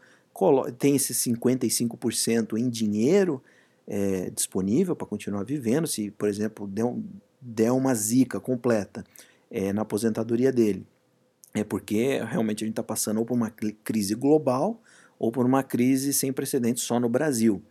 tem 0.79 0.97
esses 0.97 1.19
55% 1.19 2.59
em 2.59 2.69
dinheiro 2.69 3.43
é, 3.87 4.31
disponível 4.31 4.95
para 4.95 5.07
continuar 5.07 5.45
vivendo, 5.45 5.87
se, 5.87 6.11
por 6.13 6.29
exemplo, 6.29 6.67
der, 6.67 6.85
um, 6.85 7.03
der 7.41 7.73
uma 7.73 7.95
zica 7.95 8.39
completa 8.39 9.05
é, 9.51 9.73
na 9.73 9.83
aposentadoria 9.83 10.53
dele. 10.53 10.87
É 11.53 11.65
porque 11.65 12.23
realmente 12.23 12.63
a 12.63 12.67
gente 12.67 12.73
está 12.73 12.83
passando 12.83 13.19
ou 13.19 13.27
por 13.27 13.35
uma 13.35 13.51
crise 13.51 14.15
global 14.15 14.81
ou 15.19 15.33
por 15.33 15.45
uma 15.45 15.63
crise 15.63 16.13
sem 16.13 16.33
precedentes 16.33 16.83
só 16.83 17.01
no 17.01 17.09
Brasil. 17.09 17.63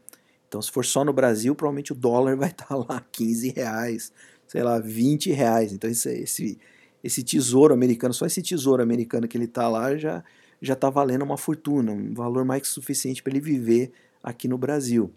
Então, 0.47 0.61
se 0.61 0.71
for 0.71 0.83
só 0.83 1.05
no 1.05 1.13
Brasil, 1.13 1.55
provavelmente 1.55 1.91
o 1.91 1.95
dólar 1.95 2.35
vai 2.37 2.49
estar 2.49 2.65
tá 2.65 2.75
lá 2.75 3.05
15 3.11 3.49
reais, 3.51 4.11
sei 4.47 4.63
lá, 4.63 4.79
20 4.79 5.31
reais. 5.31 5.71
Então, 5.71 5.89
esse, 5.89 6.09
esse, 6.11 6.59
esse 7.03 7.23
tesouro 7.23 7.73
americano, 7.73 8.13
só 8.13 8.25
esse 8.25 8.41
tesouro 8.41 8.83
americano 8.83 9.27
que 9.27 9.37
ele 9.37 9.45
está 9.45 9.67
lá 9.67 9.95
já 9.95 10.23
já 10.61 10.73
está 10.73 10.89
valendo 10.89 11.21
uma 11.23 11.37
fortuna, 11.37 11.91
um 11.91 12.13
valor 12.13 12.43
mais 12.43 12.63
que 12.63 12.67
suficiente 12.67 13.23
para 13.23 13.31
ele 13.31 13.39
viver 13.39 13.91
aqui 14.21 14.47
no 14.47 14.57
Brasil. 14.57 15.11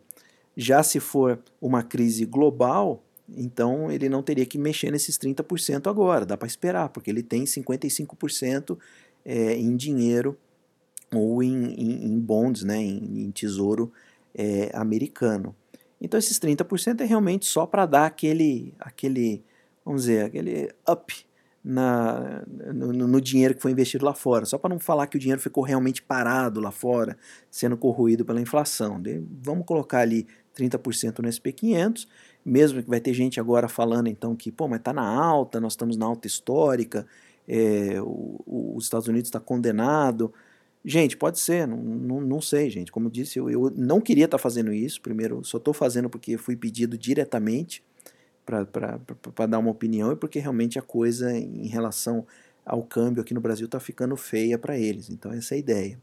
Já 0.57 0.83
se 0.83 1.01
for 1.01 1.39
uma 1.61 1.83
crise 1.83 2.25
global, 2.25 3.03
então 3.37 3.91
ele 3.91 4.09
não 4.09 4.23
teria 4.23 4.47
que 4.47 4.59
mexer 4.59 4.91
nesses 4.91 5.19
30% 5.19 5.89
agora, 5.89 6.27
dá 6.27 6.37
para 6.37 6.49
esperar, 6.49 6.89
porque 6.89 7.11
ele 7.11 7.23
tem 7.23 7.45
55% 7.45 8.79
é, 9.25 9.55
em 9.55 9.77
dinheiro 9.77 10.37
ou 11.13 11.43
em, 11.43 11.75
em, 11.75 12.07
em 12.07 12.19
bonds, 12.19 12.63
né, 12.63 12.79
em, 12.79 13.25
em 13.25 13.31
tesouro 13.31 13.93
é, 14.35 14.71
americano. 14.75 15.55
Então 16.01 16.19
esses 16.19 16.39
30% 16.39 17.01
é 17.01 17.05
realmente 17.05 17.47
só 17.47 17.65
para 17.67 17.87
dar 17.87 18.07
aquele, 18.07 18.75
aquele, 18.81 19.45
vamos 19.85 20.03
dizer, 20.03 20.25
aquele 20.25 20.71
up 20.89 21.15
na, 21.65 22.43
no, 22.75 22.93
no, 22.93 23.21
dinheiro 23.21 23.55
que 23.55 23.63
foi 23.63 23.71
investido 23.71 24.05
lá 24.05 24.13
fora, 24.13 24.45
só 24.45 24.59
para 24.59 24.71
não 24.71 24.81
falar 24.81 25.07
que 25.07 25.17
o 25.17 25.21
dinheiro 25.21 25.41
ficou 25.41 25.63
realmente 25.63 26.03
parado 26.03 26.61
lá 26.61 26.73
fora, 26.73 27.17
sendo 27.49 27.77
corroído 27.77 28.25
pela 28.25 28.41
inflação. 28.41 29.01
De, 29.01 29.23
vamos 29.41 29.65
colocar 29.65 30.01
ali 30.01 30.27
30% 30.57 31.21
no 31.21 31.29
SP500, 31.29 32.09
mesmo 32.45 32.83
que 32.83 32.89
vai 32.89 33.01
ter 33.01 33.15
gente 33.15 33.39
agora 33.39 33.69
falando 33.69 34.09
então 34.09 34.35
que, 34.35 34.51
pô, 34.51 34.69
mas 34.69 34.79
está 34.81 34.93
na 34.93 35.07
alta, 35.07 35.61
nós 35.61 35.73
estamos 35.73 35.97
na 35.97 36.07
alta 36.07 36.27
histórica, 36.27 37.07
é, 37.47 38.01
o, 38.01 38.41
o, 38.47 38.77
os 38.77 38.85
Estados 38.85 39.09
Unidos 39.09 39.29
está 39.29 39.41
condenado. 39.41 40.33
Gente, 40.85 41.17
pode 41.17 41.39
ser, 41.39 41.67
não, 41.67 41.77
não, 41.77 42.21
não, 42.21 42.41
sei, 42.41 42.69
gente. 42.69 42.91
Como 42.91 43.07
eu 43.07 43.11
disse, 43.11 43.39
eu, 43.39 43.49
eu 43.49 43.73
não 43.77 44.01
queria 44.01 44.25
estar 44.25 44.39
tá 44.39 44.43
fazendo 44.43 44.73
isso. 44.73 45.01
Primeiro, 45.01 45.45
só 45.45 45.59
estou 45.59 45.73
fazendo 45.73 46.11
porque 46.11 46.37
fui 46.37 46.57
pedido 46.57 46.99
diretamente 46.99 47.85
para 48.45 49.47
dar 49.47 49.59
uma 49.59 49.71
opinião 49.71 50.13
e 50.13 50.17
porque 50.17 50.41
realmente 50.41 50.79
a 50.79 50.83
coisa 50.83 51.37
em 51.37 51.69
relação 51.69 52.27
ao 52.67 52.83
câmbio 52.83 53.23
aqui 53.23 53.33
no 53.33 53.41
Brasil 53.41 53.67
está 53.67 53.79
ficando 53.79 54.17
feia 54.17 54.59
para 54.59 54.77
eles. 54.77 55.09
Então, 55.09 55.33
essa 55.33 55.55
é 55.55 55.57
a 55.57 55.59
ideia. 55.59 55.99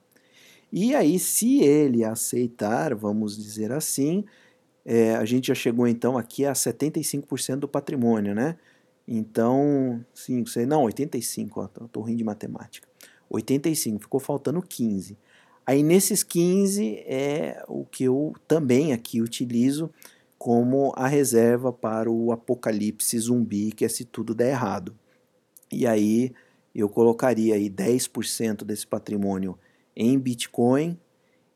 E 0.71 0.93
aí, 0.93 1.17
se 1.19 1.61
ele 1.61 2.03
aceitar, 2.03 2.93
vamos 2.93 3.35
dizer 3.35 3.71
assim, 3.71 4.23
é, 4.91 5.15
a 5.15 5.23
gente 5.23 5.49
já 5.49 5.53
chegou 5.53 5.87
então 5.87 6.17
aqui 6.17 6.47
a 6.47 6.53
75% 6.53 7.57
do 7.57 7.67
patrimônio, 7.67 8.33
né? 8.33 8.57
Então, 9.07 10.03
5, 10.15 10.49
6, 10.49 10.67
não, 10.67 10.81
85, 10.81 11.61
ó, 11.61 11.67
tô, 11.67 11.87
tô 11.87 12.01
ruim 12.01 12.15
de 12.15 12.23
matemática. 12.23 12.87
85, 13.29 13.99
ficou 13.99 14.19
faltando 14.19 14.59
15. 14.63 15.15
Aí 15.63 15.83
nesses 15.83 16.23
15 16.23 17.03
é 17.05 17.63
o 17.67 17.85
que 17.85 18.05
eu 18.05 18.33
também 18.47 18.91
aqui 18.91 19.21
utilizo 19.21 19.91
como 20.39 20.91
a 20.95 21.07
reserva 21.07 21.71
para 21.71 22.09
o 22.09 22.31
apocalipse 22.31 23.19
zumbi, 23.19 23.71
que 23.71 23.85
é 23.85 23.89
se 23.89 24.03
tudo 24.03 24.33
der 24.33 24.49
errado. 24.49 24.95
E 25.71 25.85
aí 25.85 26.33
eu 26.73 26.89
colocaria 26.89 27.53
aí 27.53 27.69
10% 27.69 28.63
desse 28.63 28.87
patrimônio 28.87 29.55
em 29.95 30.17
Bitcoin 30.17 30.97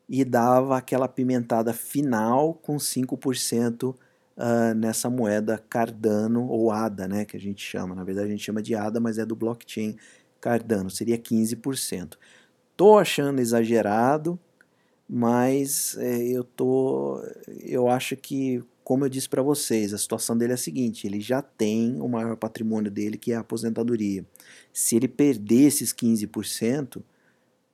e 0.08 0.24
dava 0.24 0.76
aquela 0.76 1.08
pimentada 1.08 1.72
final 1.72 2.54
com 2.54 2.76
5% 2.76 3.90
uh, 3.90 3.96
ah, 4.36 4.74
nessa 4.74 5.08
moeda 5.08 5.62
Cardano 5.68 6.46
ou 6.46 6.70
ADA, 6.70 7.08
né, 7.08 7.24
que 7.24 7.36
a 7.36 7.40
gente 7.40 7.62
chama. 7.62 7.94
Na 7.94 8.04
verdade 8.04 8.28
a 8.28 8.30
gente 8.30 8.44
chama 8.44 8.62
de 8.62 8.74
ADA, 8.74 9.00
mas 9.00 9.18
é 9.18 9.24
do 9.24 9.36
blockchain 9.36 9.96
Cardano, 10.40 10.90
seria 10.90 11.16
15%. 11.16 12.14
Tô 12.76 12.98
achando 12.98 13.40
exagerado, 13.40 14.38
mas 15.08 15.96
é, 15.98 16.22
eu 16.28 16.44
tô 16.44 17.22
eu 17.64 17.88
acho 17.88 18.16
que 18.16 18.62
como 18.84 19.04
eu 19.06 19.08
disse 19.08 19.28
para 19.28 19.42
vocês, 19.42 19.94
a 19.94 19.98
situação 19.98 20.36
dele 20.36 20.52
é 20.52 20.54
a 20.54 20.58
seguinte: 20.58 21.06
ele 21.06 21.20
já 21.20 21.40
tem 21.40 22.00
o 22.00 22.08
maior 22.08 22.36
patrimônio 22.36 22.90
dele, 22.90 23.16
que 23.16 23.32
é 23.32 23.36
a 23.36 23.40
aposentadoria. 23.40 24.24
Se 24.72 24.94
ele 24.94 25.08
perder 25.08 25.62
esses 25.68 25.92
15%, 25.92 27.02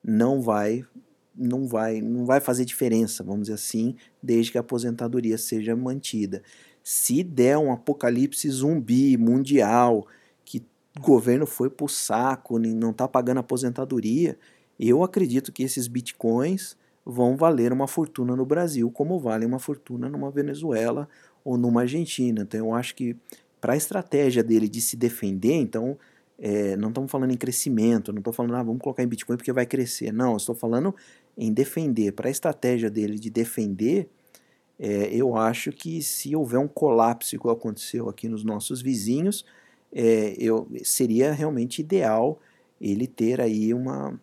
não 0.05 0.41
vai 0.41 0.87
não 1.35 1.66
vai 1.66 2.01
não 2.01 2.24
vai 2.24 2.41
fazer 2.41 2.64
diferença, 2.64 3.22
vamos 3.22 3.43
dizer 3.43 3.55
assim, 3.55 3.95
desde 4.22 4.53
que 4.53 4.59
a 4.59 4.61
aposentadoria 4.61 5.39
seja 5.39 5.74
mantida. 5.76 6.43
Se 6.83 7.22
der 7.22 7.59
um 7.59 7.72
apocalipse 7.72 8.49
zumbi 8.49 9.16
mundial, 9.16 10.07
que 10.45 10.64
o 10.99 11.01
governo 11.01 11.47
foi 11.47 11.70
pro 11.70 11.89
saco, 11.89 12.59
não 12.59 12.91
está 12.91 13.07
pagando 13.07 13.39
aposentadoria, 13.39 14.39
eu 14.78 15.05
acredito 15.05 15.53
que 15.53 15.62
esses 15.62 15.87
bitcoins 15.87 16.76
vão 17.05 17.37
valer 17.37 17.72
uma 17.72 17.87
fortuna 17.87 18.35
no 18.35 18.47
Brasil, 18.47 18.91
como 18.91 19.18
valem 19.18 19.47
uma 19.47 19.59
fortuna 19.59 20.09
numa 20.09 20.31
Venezuela 20.31 21.09
ou 21.45 21.57
numa 21.57 21.83
Argentina. 21.83 22.43
Então 22.43 22.61
eu 22.61 22.74
acho 22.74 22.95
que 22.95 23.16
para 23.61 23.74
a 23.74 23.76
estratégia 23.76 24.43
dele 24.43 24.68
de 24.68 24.81
se 24.81 24.97
defender, 24.97 25.55
então 25.55 25.99
é, 26.41 26.74
não 26.76 26.88
estamos 26.88 27.11
falando 27.11 27.32
em 27.32 27.36
crescimento, 27.36 28.12
não 28.12 28.20
estou 28.20 28.32
falando, 28.32 28.57
ah, 28.57 28.62
vamos 28.62 28.80
colocar 28.80 29.03
em 29.03 29.07
Bitcoin 29.07 29.36
porque 29.36 29.53
vai 29.53 29.66
crescer. 29.66 30.11
Não, 30.11 30.36
estou 30.36 30.55
falando 30.55 30.95
em 31.36 31.53
defender. 31.53 32.12
Para 32.12 32.28
a 32.28 32.30
estratégia 32.30 32.88
dele 32.88 33.18
de 33.18 33.28
defender, 33.28 34.09
é, 34.78 35.14
eu 35.14 35.36
acho 35.36 35.70
que 35.70 36.03
se 36.03 36.34
houver 36.34 36.59
um 36.59 36.66
colapso 36.66 37.34
igual 37.34 37.55
aconteceu 37.55 38.09
aqui 38.09 38.26
nos 38.26 38.43
nossos 38.43 38.80
vizinhos, 38.80 39.45
é, 39.93 40.34
eu, 40.38 40.66
seria 40.82 41.32
realmente 41.32 41.80
ideal 41.80 42.41
ele 42.80 43.07
ter 43.07 43.38
aí 43.43 43.74
uma, 43.74 44.18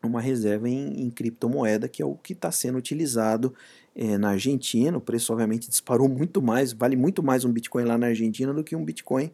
uma 0.00 0.20
reserva 0.20 0.68
em, 0.68 1.02
em 1.02 1.10
criptomoeda, 1.10 1.88
que 1.88 2.00
é 2.00 2.06
o 2.06 2.14
que 2.14 2.32
está 2.32 2.52
sendo 2.52 2.78
utilizado 2.78 3.52
é, 3.96 4.16
na 4.16 4.30
Argentina. 4.30 4.96
O 4.96 5.00
preço, 5.00 5.32
obviamente, 5.32 5.68
disparou 5.68 6.08
muito 6.08 6.40
mais, 6.40 6.72
vale 6.72 6.94
muito 6.94 7.24
mais 7.24 7.44
um 7.44 7.50
Bitcoin 7.50 7.84
lá 7.84 7.98
na 7.98 8.06
Argentina 8.06 8.54
do 8.54 8.62
que 8.62 8.76
um 8.76 8.84
Bitcoin 8.84 9.32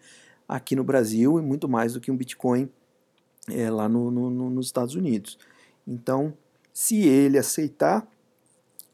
aqui 0.53 0.76
no 0.76 0.84
Brasil 0.84 1.38
e 1.38 1.42
muito 1.42 1.66
mais 1.66 1.94
do 1.94 2.00
que 2.00 2.11
um 2.11 2.16
Bitcoin 2.16 2.68
é, 3.48 3.70
lá 3.70 3.88
no, 3.88 4.11
no, 4.11 4.30
no, 4.30 4.50
nos 4.50 4.66
Estados 4.66 4.94
Unidos. 4.94 5.38
Então, 5.86 6.34
se 6.72 7.00
ele 7.00 7.38
aceitar, 7.38 8.07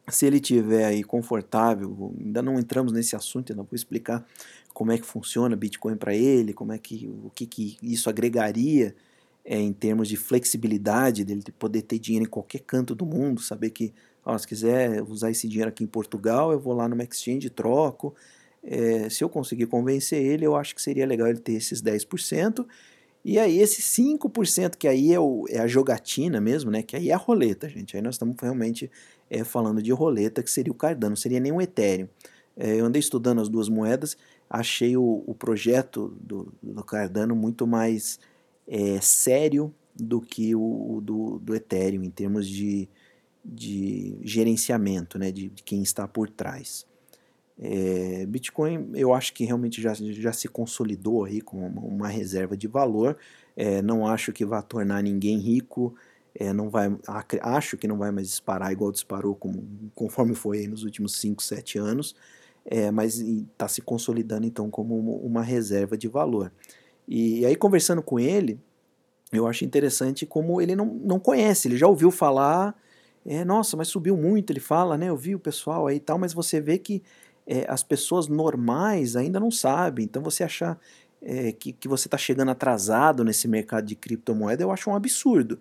se 0.09 0.24
ele 0.24 0.38
tiver 0.38 0.84
aí 0.84 1.02
confortável, 1.02 2.14
ainda 2.18 2.40
não 2.40 2.59
entramos 2.59 2.92
nesse 2.92 3.16
assunto, 3.16 3.52
ainda 3.52 3.62
vou 3.62 3.74
explicar 3.74 4.24
como 4.72 4.92
é 4.92 4.98
que 4.98 5.04
funciona 5.04 5.56
Bitcoin 5.56 5.96
para 5.96 6.14
ele, 6.14 6.54
como 6.54 6.72
é 6.72 6.78
que 6.78 7.11
o 7.24 7.30
que, 7.30 7.44
que 7.46 7.76
isso 7.82 8.09
agregaria 8.09 8.94
é, 9.44 9.59
em 9.59 9.72
termos 9.72 10.09
de 10.09 10.16
flexibilidade, 10.16 11.24
dele 11.24 11.42
poder 11.59 11.82
ter 11.82 11.98
dinheiro 11.98 12.26
em 12.26 12.30
qualquer 12.30 12.61
canto 12.61 12.94
do 12.94 13.04
mundo, 13.04 13.40
saber 13.40 13.70
que, 13.70 13.92
ó, 14.24 14.38
se 14.38 14.46
quiser 14.46 15.02
usar 15.02 15.30
esse 15.32 15.48
dinheiro 15.48 15.70
aqui 15.70 15.82
em 15.82 15.88
Portugal, 15.88 16.52
eu 16.52 16.61
vou 16.61 16.72
lá 16.72 16.88
no 16.88 17.02
exchange, 17.02 17.50
troco. 17.50 18.14
É, 18.62 19.09
se 19.09 19.22
eu 19.22 19.28
conseguir 19.28 19.66
convencer 19.66 20.20
ele, 20.20 20.44
eu 20.44 20.56
acho 20.56 20.74
que 20.74 20.82
seria 20.82 21.06
legal 21.06 21.28
ele 21.28 21.38
ter 21.38 21.52
esses 21.52 21.82
10%. 21.82 22.66
E 23.24 23.38
aí, 23.38 23.59
esse 23.59 23.82
5%, 23.82 24.76
que 24.76 24.88
aí 24.88 25.12
é, 25.12 25.20
o, 25.20 25.44
é, 25.48 25.59
a 25.59 25.66
jogatina 25.66 26.40
mesmo, 26.40 26.70
né? 26.70 26.82
Que 26.82 26.96
aí 26.96 27.11
é 27.11 27.14
a 27.14 27.16
roleta, 27.16 27.68
gente. 27.68 27.96
Aí 27.96 28.02
nós 28.02 28.14
estamos 28.14 28.36
realmente 28.40 28.90
é, 29.28 29.44
falando 29.44 29.82
de 29.82 29.92
roleta, 29.92 30.42
que 30.42 30.50
seria 30.50 30.72
o 30.72 30.76
Cardano, 30.76 31.11
não 31.11 31.16
seria 31.16 31.40
nem 31.40 31.52
o 31.52 31.61
Ethereum. 31.61 32.09
É, 32.56 32.80
eu 32.80 32.86
andei 32.86 33.00
estudando 33.00 33.40
as 33.40 33.48
duas 33.48 33.68
moedas, 33.68 34.16
achei 34.48 34.96
o, 34.96 35.22
o 35.26 35.34
projeto 35.34 36.16
do, 36.20 36.52
do 36.62 36.82
Cardano 36.82 37.36
muito 37.36 37.66
mais 37.66 38.18
é, 38.66 39.00
sério 39.00 39.72
do 39.94 40.20
que 40.20 40.54
o, 40.54 41.00
do, 41.02 41.38
do 41.38 41.54
Ethereum 41.54 42.02
em 42.02 42.11
termos 42.11 42.48
de, 42.48 42.88
de 43.44 44.16
gerenciamento, 44.22 45.18
né, 45.18 45.30
de, 45.30 45.48
de 45.48 45.62
quem 45.62 45.82
está 45.82 46.09
por 46.09 46.28
trás. 46.30 46.86
É, 47.61 48.24
Bitcoin 48.26 48.92
eu 48.94 49.12
acho 49.12 49.34
que 49.34 49.44
realmente 49.44 49.82
já, 49.82 49.92
já 49.94 50.32
se 50.32 50.46
consolidou 50.46 51.24
aí 51.24 51.40
com 51.40 51.66
uma, 51.66 51.80
uma 51.80 52.09
reserva 52.09 52.56
de 52.56 52.68
valor. 52.68 53.16
É, 53.56 53.82
não 53.82 54.06
acho 54.06 54.32
que 54.32 54.44
vá 54.44 54.62
tornar 54.62 55.02
ninguém 55.02 55.38
rico. 55.38 55.94
É, 56.34 56.52
não 56.52 56.70
vai, 56.70 56.96
acho 57.42 57.76
que 57.76 57.88
não 57.88 57.98
vai 57.98 58.12
mais 58.12 58.28
disparar 58.28 58.70
igual 58.70 58.92
disparou 58.92 59.34
como, 59.34 59.66
conforme 59.94 60.34
foi 60.34 60.68
nos 60.68 60.84
últimos 60.84 61.16
5, 61.16 61.42
7 61.42 61.78
anos, 61.78 62.14
é, 62.64 62.92
mas 62.92 63.18
está 63.18 63.66
se 63.66 63.80
consolidando 63.82 64.46
então 64.46 64.70
como 64.70 65.16
uma 65.16 65.42
reserva 65.42 65.96
de 65.98 66.06
valor. 66.06 66.52
E, 67.09 67.40
e 67.40 67.46
aí, 67.46 67.56
conversando 67.56 68.02
com 68.02 68.20
ele, 68.20 68.61
eu 69.32 69.46
acho 69.48 69.64
interessante 69.64 70.24
como 70.26 70.61
ele 70.61 70.76
não, 70.76 70.86
não 70.86 71.18
conhece, 71.18 71.66
ele 71.66 71.76
já 71.76 71.88
ouviu 71.88 72.11
falar, 72.11 72.76
é, 73.26 73.44
nossa, 73.44 73.76
mas 73.76 73.88
subiu 73.88 74.16
muito, 74.16 74.52
ele 74.52 74.61
fala, 74.61 74.96
né? 74.96 75.09
Eu 75.09 75.16
vi 75.16 75.34
o 75.34 75.40
pessoal 75.40 75.86
aí 75.86 75.96
e 75.96 76.00
tal, 76.00 76.18
mas 76.18 76.32
você 76.32 76.61
vê 76.61 76.78
que 76.78 77.02
é, 77.49 77.64
as 77.66 77.82
pessoas 77.82 78.28
normais 78.28 79.16
ainda 79.16 79.40
não 79.40 79.51
sabem. 79.51 80.05
Então 80.05 80.22
você 80.22 80.44
achar 80.44 80.78
é, 81.22 81.51
que, 81.51 81.72
que 81.72 81.88
você 81.88 82.07
está 82.07 82.18
chegando 82.18 82.51
atrasado 82.51 83.24
nesse 83.24 83.49
mercado 83.49 83.86
de 83.86 83.96
criptomoeda, 83.96 84.62
eu 84.62 84.70
acho 84.70 84.90
um 84.90 84.94
absurdo. 84.94 85.59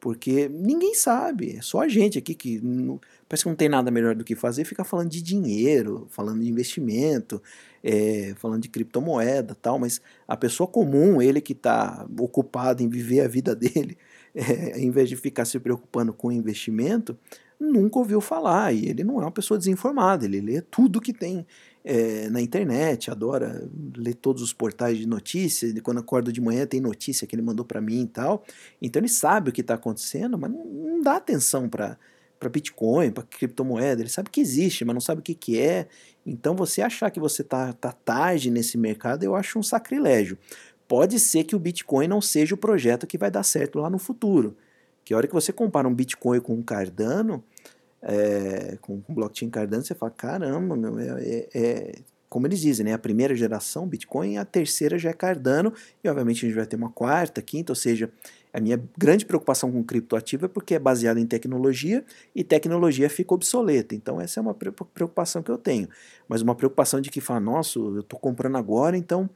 Porque 0.00 0.48
ninguém 0.48 0.94
sabe, 0.94 1.56
é 1.56 1.60
só 1.60 1.80
a 1.80 1.88
gente 1.88 2.18
aqui 2.18 2.32
que 2.32 2.60
não, 2.60 3.00
parece 3.28 3.42
que 3.42 3.48
não 3.48 3.56
tem 3.56 3.68
nada 3.68 3.90
melhor 3.90 4.14
do 4.14 4.22
que 4.22 4.36
fazer, 4.36 4.64
fica 4.64 4.84
falando 4.84 5.10
de 5.10 5.20
dinheiro, 5.20 6.06
falando 6.08 6.40
de 6.40 6.48
investimento, 6.48 7.42
é, 7.82 8.32
falando 8.36 8.62
de 8.62 8.68
criptomoeda 8.68 9.56
tal, 9.56 9.76
mas 9.76 10.00
a 10.26 10.36
pessoa 10.36 10.68
comum, 10.68 11.20
ele 11.20 11.40
que 11.40 11.52
está 11.52 12.06
ocupado 12.16 12.80
em 12.80 12.88
viver 12.88 13.22
a 13.22 13.28
vida 13.28 13.54
dele, 13.56 13.98
é, 14.32 14.78
em 14.78 14.90
vez 14.90 15.08
de 15.08 15.16
ficar 15.16 15.44
se 15.44 15.58
preocupando 15.58 16.12
com 16.12 16.30
investimento, 16.30 17.18
nunca 17.58 17.98
ouviu 17.98 18.20
falar. 18.20 18.72
E 18.72 18.88
ele 18.88 19.04
não 19.04 19.20
é 19.20 19.24
uma 19.24 19.30
pessoa 19.30 19.58
desinformada, 19.58 20.24
ele 20.24 20.40
lê 20.40 20.60
tudo 20.60 21.00
que 21.00 21.12
tem 21.12 21.46
é, 21.84 22.28
na 22.28 22.40
internet, 22.40 23.10
adora 23.10 23.68
ler 23.96 24.14
todos 24.14 24.42
os 24.42 24.52
portais 24.52 24.98
de 24.98 25.06
notícias, 25.06 25.72
quando 25.82 25.98
acorda 25.98 26.32
de 26.32 26.40
manhã 26.40 26.66
tem 26.66 26.80
notícia 26.80 27.26
que 27.26 27.34
ele 27.34 27.42
mandou 27.42 27.64
para 27.64 27.80
mim 27.80 28.02
e 28.02 28.08
tal. 28.08 28.44
Então 28.80 29.00
ele 29.00 29.08
sabe 29.08 29.50
o 29.50 29.52
que 29.52 29.60
está 29.60 29.74
acontecendo, 29.74 30.38
mas 30.38 30.50
não, 30.50 30.64
não 30.64 31.00
dá 31.02 31.16
atenção 31.16 31.68
para 31.68 31.98
para 32.38 32.48
Bitcoin, 32.48 33.10
para 33.10 33.24
criptomoeda, 33.24 34.00
ele 34.00 34.08
sabe 34.08 34.30
que 34.30 34.40
existe, 34.40 34.84
mas 34.84 34.94
não 34.94 35.00
sabe 35.00 35.20
o 35.20 35.24
que, 35.24 35.34
que 35.34 35.58
é. 35.58 35.88
Então 36.24 36.54
você 36.54 36.80
achar 36.80 37.10
que 37.10 37.18
você 37.18 37.42
está 37.42 37.72
tá 37.72 37.90
tarde 37.90 38.50
nesse 38.50 38.78
mercado, 38.78 39.24
eu 39.24 39.34
acho 39.34 39.58
um 39.58 39.62
sacrilégio. 39.62 40.38
Pode 40.86 41.18
ser 41.18 41.44
que 41.44 41.56
o 41.56 41.58
Bitcoin 41.58 42.06
não 42.06 42.20
seja 42.20 42.54
o 42.54 42.58
projeto 42.58 43.06
que 43.06 43.18
vai 43.18 43.30
dar 43.30 43.42
certo 43.42 43.80
lá 43.80 43.90
no 43.90 43.98
futuro. 43.98 44.56
Que 45.08 45.14
a 45.14 45.16
hora 45.16 45.26
que 45.26 45.32
você 45.32 45.54
compara 45.54 45.88
um 45.88 45.94
Bitcoin 45.94 46.38
com 46.38 46.52
um 46.52 46.62
Cardano, 46.62 47.42
é, 48.02 48.76
com, 48.82 49.00
com 49.00 49.14
blockchain 49.14 49.48
Cardano, 49.48 49.82
você 49.82 49.94
fala, 49.94 50.12
caramba, 50.12 50.76
meu, 50.76 50.98
é, 50.98 51.08
é, 51.18 51.48
é, 51.54 51.92
como 52.28 52.46
eles 52.46 52.60
dizem, 52.60 52.84
né, 52.84 52.92
a 52.92 52.98
primeira 52.98 53.34
geração 53.34 53.88
Bitcoin, 53.88 54.36
a 54.36 54.44
terceira 54.44 54.98
já 54.98 55.08
é 55.08 55.14
Cardano, 55.14 55.72
e 56.04 56.08
obviamente 56.10 56.44
a 56.44 56.46
gente 56.46 56.56
vai 56.56 56.66
ter 56.66 56.76
uma 56.76 56.90
quarta, 56.90 57.40
quinta, 57.40 57.72
ou 57.72 57.74
seja, 57.74 58.12
a 58.52 58.60
minha 58.60 58.78
grande 58.98 59.24
preocupação 59.24 59.72
com 59.72 59.82
criptoativo 59.82 60.44
é 60.44 60.48
porque 60.48 60.74
é 60.74 60.78
baseado 60.78 61.16
em 61.16 61.24
tecnologia 61.24 62.04
e 62.34 62.44
tecnologia 62.44 63.08
fica 63.08 63.32
obsoleta. 63.32 63.94
Então 63.94 64.20
essa 64.20 64.40
é 64.40 64.42
uma 64.42 64.52
preocupação 64.52 65.42
que 65.42 65.50
eu 65.50 65.56
tenho. 65.56 65.88
Mas 66.28 66.42
uma 66.42 66.54
preocupação 66.54 67.00
de 67.00 67.08
que 67.08 67.22
fala, 67.22 67.40
nossa, 67.40 67.78
eu 67.78 68.00
estou 68.00 68.20
comprando 68.20 68.56
agora, 68.56 68.94
então 68.94 69.30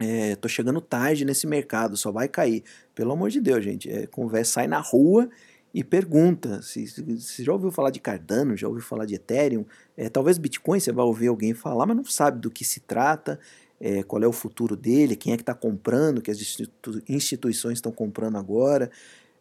é, 0.00 0.36
chegando 0.48 0.80
tarde 0.80 1.24
nesse 1.24 1.46
mercado, 1.46 1.96
só 1.96 2.10
vai 2.10 2.26
cair. 2.26 2.64
Pelo 2.94 3.12
amor 3.12 3.30
de 3.30 3.40
Deus, 3.40 3.62
gente, 3.62 3.90
é, 3.90 4.06
conversa, 4.06 4.52
sai 4.54 4.66
na 4.66 4.80
rua 4.80 5.28
e 5.72 5.84
pergunta 5.84 6.60
se, 6.62 6.86
se, 6.86 7.44
já 7.44 7.52
ouviu 7.52 7.70
falar 7.70 7.90
de 7.90 8.00
Cardano, 8.00 8.56
já 8.56 8.66
ouviu 8.66 8.82
falar 8.82 9.04
de 9.04 9.14
Ethereum, 9.14 9.64
é, 9.96 10.08
talvez 10.08 10.38
Bitcoin 10.38 10.80
você 10.80 10.90
vai 10.90 11.04
ouvir 11.04 11.28
alguém 11.28 11.54
falar, 11.54 11.86
mas 11.86 11.96
não 11.96 12.04
sabe 12.04 12.40
do 12.40 12.50
que 12.50 12.64
se 12.64 12.80
trata, 12.80 13.38
é, 13.80 14.02
qual 14.02 14.22
é 14.22 14.26
o 14.26 14.32
futuro 14.32 14.74
dele, 14.74 15.16
quem 15.16 15.32
é 15.32 15.36
que 15.36 15.42
está 15.42 15.54
comprando, 15.54 16.20
que 16.20 16.30
as 16.30 16.40
institu 16.40 17.02
instituições 17.08 17.78
estão 17.78 17.92
comprando 17.92 18.36
agora. 18.36 18.90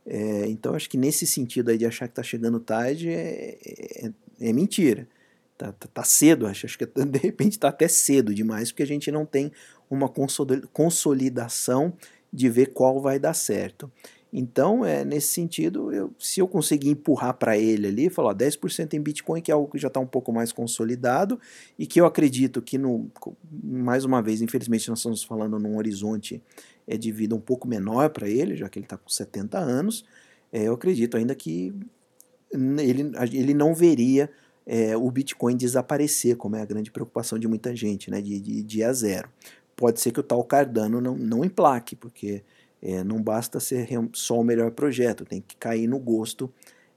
É, 0.05 0.47
então 0.47 0.73
acho 0.73 0.89
que 0.89 0.97
nesse 0.97 1.27
sentido 1.27 1.69
aí 1.69 1.77
de 1.77 1.85
achar 1.85 2.07
que 2.07 2.13
está 2.13 2.23
chegando 2.23 2.59
tarde 2.59 3.09
é, 3.09 3.57
é, 3.65 4.11
é, 4.41 4.53
mentira. 4.53 5.07
Tá, 5.59 5.73
tá, 5.73 5.89
tá, 5.93 6.03
cedo, 6.05 6.47
acho, 6.47 6.65
acho 6.65 6.77
que 6.77 6.85
de 7.05 7.19
repente 7.19 7.51
está 7.51 7.67
até 7.67 7.85
cedo 7.85 8.33
demais, 8.33 8.71
porque 8.71 8.81
a 8.81 8.87
gente 8.87 9.11
não 9.11 9.25
tem 9.25 9.51
uma 9.89 10.09
consolidação 10.71 11.91
de 12.31 12.49
ver 12.49 12.67
qual 12.67 13.01
vai 13.01 13.19
dar 13.19 13.33
certo. 13.33 13.91
Então, 14.31 14.85
é, 14.85 15.03
nesse 15.03 15.33
sentido, 15.33 15.91
eu, 15.91 16.13
se 16.17 16.39
eu 16.39 16.47
conseguir 16.47 16.89
empurrar 16.89 17.33
para 17.33 17.57
ele 17.57 17.87
ali, 17.87 18.09
falar 18.09 18.33
10% 18.35 18.93
em 18.93 19.01
Bitcoin, 19.01 19.41
que 19.41 19.51
é 19.51 19.53
algo 19.53 19.69
que 19.69 19.77
já 19.77 19.89
está 19.89 19.99
um 19.99 20.07
pouco 20.07 20.31
mais 20.31 20.53
consolidado 20.53 21.37
e 21.77 21.85
que 21.85 21.99
eu 21.99 22.05
acredito 22.05 22.61
que, 22.61 22.77
no, 22.77 23.11
mais 23.61 24.05
uma 24.05 24.21
vez, 24.21 24.41
infelizmente, 24.41 24.87
nós 24.87 24.99
estamos 24.99 25.23
falando 25.23 25.59
num 25.59 25.75
horizonte 25.75 26.41
é, 26.87 26.95
de 26.95 27.11
vida 27.11 27.35
um 27.35 27.41
pouco 27.41 27.67
menor 27.67 28.11
para 28.11 28.29
ele, 28.29 28.55
já 28.55 28.69
que 28.69 28.79
ele 28.79 28.85
está 28.85 28.95
com 28.95 29.09
70 29.09 29.59
anos, 29.59 30.05
é, 30.53 30.63
eu 30.63 30.73
acredito 30.73 31.17
ainda 31.17 31.35
que 31.35 31.73
ele, 32.53 33.11
ele 33.33 33.53
não 33.53 33.75
veria 33.75 34.29
é, 34.65 34.95
o 34.95 35.09
Bitcoin 35.09 35.55
desaparecer, 35.55 36.35
como 36.35 36.55
é 36.55 36.61
a 36.61 36.65
grande 36.65 36.91
preocupação 36.91 37.39
de 37.39 37.47
muita 37.47 37.75
gente, 37.75 38.11
né, 38.11 38.21
de, 38.21 38.39
de, 38.39 38.63
de 38.63 38.83
a 38.83 38.93
zero. 38.93 39.29
Pode 39.75 39.99
ser 39.99 40.11
que 40.11 40.19
o 40.19 40.23
tal 40.23 40.43
Cardano 40.43 40.99
não, 40.99 41.15
não 41.15 41.45
emplaque, 41.45 41.95
porque 41.95 42.43
é, 42.81 43.03
não 43.03 43.21
basta 43.21 43.59
ser 43.59 43.87
só 44.13 44.39
o 44.39 44.43
melhor 44.43 44.71
projeto, 44.71 45.25
tem 45.25 45.41
que 45.41 45.55
cair 45.55 45.87
no 45.87 45.99
gosto 45.99 46.51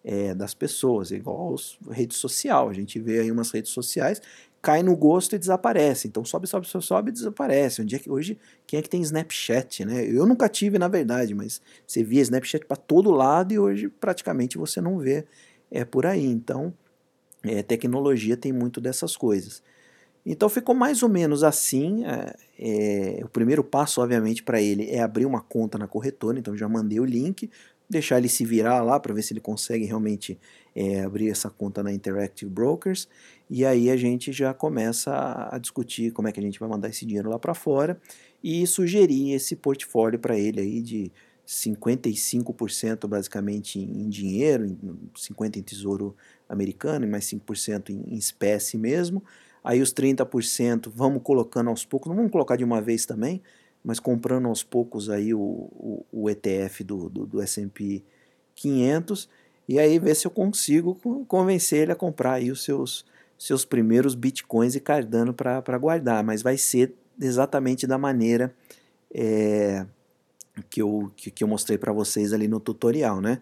é, 0.04 0.34
das 0.34 0.54
pessoas, 0.54 1.10
igual 1.10 1.54
a 1.88 1.94
rede 1.94 2.14
social. 2.14 2.68
A 2.68 2.72
gente 2.72 2.98
vê 2.98 3.20
aí 3.20 3.30
umas 3.30 3.50
redes 3.50 3.70
sociais, 3.70 4.20
cai 4.60 4.82
no 4.82 4.96
gosto 4.96 5.34
e 5.34 5.38
desaparece. 5.38 6.06
Então 6.08 6.24
sobe, 6.24 6.46
sobe, 6.46 6.66
sobe, 6.66 6.84
sobe 6.84 7.10
e 7.10 7.12
desaparece. 7.12 7.82
Onde 7.82 7.96
é 7.96 7.98
que, 7.98 8.10
hoje, 8.10 8.38
quem 8.66 8.78
é 8.78 8.82
que 8.82 8.88
tem 8.88 9.02
Snapchat, 9.02 9.84
né? 9.84 10.04
Eu 10.04 10.26
nunca 10.26 10.48
tive, 10.48 10.78
na 10.78 10.88
verdade, 10.88 11.34
mas 11.34 11.60
você 11.86 12.02
via 12.02 12.22
Snapchat 12.22 12.64
para 12.66 12.76
todo 12.76 13.10
lado 13.10 13.52
e 13.52 13.58
hoje 13.58 13.88
praticamente 13.88 14.56
você 14.56 14.80
não 14.80 14.98
vê 14.98 15.24
é, 15.70 15.84
por 15.84 16.06
aí. 16.06 16.24
Então, 16.24 16.72
é, 17.44 17.62
tecnologia 17.62 18.36
tem 18.36 18.52
muito 18.52 18.80
dessas 18.80 19.16
coisas. 19.16 19.62
Então 20.24 20.48
ficou 20.48 20.74
mais 20.74 21.02
ou 21.02 21.08
menos 21.08 21.42
assim. 21.42 22.04
É, 22.04 22.36
é, 22.58 23.24
o 23.24 23.28
primeiro 23.28 23.64
passo, 23.64 24.00
obviamente, 24.00 24.42
para 24.42 24.60
ele 24.60 24.88
é 24.90 25.00
abrir 25.00 25.26
uma 25.26 25.40
conta 25.40 25.76
na 25.76 25.88
corretora. 25.88 26.38
Então 26.38 26.56
já 26.56 26.68
mandei 26.68 27.00
o 27.00 27.04
link, 27.04 27.50
deixar 27.90 28.18
ele 28.18 28.28
se 28.28 28.44
virar 28.44 28.82
lá 28.82 29.00
para 29.00 29.12
ver 29.12 29.22
se 29.22 29.32
ele 29.32 29.40
consegue 29.40 29.84
realmente 29.84 30.38
é, 30.74 31.00
abrir 31.02 31.28
essa 31.28 31.50
conta 31.50 31.82
na 31.82 31.92
Interactive 31.92 32.50
Brokers. 32.50 33.08
E 33.50 33.66
aí 33.66 33.90
a 33.90 33.96
gente 33.96 34.32
já 34.32 34.54
começa 34.54 35.12
a, 35.12 35.56
a 35.56 35.58
discutir 35.58 36.12
como 36.12 36.28
é 36.28 36.32
que 36.32 36.38
a 36.38 36.42
gente 36.42 36.60
vai 36.60 36.68
mandar 36.68 36.88
esse 36.88 37.04
dinheiro 37.04 37.28
lá 37.28 37.38
para 37.38 37.54
fora 37.54 38.00
e 38.42 38.66
sugerir 38.66 39.32
esse 39.32 39.56
portfólio 39.56 40.18
para 40.18 40.38
ele 40.38 40.60
aí 40.60 40.82
de 40.82 41.12
55% 41.46 43.06
basicamente 43.06 43.78
em 43.78 44.08
dinheiro, 44.08 44.76
50% 45.14 45.56
em 45.56 45.62
tesouro 45.62 46.16
americano 46.52 47.04
e 47.04 47.08
mais 47.08 47.24
5% 47.24 47.90
em 47.90 48.14
espécie 48.14 48.76
mesmo. 48.76 49.22
Aí 49.64 49.80
os 49.80 49.92
30% 49.92 50.90
vamos 50.94 51.22
colocando 51.22 51.70
aos 51.70 51.84
poucos, 51.84 52.08
não 52.08 52.16
vamos 52.16 52.32
colocar 52.32 52.56
de 52.56 52.64
uma 52.64 52.80
vez 52.80 53.06
também, 53.06 53.42
mas 53.84 53.98
comprando 53.98 54.46
aos 54.46 54.62
poucos 54.62 55.08
aí 55.08 55.32
o, 55.32 55.40
o, 55.40 56.06
o 56.12 56.30
ETF 56.30 56.84
do, 56.84 57.08
do, 57.08 57.26
do 57.26 57.40
S&P 57.40 58.02
500 58.54 59.28
e 59.68 59.78
aí 59.78 59.98
ver 59.98 60.14
se 60.14 60.26
eu 60.26 60.30
consigo 60.30 60.94
convencer 61.26 61.82
ele 61.82 61.92
a 61.92 61.96
comprar 61.96 62.34
aí 62.34 62.50
os 62.50 62.64
seus, 62.64 63.04
seus 63.38 63.64
primeiros 63.64 64.14
bitcoins 64.14 64.74
e 64.74 64.80
Cardano 64.80 65.32
para 65.32 65.78
guardar, 65.78 66.22
mas 66.24 66.42
vai 66.42 66.58
ser 66.58 66.94
exatamente 67.20 67.86
da 67.86 67.96
maneira 67.96 68.54
é, 69.14 69.86
que, 70.68 70.82
eu, 70.82 71.12
que, 71.16 71.30
que 71.30 71.44
eu 71.44 71.48
mostrei 71.48 71.78
para 71.78 71.92
vocês 71.92 72.32
ali 72.32 72.48
no 72.48 72.60
tutorial, 72.60 73.20
né? 73.20 73.40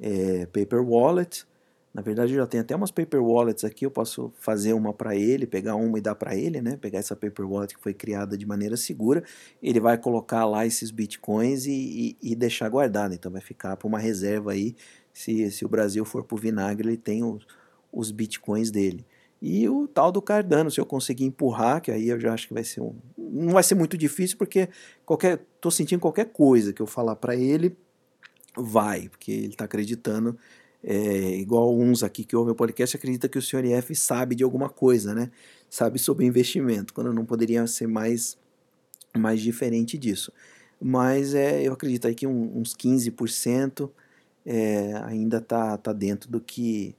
É, 0.00 0.46
paper 0.46 0.82
Wallet, 0.82 1.46
na 1.94 2.00
verdade, 2.00 2.32
eu 2.32 2.38
já 2.38 2.46
tenho 2.46 2.62
até 2.62 2.74
umas 2.74 2.90
paper 2.90 3.22
wallets 3.22 3.64
aqui, 3.64 3.84
eu 3.84 3.90
posso 3.90 4.32
fazer 4.38 4.72
uma 4.72 4.94
para 4.94 5.14
ele, 5.14 5.46
pegar 5.46 5.74
uma 5.74 5.98
e 5.98 6.00
dar 6.00 6.14
para 6.14 6.34
ele, 6.34 6.62
né? 6.62 6.78
Pegar 6.78 7.00
essa 7.00 7.14
paper 7.14 7.46
wallet 7.46 7.74
que 7.74 7.82
foi 7.82 7.92
criada 7.92 8.36
de 8.36 8.46
maneira 8.46 8.78
segura, 8.78 9.22
ele 9.62 9.78
vai 9.78 9.98
colocar 9.98 10.46
lá 10.46 10.64
esses 10.64 10.90
bitcoins 10.90 11.66
e, 11.66 12.16
e, 12.22 12.32
e 12.32 12.34
deixar 12.34 12.70
guardado. 12.70 13.14
Então 13.14 13.30
vai 13.30 13.42
ficar 13.42 13.76
para 13.76 13.86
uma 13.86 13.98
reserva 13.98 14.52
aí, 14.52 14.74
se, 15.12 15.50
se 15.50 15.66
o 15.66 15.68
Brasil 15.68 16.02
for 16.06 16.24
pro 16.24 16.38
vinagre, 16.38 16.88
ele 16.88 16.96
tem 16.96 17.22
os, 17.22 17.46
os 17.92 18.10
bitcoins 18.10 18.70
dele. 18.70 19.04
E 19.42 19.68
o 19.68 19.86
tal 19.86 20.10
do 20.10 20.22
Cardano, 20.22 20.70
se 20.70 20.80
eu 20.80 20.86
conseguir 20.86 21.24
empurrar, 21.24 21.82
que 21.82 21.90
aí 21.90 22.08
eu 22.08 22.18
já 22.18 22.32
acho 22.32 22.48
que 22.48 22.54
vai 22.54 22.64
ser 22.64 22.80
um. 22.80 22.94
Não 23.18 23.52
vai 23.52 23.62
ser 23.62 23.74
muito 23.74 23.98
difícil, 23.98 24.38
porque 24.38 24.68
qualquer. 25.04 25.44
tô 25.60 25.70
sentindo 25.70 26.00
qualquer 26.00 26.26
coisa 26.26 26.72
que 26.72 26.80
eu 26.80 26.86
falar 26.86 27.16
para 27.16 27.36
ele, 27.36 27.76
vai, 28.56 29.08
porque 29.08 29.30
ele 29.32 29.48
está 29.48 29.64
acreditando 29.64 30.38
é, 30.84 31.36
igual 31.36 31.78
uns 31.78 32.02
aqui 32.02 32.24
que 32.24 32.34
ouvem 32.34 32.52
o 32.52 32.56
podcast, 32.56 32.96
acredita 32.96 33.28
que 33.28 33.38
o 33.38 33.42
senhor 33.42 33.64
IF 33.64 33.94
sabe 33.94 34.34
de 34.34 34.42
alguma 34.42 34.68
coisa, 34.68 35.14
né? 35.14 35.30
Sabe 35.70 35.98
sobre 35.98 36.26
investimento, 36.26 36.92
quando 36.92 37.12
não 37.12 37.24
poderia 37.24 37.66
ser 37.66 37.86
mais, 37.86 38.36
mais 39.16 39.40
diferente 39.40 39.96
disso. 39.96 40.32
Mas 40.80 41.34
é, 41.34 41.62
eu 41.62 41.72
acredito 41.72 42.08
aí 42.08 42.14
que 42.14 42.26
um, 42.26 42.58
uns 42.58 42.74
15% 42.74 43.88
é, 44.44 44.94
ainda 45.04 45.38
está 45.38 45.78
tá 45.78 45.92
dentro 45.92 46.28
do 46.28 46.40
que, 46.40 46.96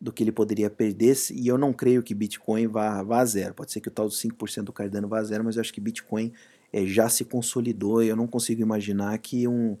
do 0.00 0.12
que 0.12 0.24
ele 0.24 0.32
poderia 0.32 0.68
perder, 0.68 1.16
e 1.32 1.46
eu 1.46 1.56
não 1.56 1.72
creio 1.72 2.02
que 2.02 2.14
Bitcoin 2.14 2.66
vá, 2.66 3.02
vá 3.02 3.20
a 3.20 3.24
zero. 3.24 3.54
Pode 3.54 3.70
ser 3.70 3.80
que 3.80 3.88
o 3.88 3.92
tal 3.92 4.06
dos 4.06 4.20
5% 4.20 4.64
do 4.64 4.72
Cardano 4.72 5.06
vá 5.08 5.20
a 5.20 5.24
zero, 5.24 5.44
mas 5.44 5.56
eu 5.56 5.60
acho 5.60 5.72
que 5.72 5.80
Bitcoin 5.80 6.32
é, 6.72 6.84
já 6.84 7.08
se 7.08 7.24
consolidou, 7.24 8.02
eu 8.02 8.16
não 8.16 8.26
consigo 8.26 8.60
imaginar 8.60 9.16
que 9.18 9.46
um 9.46 9.76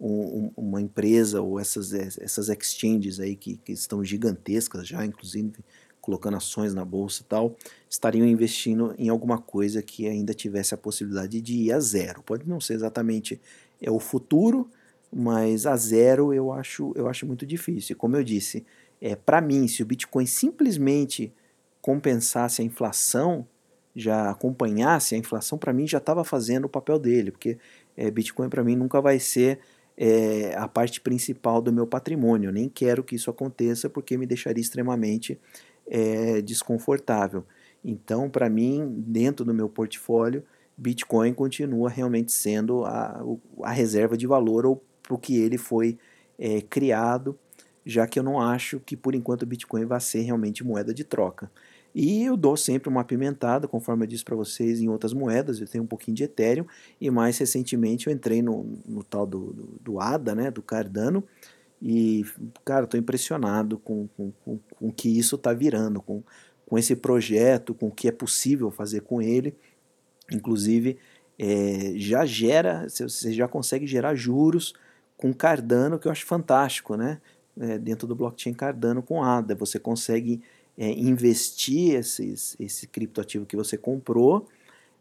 um, 0.00 0.50
uma 0.56 0.80
empresa 0.80 1.42
ou 1.42 1.60
essas, 1.60 1.92
essas 1.92 2.48
exchanges 2.48 3.20
aí 3.20 3.36
que, 3.36 3.56
que 3.58 3.72
estão 3.72 4.02
gigantescas 4.02 4.88
já, 4.88 5.04
inclusive 5.04 5.52
colocando 6.00 6.38
ações 6.38 6.72
na 6.72 6.84
bolsa 6.84 7.22
e 7.22 7.24
tal, 7.26 7.56
estariam 7.88 8.26
investindo 8.26 8.94
em 8.98 9.10
alguma 9.10 9.38
coisa 9.38 9.82
que 9.82 10.08
ainda 10.08 10.32
tivesse 10.32 10.74
a 10.74 10.78
possibilidade 10.78 11.40
de 11.40 11.54
ir 11.54 11.72
a 11.72 11.80
zero. 11.80 12.22
Pode 12.22 12.48
não 12.48 12.60
ser 12.60 12.74
exatamente 12.74 13.38
é 13.80 13.90
o 13.90 13.98
futuro, 13.98 14.70
mas 15.12 15.66
a 15.66 15.76
zero 15.76 16.32
eu 16.32 16.52
acho, 16.52 16.92
eu 16.96 17.08
acho 17.08 17.26
muito 17.26 17.44
difícil. 17.44 17.96
Como 17.96 18.16
eu 18.16 18.24
disse, 18.24 18.64
é, 19.00 19.14
para 19.14 19.40
mim, 19.40 19.68
se 19.68 19.82
o 19.82 19.86
Bitcoin 19.86 20.26
simplesmente 20.26 21.32
compensasse 21.80 22.62
a 22.62 22.64
inflação, 22.64 23.46
já 23.94 24.30
acompanhasse 24.30 25.14
a 25.14 25.18
inflação, 25.18 25.58
para 25.58 25.72
mim 25.72 25.86
já 25.86 25.98
estava 25.98 26.24
fazendo 26.24 26.66
o 26.66 26.68
papel 26.68 26.98
dele, 26.98 27.30
porque 27.30 27.58
é, 27.96 28.10
Bitcoin 28.10 28.48
para 28.48 28.62
mim 28.62 28.76
nunca 28.76 29.00
vai 29.00 29.18
ser 29.18 29.58
é, 30.02 30.54
a 30.56 30.66
parte 30.66 30.98
principal 30.98 31.60
do 31.60 31.70
meu 31.70 31.86
patrimônio. 31.86 32.50
Nem 32.50 32.70
quero 32.70 33.04
que 33.04 33.14
isso 33.14 33.28
aconteça 33.28 33.90
porque 33.90 34.16
me 34.16 34.24
deixaria 34.24 34.62
extremamente 34.62 35.38
é, 35.86 36.40
desconfortável. 36.40 37.44
Então, 37.84 38.30
para 38.30 38.48
mim, 38.48 38.94
dentro 39.06 39.44
do 39.44 39.52
meu 39.52 39.68
portfólio, 39.68 40.42
Bitcoin 40.74 41.34
continua 41.34 41.90
realmente 41.90 42.32
sendo 42.32 42.86
a, 42.86 43.22
a 43.62 43.70
reserva 43.70 44.16
de 44.16 44.26
valor 44.26 44.64
ou 44.64 44.82
o 45.10 45.18
que 45.18 45.36
ele 45.36 45.58
foi 45.58 45.98
é, 46.38 46.62
criado, 46.62 47.38
já 47.84 48.06
que 48.06 48.18
eu 48.18 48.22
não 48.22 48.40
acho 48.40 48.80
que 48.80 48.96
por 48.96 49.14
enquanto 49.14 49.42
o 49.42 49.46
Bitcoin 49.46 49.84
vai 49.84 50.00
ser 50.00 50.22
realmente 50.22 50.64
moeda 50.64 50.94
de 50.94 51.04
troca. 51.04 51.50
E 51.94 52.24
eu 52.24 52.36
dou 52.36 52.56
sempre 52.56 52.88
uma 52.88 53.00
apimentada, 53.00 53.66
conforme 53.66 54.04
eu 54.04 54.08
disse 54.08 54.24
para 54.24 54.36
vocês, 54.36 54.80
em 54.80 54.88
outras 54.88 55.12
moedas. 55.12 55.60
Eu 55.60 55.66
tenho 55.66 55.84
um 55.84 55.86
pouquinho 55.86 56.16
de 56.16 56.24
Ethereum. 56.24 56.66
E 57.00 57.10
mais 57.10 57.36
recentemente 57.38 58.06
eu 58.06 58.12
entrei 58.12 58.42
no, 58.42 58.78
no 58.86 59.02
tal 59.02 59.26
do, 59.26 59.52
do, 59.52 59.78
do, 59.80 60.00
ADA, 60.00 60.34
né, 60.34 60.50
do 60.50 60.62
Cardano. 60.62 61.24
E, 61.82 62.24
cara, 62.64 62.84
estou 62.84 63.00
impressionado 63.00 63.78
com, 63.78 64.06
com, 64.16 64.32
com, 64.44 64.58
com 64.76 64.92
que 64.92 65.08
isso 65.08 65.36
está 65.36 65.52
virando, 65.52 66.00
com, 66.00 66.22
com 66.66 66.78
esse 66.78 66.94
projeto, 66.94 67.74
com 67.74 67.88
o 67.88 67.90
que 67.90 68.06
é 68.06 68.12
possível 68.12 68.70
fazer 68.70 69.00
com 69.00 69.20
ele. 69.20 69.56
Inclusive, 70.30 70.98
é, 71.38 71.94
já 71.96 72.24
gera, 72.24 72.86
você 72.88 73.32
já 73.32 73.48
consegue 73.48 73.86
gerar 73.86 74.14
juros 74.14 74.74
com 75.16 75.34
Cardano, 75.34 75.98
que 75.98 76.06
eu 76.06 76.12
acho 76.12 76.24
fantástico, 76.24 76.96
né? 76.96 77.20
É, 77.58 77.78
dentro 77.78 78.06
do 78.06 78.14
blockchain 78.14 78.54
Cardano 78.54 79.02
com 79.02 79.22
ADA. 79.22 79.54
Você 79.56 79.78
consegue 79.78 80.40
é, 80.80 80.90
investir 80.92 81.94
esses, 81.94 82.56
esse 82.58 82.86
criptoativo 82.86 83.44
que 83.44 83.54
você 83.54 83.76
comprou 83.76 84.48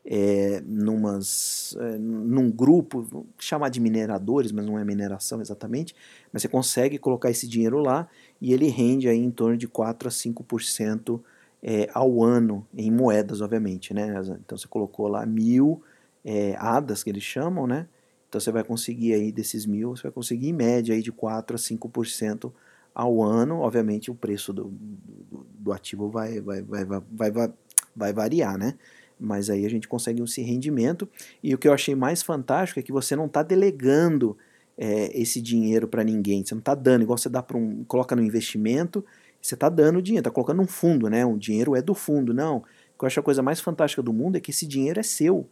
é, 0.06 0.62
numas, 0.66 1.74
é, 1.80 1.98
num 1.98 2.52
grupo, 2.52 3.26
chamar 3.40 3.70
de 3.70 3.80
mineradores, 3.80 4.52
mas 4.52 4.66
não 4.66 4.78
é 4.78 4.84
mineração 4.84 5.40
exatamente, 5.40 5.96
mas 6.34 6.42
você 6.42 6.50
consegue 6.50 6.98
colocar 6.98 7.32
esse 7.32 7.48
dinheiro 7.48 7.80
lá 7.80 8.10
e 8.42 8.52
ele 8.52 8.68
rende 8.68 9.08
aí 9.08 9.20
em 9.20 9.32
torno 9.32 9.56
de 9.56 9.70
4 9.70 10.10
a 10.10 10.12
5% 10.12 11.22
é, 11.64 11.90
ao 11.94 12.22
ano, 12.22 12.68
em 12.76 12.92
moedas, 12.92 13.40
obviamente, 13.40 13.94
né? 13.94 14.14
Então 14.46 14.58
você 14.58 14.68
colocou 14.68 15.08
lá 15.08 15.26
mil 15.26 15.82
é, 16.26 16.56
ADAS, 16.58 17.04
que 17.04 17.10
eles 17.10 17.24
chamam, 17.24 17.66
né? 17.66 17.88
Então 18.28 18.42
você 18.42 18.52
vai 18.52 18.66
conseguir 18.66 19.14
aí 19.14 19.32
desses 19.32 19.66
mil, 19.66 19.96
você 19.96 20.04
vai 20.04 20.12
conseguir 20.12 20.50
em 20.50 20.54
média 20.54 20.94
aí 20.94 21.02
de 21.02 21.12
4 21.12 21.56
a 21.56 21.60
5% 21.60 22.52
ao 22.94 23.24
ano, 23.24 23.60
obviamente 23.60 24.12
o 24.12 24.16
preço 24.16 24.52
do, 24.52 24.66
do, 24.66 25.46
do 25.58 25.72
ativo 25.72 26.10
vai, 26.10 26.42
vai, 26.42 26.62
vai, 26.62 26.86
vai, 26.86 27.32
vai, 27.32 27.54
vai 27.96 28.14
variar, 28.14 28.58
né? 28.58 28.76
Mas 29.20 29.50
aí 29.50 29.66
a 29.66 29.70
gente 29.70 29.88
consegue 29.88 30.22
esse 30.22 30.42
rendimento. 30.42 31.08
E 31.44 31.54
o 31.54 31.58
que 31.58 31.68
eu 31.68 31.74
achei 31.74 31.94
mais 31.94 32.24
fantástico 32.24 32.80
é 32.80 32.84
que 32.84 32.92
você 32.92 33.16
não 33.16 33.26
está 33.26 33.44
delegando 33.44 34.38
é, 34.78 35.12
esse 35.20 35.42
dinheiro 35.42 35.88
para 35.88 36.04
ninguém. 36.04 36.44
Você 36.44 36.56
não 36.56 36.60
está 36.60 36.74
dando, 36.74 37.02
igual 37.02 37.18
você 37.18 37.28
dá 37.28 37.44
para 37.44 37.58
um. 37.58 37.84
coloca 37.84 38.16
no 38.16 38.24
investimento 38.24 39.06
Você 39.42 39.56
está 39.56 39.68
dando 39.68 40.02
dinheiro, 40.02 40.22
está 40.22 40.32
colocando 40.32 40.62
um 40.62 40.68
fundo, 40.68 41.10
né? 41.10 41.26
O 41.26 41.38
dinheiro 41.38 41.76
é 41.76 41.82
do 41.82 41.94
fundo. 41.94 42.34
Não. 42.34 42.58
O 42.58 42.62
que 43.00 43.04
eu 43.04 43.08
acho 43.08 43.20
a 43.20 43.24
coisa 43.24 43.44
mais 43.44 43.60
fantástica 43.60 44.02
do 44.02 44.14
mundo 44.14 44.38
é 44.38 44.40
que 44.40 44.52
esse 44.52 44.66
dinheiro 44.66 45.00
é 45.00 45.04
seu. 45.04 45.46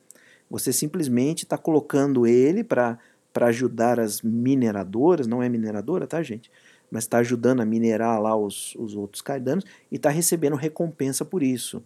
Você 0.50 0.72
simplesmente 0.72 1.44
está 1.44 1.58
colocando 1.58 2.26
ele 2.26 2.64
para 2.64 2.98
ajudar 3.36 4.00
as 4.00 4.22
mineradoras, 4.22 5.28
não 5.28 5.44
é 5.44 5.50
mineradora, 5.50 6.08
tá, 6.08 6.24
gente? 6.24 6.50
Mas 6.90 7.04
está 7.04 7.18
ajudando 7.18 7.62
a 7.62 7.66
minerar 7.66 8.22
lá 8.22 8.36
os, 8.36 8.76
os 8.76 8.96
outros 8.96 9.22
cardanos 9.22 9.66
e 9.92 9.96
está 9.96 10.10
recebendo 10.10 10.56
recompensa 10.56 11.26
por 11.26 11.44
isso. 11.44 11.84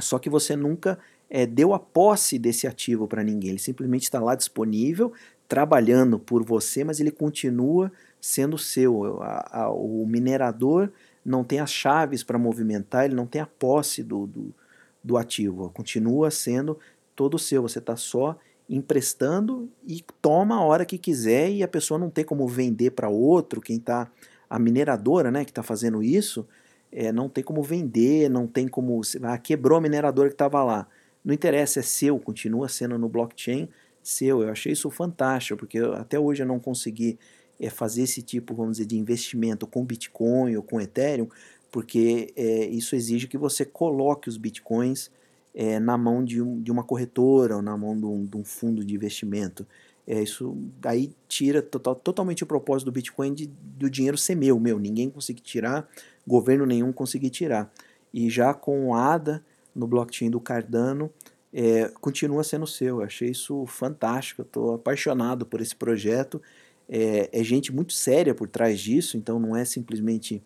Só 0.00 0.18
que 0.18 0.30
você 0.30 0.56
nunca 0.56 0.98
é, 1.28 1.46
deu 1.46 1.72
a 1.72 1.78
posse 1.78 2.38
desse 2.38 2.66
ativo 2.66 3.06
para 3.06 3.22
ninguém. 3.22 3.50
Ele 3.50 3.58
simplesmente 3.58 4.04
está 4.04 4.20
lá 4.20 4.34
disponível, 4.34 5.12
trabalhando 5.48 6.18
por 6.18 6.44
você, 6.44 6.84
mas 6.84 7.00
ele 7.00 7.10
continua 7.10 7.92
sendo 8.20 8.56
seu. 8.56 9.22
A, 9.22 9.62
a, 9.64 9.70
o 9.70 10.06
minerador 10.06 10.90
não 11.24 11.44
tem 11.44 11.60
as 11.60 11.70
chaves 11.70 12.22
para 12.22 12.38
movimentar, 12.38 13.04
ele 13.04 13.14
não 13.14 13.26
tem 13.26 13.40
a 13.40 13.46
posse 13.46 14.02
do, 14.02 14.26
do, 14.26 14.54
do 15.02 15.16
ativo. 15.16 15.70
Continua 15.70 16.30
sendo 16.30 16.78
todo 17.14 17.38
seu. 17.38 17.62
Você 17.62 17.78
está 17.78 17.96
só 17.96 18.38
emprestando 18.68 19.68
e 19.86 20.04
toma 20.20 20.56
a 20.56 20.64
hora 20.64 20.84
que 20.84 20.98
quiser 20.98 21.50
e 21.50 21.62
a 21.62 21.68
pessoa 21.68 21.98
não 21.98 22.10
tem 22.10 22.24
como 22.24 22.46
vender 22.46 22.92
para 22.92 23.08
outro. 23.08 23.60
Quem 23.60 23.76
está 23.76 24.10
a 24.48 24.58
mineradora, 24.58 25.30
né, 25.30 25.44
que 25.44 25.50
está 25.50 25.62
fazendo 25.62 26.02
isso, 26.02 26.46
é, 26.90 27.10
não 27.10 27.28
tem 27.28 27.42
como 27.42 27.62
vender, 27.62 28.28
não 28.28 28.46
tem 28.46 28.68
como. 28.68 29.00
Ah, 29.22 29.38
quebrou 29.38 29.78
a 29.78 29.80
mineradora 29.80 30.28
que 30.28 30.34
estava 30.34 30.62
lá. 30.62 30.86
Não 31.24 31.32
interessa, 31.32 31.80
é 31.80 31.82
seu, 31.82 32.18
continua 32.18 32.68
sendo 32.68 32.98
no 32.98 33.08
blockchain 33.08 33.68
seu. 34.02 34.42
Eu 34.42 34.50
achei 34.50 34.72
isso 34.72 34.90
fantástico, 34.90 35.58
porque 35.58 35.78
até 35.78 36.18
hoje 36.18 36.42
eu 36.42 36.46
não 36.46 36.58
consegui 36.58 37.18
é, 37.58 37.70
fazer 37.70 38.02
esse 38.02 38.22
tipo, 38.22 38.54
vamos 38.54 38.72
dizer, 38.72 38.86
de 38.86 38.98
investimento 38.98 39.66
com 39.66 39.84
Bitcoin 39.84 40.56
ou 40.56 40.62
com 40.62 40.80
Ethereum, 40.80 41.28
porque 41.70 42.32
é, 42.36 42.66
isso 42.66 42.94
exige 42.94 43.26
que 43.26 43.38
você 43.38 43.64
coloque 43.64 44.28
os 44.28 44.36
Bitcoins 44.36 45.10
é, 45.54 45.78
na 45.78 45.98
mão 45.98 46.24
de, 46.24 46.40
um, 46.40 46.60
de, 46.60 46.70
uma 46.70 46.82
corretora 46.82 47.56
ou 47.56 47.62
na 47.62 47.76
mão 47.76 47.96
de 47.96 48.04
um, 48.04 48.24
de 48.24 48.36
um 48.36 48.44
fundo 48.44 48.84
de 48.84 48.94
investimento. 48.94 49.66
É, 50.06 50.22
isso 50.22 50.56
aí 50.84 51.14
tira 51.28 51.62
total, 51.62 51.94
totalmente 51.94 52.42
o 52.42 52.46
propósito 52.46 52.86
do 52.86 52.92
Bitcoin 52.92 53.34
de, 53.34 53.46
do 53.46 53.88
dinheiro 53.88 54.18
ser 54.18 54.34
meu, 54.34 54.58
meu. 54.58 54.78
Ninguém 54.78 55.10
conseguir 55.10 55.42
tirar, 55.42 55.88
governo 56.26 56.66
nenhum 56.66 56.92
conseguir 56.92 57.30
tirar. 57.30 57.72
E 58.12 58.28
já 58.28 58.52
com 58.52 58.88
o 58.88 58.94
ADA 58.94 59.44
no 59.74 59.86
blockchain 59.86 60.30
do 60.30 60.40
Cardano, 60.40 61.10
é, 61.52 61.90
continua 62.00 62.42
sendo 62.42 62.66
seu. 62.66 63.00
Eu 63.00 63.02
achei 63.02 63.30
isso 63.30 63.64
fantástico. 63.66 64.42
Estou 64.42 64.74
apaixonado 64.74 65.46
por 65.46 65.60
esse 65.60 65.76
projeto. 65.76 66.40
É, 66.88 67.28
é, 67.32 67.44
gente 67.44 67.72
muito 67.72 67.92
séria 67.92 68.34
por 68.34 68.48
trás 68.48 68.80
disso, 68.80 69.16
então 69.16 69.38
não 69.38 69.56
é 69.56 69.64
simplesmente 69.64 70.42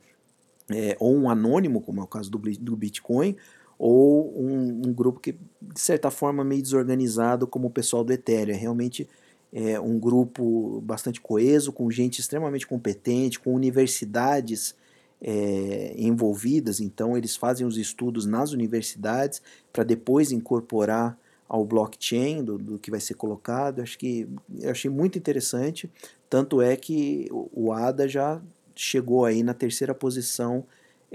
é, 0.70 0.96
ou 1.00 1.16
um 1.16 1.30
anônimo, 1.30 1.80
como 1.80 2.00
é 2.00 2.04
o 2.04 2.06
caso 2.06 2.30
do, 2.30 2.38
do 2.38 2.76
Bitcoin, 2.76 3.36
ou 3.78 4.32
um, 4.38 4.82
um, 4.86 4.92
grupo 4.92 5.20
que, 5.20 5.32
de 5.32 5.80
certa 5.80 6.10
forma, 6.10 6.42
meio 6.42 6.62
desorganizado, 6.62 7.46
como 7.46 7.68
o 7.68 7.70
pessoal 7.70 8.02
do 8.02 8.12
Ethereum. 8.12 8.54
É 8.54 8.58
realmente 8.58 9.08
é, 9.52 9.78
um 9.78 9.98
grupo 9.98 10.80
bastante 10.82 11.20
coeso, 11.20 11.72
com 11.72 11.90
gente 11.90 12.20
extremamente 12.20 12.66
competente, 12.66 13.38
com 13.38 13.54
universidades 13.54 14.74
é, 15.20 15.94
envolvidas, 15.96 16.80
então 16.80 17.16
eles 17.16 17.36
fazem 17.36 17.66
os 17.66 17.78
estudos 17.78 18.26
nas 18.26 18.52
universidades 18.52 19.40
para 19.72 19.82
depois 19.82 20.30
incorporar 20.30 21.18
ao 21.48 21.64
blockchain 21.64 22.44
do, 22.44 22.58
do, 22.58 22.78
que 22.78 22.90
vai 22.90 23.00
ser 23.00 23.14
colocado. 23.14 23.80
Acho 23.80 23.98
que 23.98 24.28
eu 24.60 24.70
achei 24.70 24.90
muito 24.90 25.16
interessante. 25.16 25.90
Tanto 26.28 26.60
é 26.60 26.76
que 26.76 27.28
o 27.30 27.72
ADA 27.72 28.08
já 28.08 28.42
chegou 28.74 29.24
aí 29.24 29.42
na 29.42 29.54
terceira 29.54 29.94
posição 29.94 30.64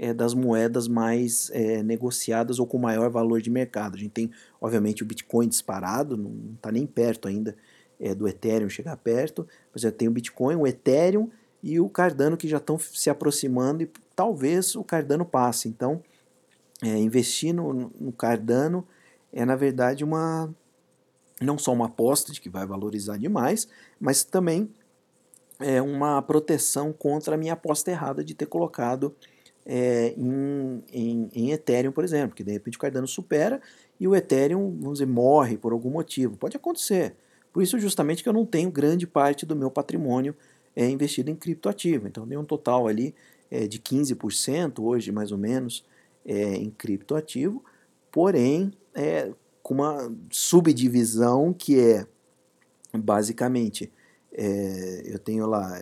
é, 0.02 0.12
das 0.12 0.34
moedas 0.34 0.88
mais 0.88 1.48
é, 1.54 1.80
negociadas 1.80 2.58
ou 2.58 2.66
com 2.66 2.76
maior 2.76 3.08
valor 3.08 3.40
de 3.40 3.48
mercado. 3.48 3.94
A 3.94 3.98
gente 3.98 4.10
tem, 4.10 4.32
obviamente, 4.60 5.04
o 5.04 5.06
Bitcoin 5.06 5.46
disparado, 5.46 6.16
não 6.16 6.54
está 6.56 6.72
nem 6.72 6.84
perto 6.84 7.28
ainda 7.28 7.54
é, 8.00 8.12
do 8.12 8.26
Ethereum 8.26 8.68
chegar 8.68 8.96
perto, 8.96 9.46
mas 9.72 9.82
já 9.82 9.92
tem 9.92 10.08
o 10.08 10.10
Bitcoin, 10.10 10.56
o 10.56 10.66
Ethereum 10.66 11.30
e 11.62 11.78
o 11.78 11.88
Cardano 11.88 12.36
que 12.36 12.48
já 12.48 12.56
estão 12.56 12.76
se 12.80 13.08
aproximando 13.10 13.84
e 13.84 13.90
talvez 14.16 14.74
o 14.74 14.82
Cardano 14.82 15.24
passe. 15.24 15.68
Então, 15.68 16.02
é, 16.82 16.98
investir 16.98 17.54
no, 17.54 17.92
no 18.00 18.10
Cardano 18.10 18.84
é 19.32 19.44
na 19.44 19.54
verdade 19.54 20.02
uma 20.02 20.52
não 21.40 21.56
só 21.56 21.72
uma 21.72 21.86
aposta 21.86 22.32
de 22.32 22.40
que 22.40 22.50
vai 22.50 22.66
valorizar 22.66 23.18
demais, 23.18 23.68
mas 24.00 24.24
também 24.24 24.68
é 25.60 25.80
uma 25.80 26.20
proteção 26.22 26.92
contra 26.92 27.36
a 27.36 27.38
minha 27.38 27.52
aposta 27.52 27.88
errada 27.92 28.24
de 28.24 28.34
ter 28.34 28.46
colocado 28.46 29.14
é, 29.64 30.14
em, 30.16 30.82
em, 30.92 31.30
em, 31.32 31.50
Ethereum, 31.52 31.92
por 31.92 32.04
exemplo, 32.04 32.34
que 32.34 32.42
de 32.42 32.52
repente 32.52 32.76
o 32.76 32.80
Cardano 32.80 33.06
supera 33.06 33.60
e 33.98 34.08
o 34.08 34.14
Ethereum, 34.14 34.76
vamos 34.80 34.98
dizer, 34.98 35.06
morre 35.06 35.56
por 35.56 35.72
algum 35.72 35.90
motivo. 35.90 36.36
Pode 36.36 36.56
acontecer. 36.56 37.14
Por 37.52 37.62
isso, 37.62 37.78
justamente, 37.78 38.22
que 38.22 38.28
eu 38.28 38.32
não 38.32 38.46
tenho 38.46 38.70
grande 38.70 39.06
parte 39.06 39.46
do 39.46 39.54
meu 39.54 39.70
patrimônio 39.70 40.34
é, 40.74 40.88
investido 40.88 41.30
em 41.30 41.36
criptoativo. 41.36 42.08
Então, 42.08 42.26
tem 42.26 42.36
um 42.36 42.44
total 42.44 42.88
ali 42.88 43.14
é, 43.50 43.66
de 43.66 43.78
15% 43.78 44.82
hoje, 44.82 45.12
mais 45.12 45.30
ou 45.30 45.38
menos, 45.38 45.84
é, 46.24 46.54
em 46.54 46.70
criptoativo, 46.70 47.62
porém, 48.10 48.72
é, 48.94 49.32
com 49.62 49.74
uma 49.74 50.12
subdivisão 50.30 51.52
que 51.52 51.78
é 51.78 52.06
basicamente 52.94 53.92
é, 54.32 55.02
eu 55.04 55.18
tenho 55.18 55.46
lá 55.46 55.78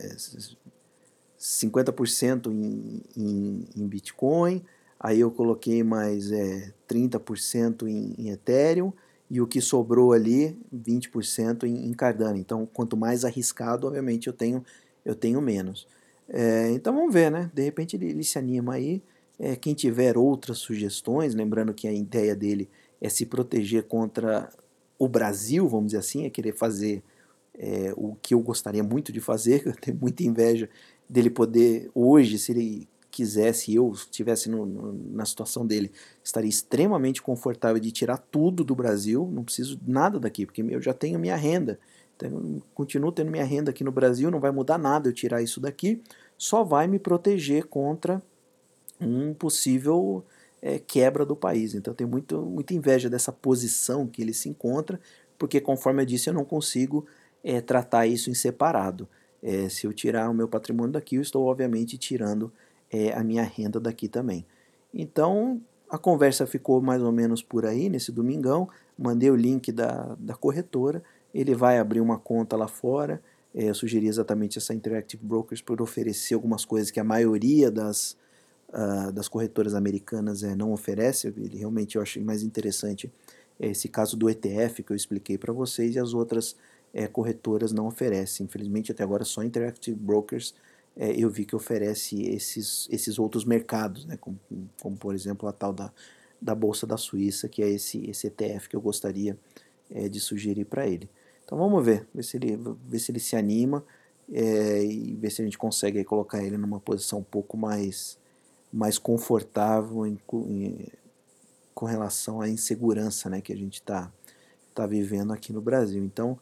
50% 1.41 2.47
é, 2.47 2.51
em, 2.51 3.03
em, 3.17 3.65
em, 3.77 3.87
Bitcoin, 3.89 4.63
aí 4.99 5.21
eu 5.21 5.31
coloquei 5.31 5.83
mais 5.83 6.31
é, 6.31 6.73
30% 6.87 7.89
em, 7.89 8.15
em 8.19 8.29
Ethereum 8.29 8.93
e 9.31 9.41
o 9.41 9.47
que 9.47 9.61
sobrou 9.61 10.13
ali 10.13 10.59
20% 10.75 11.65
em, 11.65 11.87
em 11.89 11.93
Cardano. 11.95 12.37
Então, 12.37 12.67
quanto 12.67 12.97
mais 12.97 13.25
arriscado, 13.25 13.87
obviamente 13.87 14.27
eu 14.27 14.33
tenho 14.33 14.63
eu 15.03 15.15
tenho 15.15 15.41
menos. 15.41 15.89
É, 16.29 16.71
então 16.73 16.95
vamos 16.95 17.13
ver, 17.13 17.31
né? 17.31 17.51
De 17.55 17.63
repente 17.63 17.97
ele, 17.97 18.11
ele 18.11 18.25
se 18.25 18.39
anima 18.39 18.75
aí. 18.75 19.03
É, 19.39 19.57
quem 19.57 19.73
tiver 19.73 20.19
outras 20.19 20.59
sugestões, 20.59 21.35
lembrando 21.35 21.73
que 21.73 21.89
a 21.89 21.93
ideia 21.93 22.37
dele 22.37 22.69
é 23.01 23.09
se 23.09 23.25
proteger 23.25 23.85
contra 23.85 24.51
o 24.99 25.09
Brasil, 25.09 25.67
vamos 25.67 25.87
dizer 25.87 25.99
assim, 25.99 26.27
é 26.27 26.31
querer 26.31 26.55
fazer 26.55 27.03
é, 27.59 27.93
o 27.97 28.15
que 28.21 28.35
eu 28.35 28.41
gostaria 28.41 28.83
muito 28.83 29.11
de 29.11 29.21
fazer, 29.21 29.63
eu 29.67 29.73
tenho 29.73 29.97
muita 29.99 30.23
inveja 30.23 30.69
dele 31.11 31.29
poder, 31.29 31.91
hoje, 31.95 32.39
se 32.39 32.53
ele 32.53 32.89
quisesse, 33.11 33.75
eu 33.75 33.91
estivesse 33.91 34.49
no, 34.49 34.65
no, 34.65 34.93
na 35.13 35.27
situação 35.27 35.67
dele, 35.67 35.91
estaria 36.23 36.49
extremamente 36.49 37.21
confortável 37.21 37.81
de 37.81 37.91
tirar 37.91 38.19
tudo 38.19 38.63
do 38.63 38.75
Brasil, 38.75 39.29
não 39.33 39.43
preciso 39.43 39.81
nada 39.85 40.21
daqui, 40.21 40.47
porque 40.47 40.63
eu 40.63 40.81
já 40.81 40.95
tenho 40.95 41.19
minha 41.19 41.35
renda, 41.35 41.79
então, 42.17 42.63
continuo 42.75 43.11
tendo 43.11 43.31
minha 43.31 43.45
renda 43.45 43.71
aqui 43.71 43.83
no 43.83 43.91
Brasil, 43.91 44.31
não 44.31 44.41
vai 44.41 44.51
mudar 44.51 44.79
nada 44.79 45.09
eu 45.09 45.13
tirar 45.13 45.43
isso 45.43 45.59
daqui, 45.59 46.03
só 46.37 46.63
vai 46.63 46.87
me 46.87 46.99
proteger 46.99 47.65
contra 47.65 48.23
um 49.01 49.33
possível 49.33 50.25
é, 50.61 50.79
quebra 50.79 51.25
do 51.25 51.35
país. 51.35 51.75
Então, 51.75 51.93
eu 51.93 51.97
tenho 51.97 52.11
muito, 52.11 52.41
muita 52.43 52.75
inveja 52.75 53.09
dessa 53.09 53.33
posição 53.33 54.07
que 54.07 54.21
ele 54.21 54.35
se 54.35 54.49
encontra, 54.49 55.01
porque, 55.39 55.61
conforme 55.61 56.03
eu 56.03 56.07
disse, 56.07 56.29
eu 56.29 56.35
não 56.35 56.45
consigo 56.45 57.07
é, 57.43 57.61
tratar 57.61 58.07
isso 58.07 58.31
em 58.31 58.35
separado. 58.35 59.09
É, 59.43 59.69
se 59.69 59.87
eu 59.87 59.93
tirar 59.93 60.29
o 60.29 60.35
meu 60.35 60.49
patrimônio 60.49 60.93
daqui, 60.93 61.17
eu 61.17 61.23
estou, 61.23 61.47
obviamente, 61.47 61.97
tirando 61.97 62.53
é, 62.91 63.13
a 63.13 63.25
minha 63.25 63.43
renda 63.43 63.81
daqui 63.81 64.09
também. 64.09 64.45
Então, 64.93 65.61
a 65.89 65.99
conversa 65.99 66.47
ficou 66.47 66.81
mais 66.81 67.03
ou 67.03 67.11
menos 67.11 67.43
por 67.43 67.67
aí 67.67 67.89
nesse 67.89 68.13
domingão. 68.13 68.69
Mandei 68.99 69.31
o 69.31 69.37
link 69.37 69.73
da, 69.73 70.17
da 70.19 70.35
corretora. 70.35 71.03
Ele 71.35 71.55
vai 71.55 71.79
abrir 71.79 72.01
uma 72.01 72.19
conta 72.19 72.57
lá 72.57 72.69
fora. 72.69 73.21
É, 73.55 73.65
eu 73.65 73.75
sugeri 73.75 74.07
exatamente 74.07 74.59
essa 74.59 74.75
Interactive 74.75 75.25
Brokers 75.25 75.61
por 75.61 75.83
oferecer 75.83 76.35
algumas 76.35 76.65
coisas 76.65 76.91
que 76.91 77.01
a 77.01 77.05
maioria 77.05 77.71
das, 77.71 78.17
uh, 78.69 79.11
das 79.13 79.27
corretoras 79.27 79.75
americanas 79.75 80.43
é, 80.43 80.55
não 80.55 80.73
oferece. 80.73 81.29
Ele 81.29 81.59
realmente 81.59 81.97
eu 81.97 82.03
achei 82.03 82.23
mais 82.23 82.43
interessante 82.43 83.11
esse 83.59 83.89
caso 83.89 84.17
do 84.17 84.31
ETF 84.31 84.83
que 84.83 84.93
eu 84.93 84.97
expliquei 84.97 85.37
para 85.37 85.53
vocês 85.53 85.95
e 85.95 85.99
as 85.99 86.15
outras 86.15 86.57
é, 86.93 87.07
corretoras 87.07 87.73
não 87.73 87.87
oferecem. 87.87 88.45
Infelizmente, 88.47 88.93
até 88.93 89.03
agora, 89.03 89.25
só 89.25 89.43
Interactive 89.43 89.97
Brokers 89.97 90.55
é, 90.97 91.13
eu 91.13 91.31
vi 91.31 91.45
que 91.45 91.55
oferece 91.57 92.23
esses, 92.23 92.89
esses 92.91 93.19
outros 93.19 93.45
mercados, 93.45 94.05
né, 94.05 94.17
como, 94.17 94.39
como, 94.81 94.97
por 94.97 95.15
exemplo 95.15 95.49
a 95.49 95.53
tal 95.53 95.73
da, 95.73 95.93
da 96.41 96.55
Bolsa 96.55 96.87
da 96.87 96.97
Suíça, 96.97 97.49
que 97.49 97.63
é 97.63 97.69
esse, 97.69 98.09
esse 98.11 98.27
ETF 98.27 98.69
que 98.69 98.77
eu 98.77 98.81
gostaria 98.81 99.39
é, 99.91 100.09
de 100.09 100.21
sugerir 100.21 100.65
para 100.65 100.87
ele. 100.87 101.09
Então 101.45 101.59
vamos 101.59 101.85
ver, 101.85 102.07
ver 102.15 102.23
se 102.23 102.37
ele, 102.37 102.59
ver 102.87 102.99
se 102.99 103.11
ele 103.11 103.21
se 103.21 103.37
anima 103.37 103.85
é, 104.33 104.85
e 104.85 105.17
ver 105.17 105.31
se 105.31 105.43
a 105.43 105.45
gente 105.45 105.59
consegue 105.59 106.03
colocar 106.05 106.43
ele 106.43 106.57
numa 106.57 106.81
posição 106.81 107.21
um 107.21 107.25
pouco 107.25 107.57
mais, 107.57 108.19
mais 108.73 108.99
confortável 108.99 110.07
em, 110.07 110.19
em, 110.33 110.87
com 111.75 111.87
relação 111.87 112.41
à 112.41 112.49
insegurança 112.49 113.29
né, 113.29 113.41
que 113.41 113.53
a 113.53 113.57
gente 113.57 113.75
está 113.75 114.13
tá 114.75 114.87
vivendo 114.87 115.33
aqui 115.33 115.53
no 115.53 115.61
Brasil. 115.61 116.05
Então, 116.05 116.39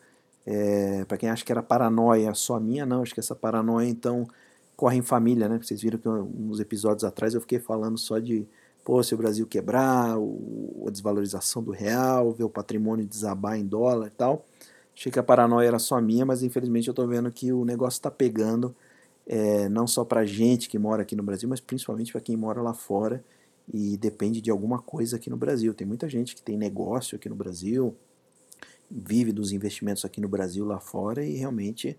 é, 0.51 1.05
para 1.05 1.19
quem 1.19 1.29
acha 1.29 1.45
que 1.45 1.53
era 1.53 1.63
paranoia 1.63 2.33
só 2.33 2.59
minha, 2.59 2.87
não, 2.87 3.03
acho 3.03 3.13
que 3.13 3.21
essa 3.21 3.35
paranoia 3.35 3.87
então 3.87 4.27
corre 4.75 4.97
em 4.97 5.03
família, 5.03 5.47
né? 5.47 5.59
Vocês 5.59 5.83
viram 5.83 5.99
que 5.99 6.09
uns 6.09 6.59
episódios 6.59 7.05
atrás 7.05 7.35
eu 7.35 7.41
fiquei 7.43 7.59
falando 7.59 7.99
só 7.99 8.19
de 8.19 8.49
pô, 8.83 9.03
se 9.03 9.15
o 9.15 9.19
Brasil 9.19 9.47
quebrar, 9.47 10.17
o, 10.19 10.87
a 10.89 10.91
desvalorização 10.91 11.63
do 11.63 11.71
real, 11.71 12.33
ver 12.33 12.45
o 12.45 12.49
patrimônio 12.49 13.05
desabar 13.05 13.59
em 13.59 13.67
dólar 13.67 14.07
e 14.07 14.11
tal. 14.11 14.47
Achei 14.97 15.13
que 15.13 15.19
a 15.19 15.23
paranoia 15.23 15.69
era 15.69 15.79
só 15.79 16.01
minha, 16.01 16.25
mas 16.25 16.43
infelizmente 16.43 16.89
eu 16.89 16.93
estou 16.93 17.07
vendo 17.07 17.31
que 17.31 17.53
o 17.53 17.67
negócio 17.67 17.99
está 17.99 18.11
pegando, 18.11 18.75
é, 19.27 19.69
não 19.69 19.87
só 19.87 20.03
para 20.03 20.25
gente 20.25 20.67
que 20.71 20.79
mora 20.79 21.03
aqui 21.03 21.15
no 21.15 21.23
Brasil, 21.23 21.47
mas 21.47 21.61
principalmente 21.61 22.11
para 22.11 22.23
quem 22.23 22.39
mora 22.39 22.63
lá 22.63 22.73
fora 22.73 23.23
e 23.71 23.99
depende 23.99 24.41
de 24.41 24.51
alguma 24.51 24.79
coisa 24.79 25.17
aqui 25.17 25.29
no 25.29 25.37
Brasil. 25.37 25.75
Tem 25.75 25.87
muita 25.87 26.09
gente 26.09 26.35
que 26.35 26.41
tem 26.41 26.57
negócio 26.57 27.17
aqui 27.17 27.29
no 27.29 27.37
Brasil, 27.37 27.95
vive 28.91 29.33
dos 29.33 29.53
investimentos 29.53 30.05
aqui 30.05 30.21
no 30.21 30.29
Brasil, 30.29 30.65
lá 30.65 30.81
fora, 30.81 31.25
e 31.25 31.37
realmente 31.37 31.97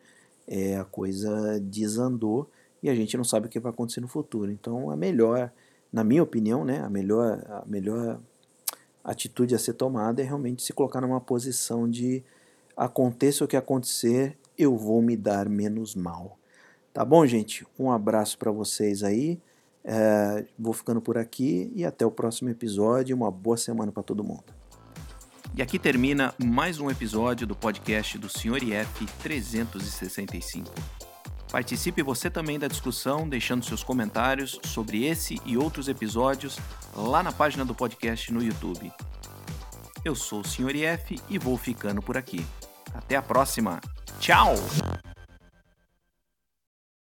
é, 0.47 0.77
a 0.77 0.83
coisa 0.83 1.59
desandou 1.59 2.49
e 2.81 2.89
a 2.89 2.95
gente 2.95 3.15
não 3.17 3.23
sabe 3.23 3.47
o 3.47 3.49
que 3.49 3.59
vai 3.59 3.71
acontecer 3.71 4.01
no 4.01 4.07
futuro. 4.07 4.51
Então, 4.51 4.89
a 4.89 4.95
melhor 4.95 5.51
na 5.91 6.03
minha 6.03 6.23
opinião, 6.23 6.63
né, 6.63 6.79
a 6.79 6.89
melhor, 6.89 7.43
a 7.49 7.63
melhor 7.65 8.19
atitude 9.03 9.55
a 9.55 9.59
ser 9.59 9.73
tomada 9.73 10.21
é 10.21 10.25
realmente 10.25 10.61
se 10.61 10.71
colocar 10.71 11.01
numa 11.01 11.19
posição 11.19 11.89
de 11.89 12.23
aconteça 12.77 13.43
o 13.43 13.47
que 13.47 13.57
acontecer, 13.57 14.37
eu 14.57 14.77
vou 14.77 15.01
me 15.01 15.17
dar 15.17 15.49
menos 15.49 15.95
mal. 15.95 16.37
Tá 16.93 17.03
bom, 17.03 17.25
gente? 17.25 17.65
Um 17.77 17.91
abraço 17.91 18.37
para 18.37 18.51
vocês 18.51 19.03
aí. 19.03 19.39
É, 19.83 20.45
vou 20.57 20.73
ficando 20.73 21.01
por 21.01 21.17
aqui 21.17 21.71
e 21.75 21.85
até 21.85 22.05
o 22.05 22.11
próximo 22.11 22.49
episódio. 22.49 23.15
Uma 23.15 23.31
boa 23.31 23.57
semana 23.57 23.91
para 23.91 24.03
todo 24.03 24.23
mundo. 24.23 24.58
E 25.55 25.61
aqui 25.61 25.77
termina 25.77 26.33
mais 26.43 26.79
um 26.79 26.89
episódio 26.89 27.45
do 27.45 27.55
podcast 27.55 28.17
do 28.17 28.29
Sr. 28.29 28.63
IF 28.63 29.05
365. 29.21 30.73
Participe 31.51 32.03
você 32.03 32.29
também 32.29 32.59
da 32.59 32.67
discussão, 32.67 33.27
deixando 33.27 33.65
seus 33.65 33.83
comentários 33.83 34.59
sobre 34.63 35.05
esse 35.05 35.39
e 35.45 35.57
outros 35.57 35.87
episódios 35.87 36.57
lá 36.95 37.23
na 37.23 37.31
página 37.31 37.65
do 37.65 37.73
podcast 37.73 38.31
no 38.31 38.41
YouTube. 38.41 38.91
Eu 40.05 40.15
sou 40.15 40.41
o 40.41 40.47
Sr. 40.47 40.75
IF 40.75 41.19
e 41.27 41.37
vou 41.37 41.57
ficando 41.57 42.01
por 42.01 42.17
aqui. 42.17 42.45
Até 42.93 43.15
a 43.15 43.21
próxima. 43.21 43.81
Tchau! 44.19 44.55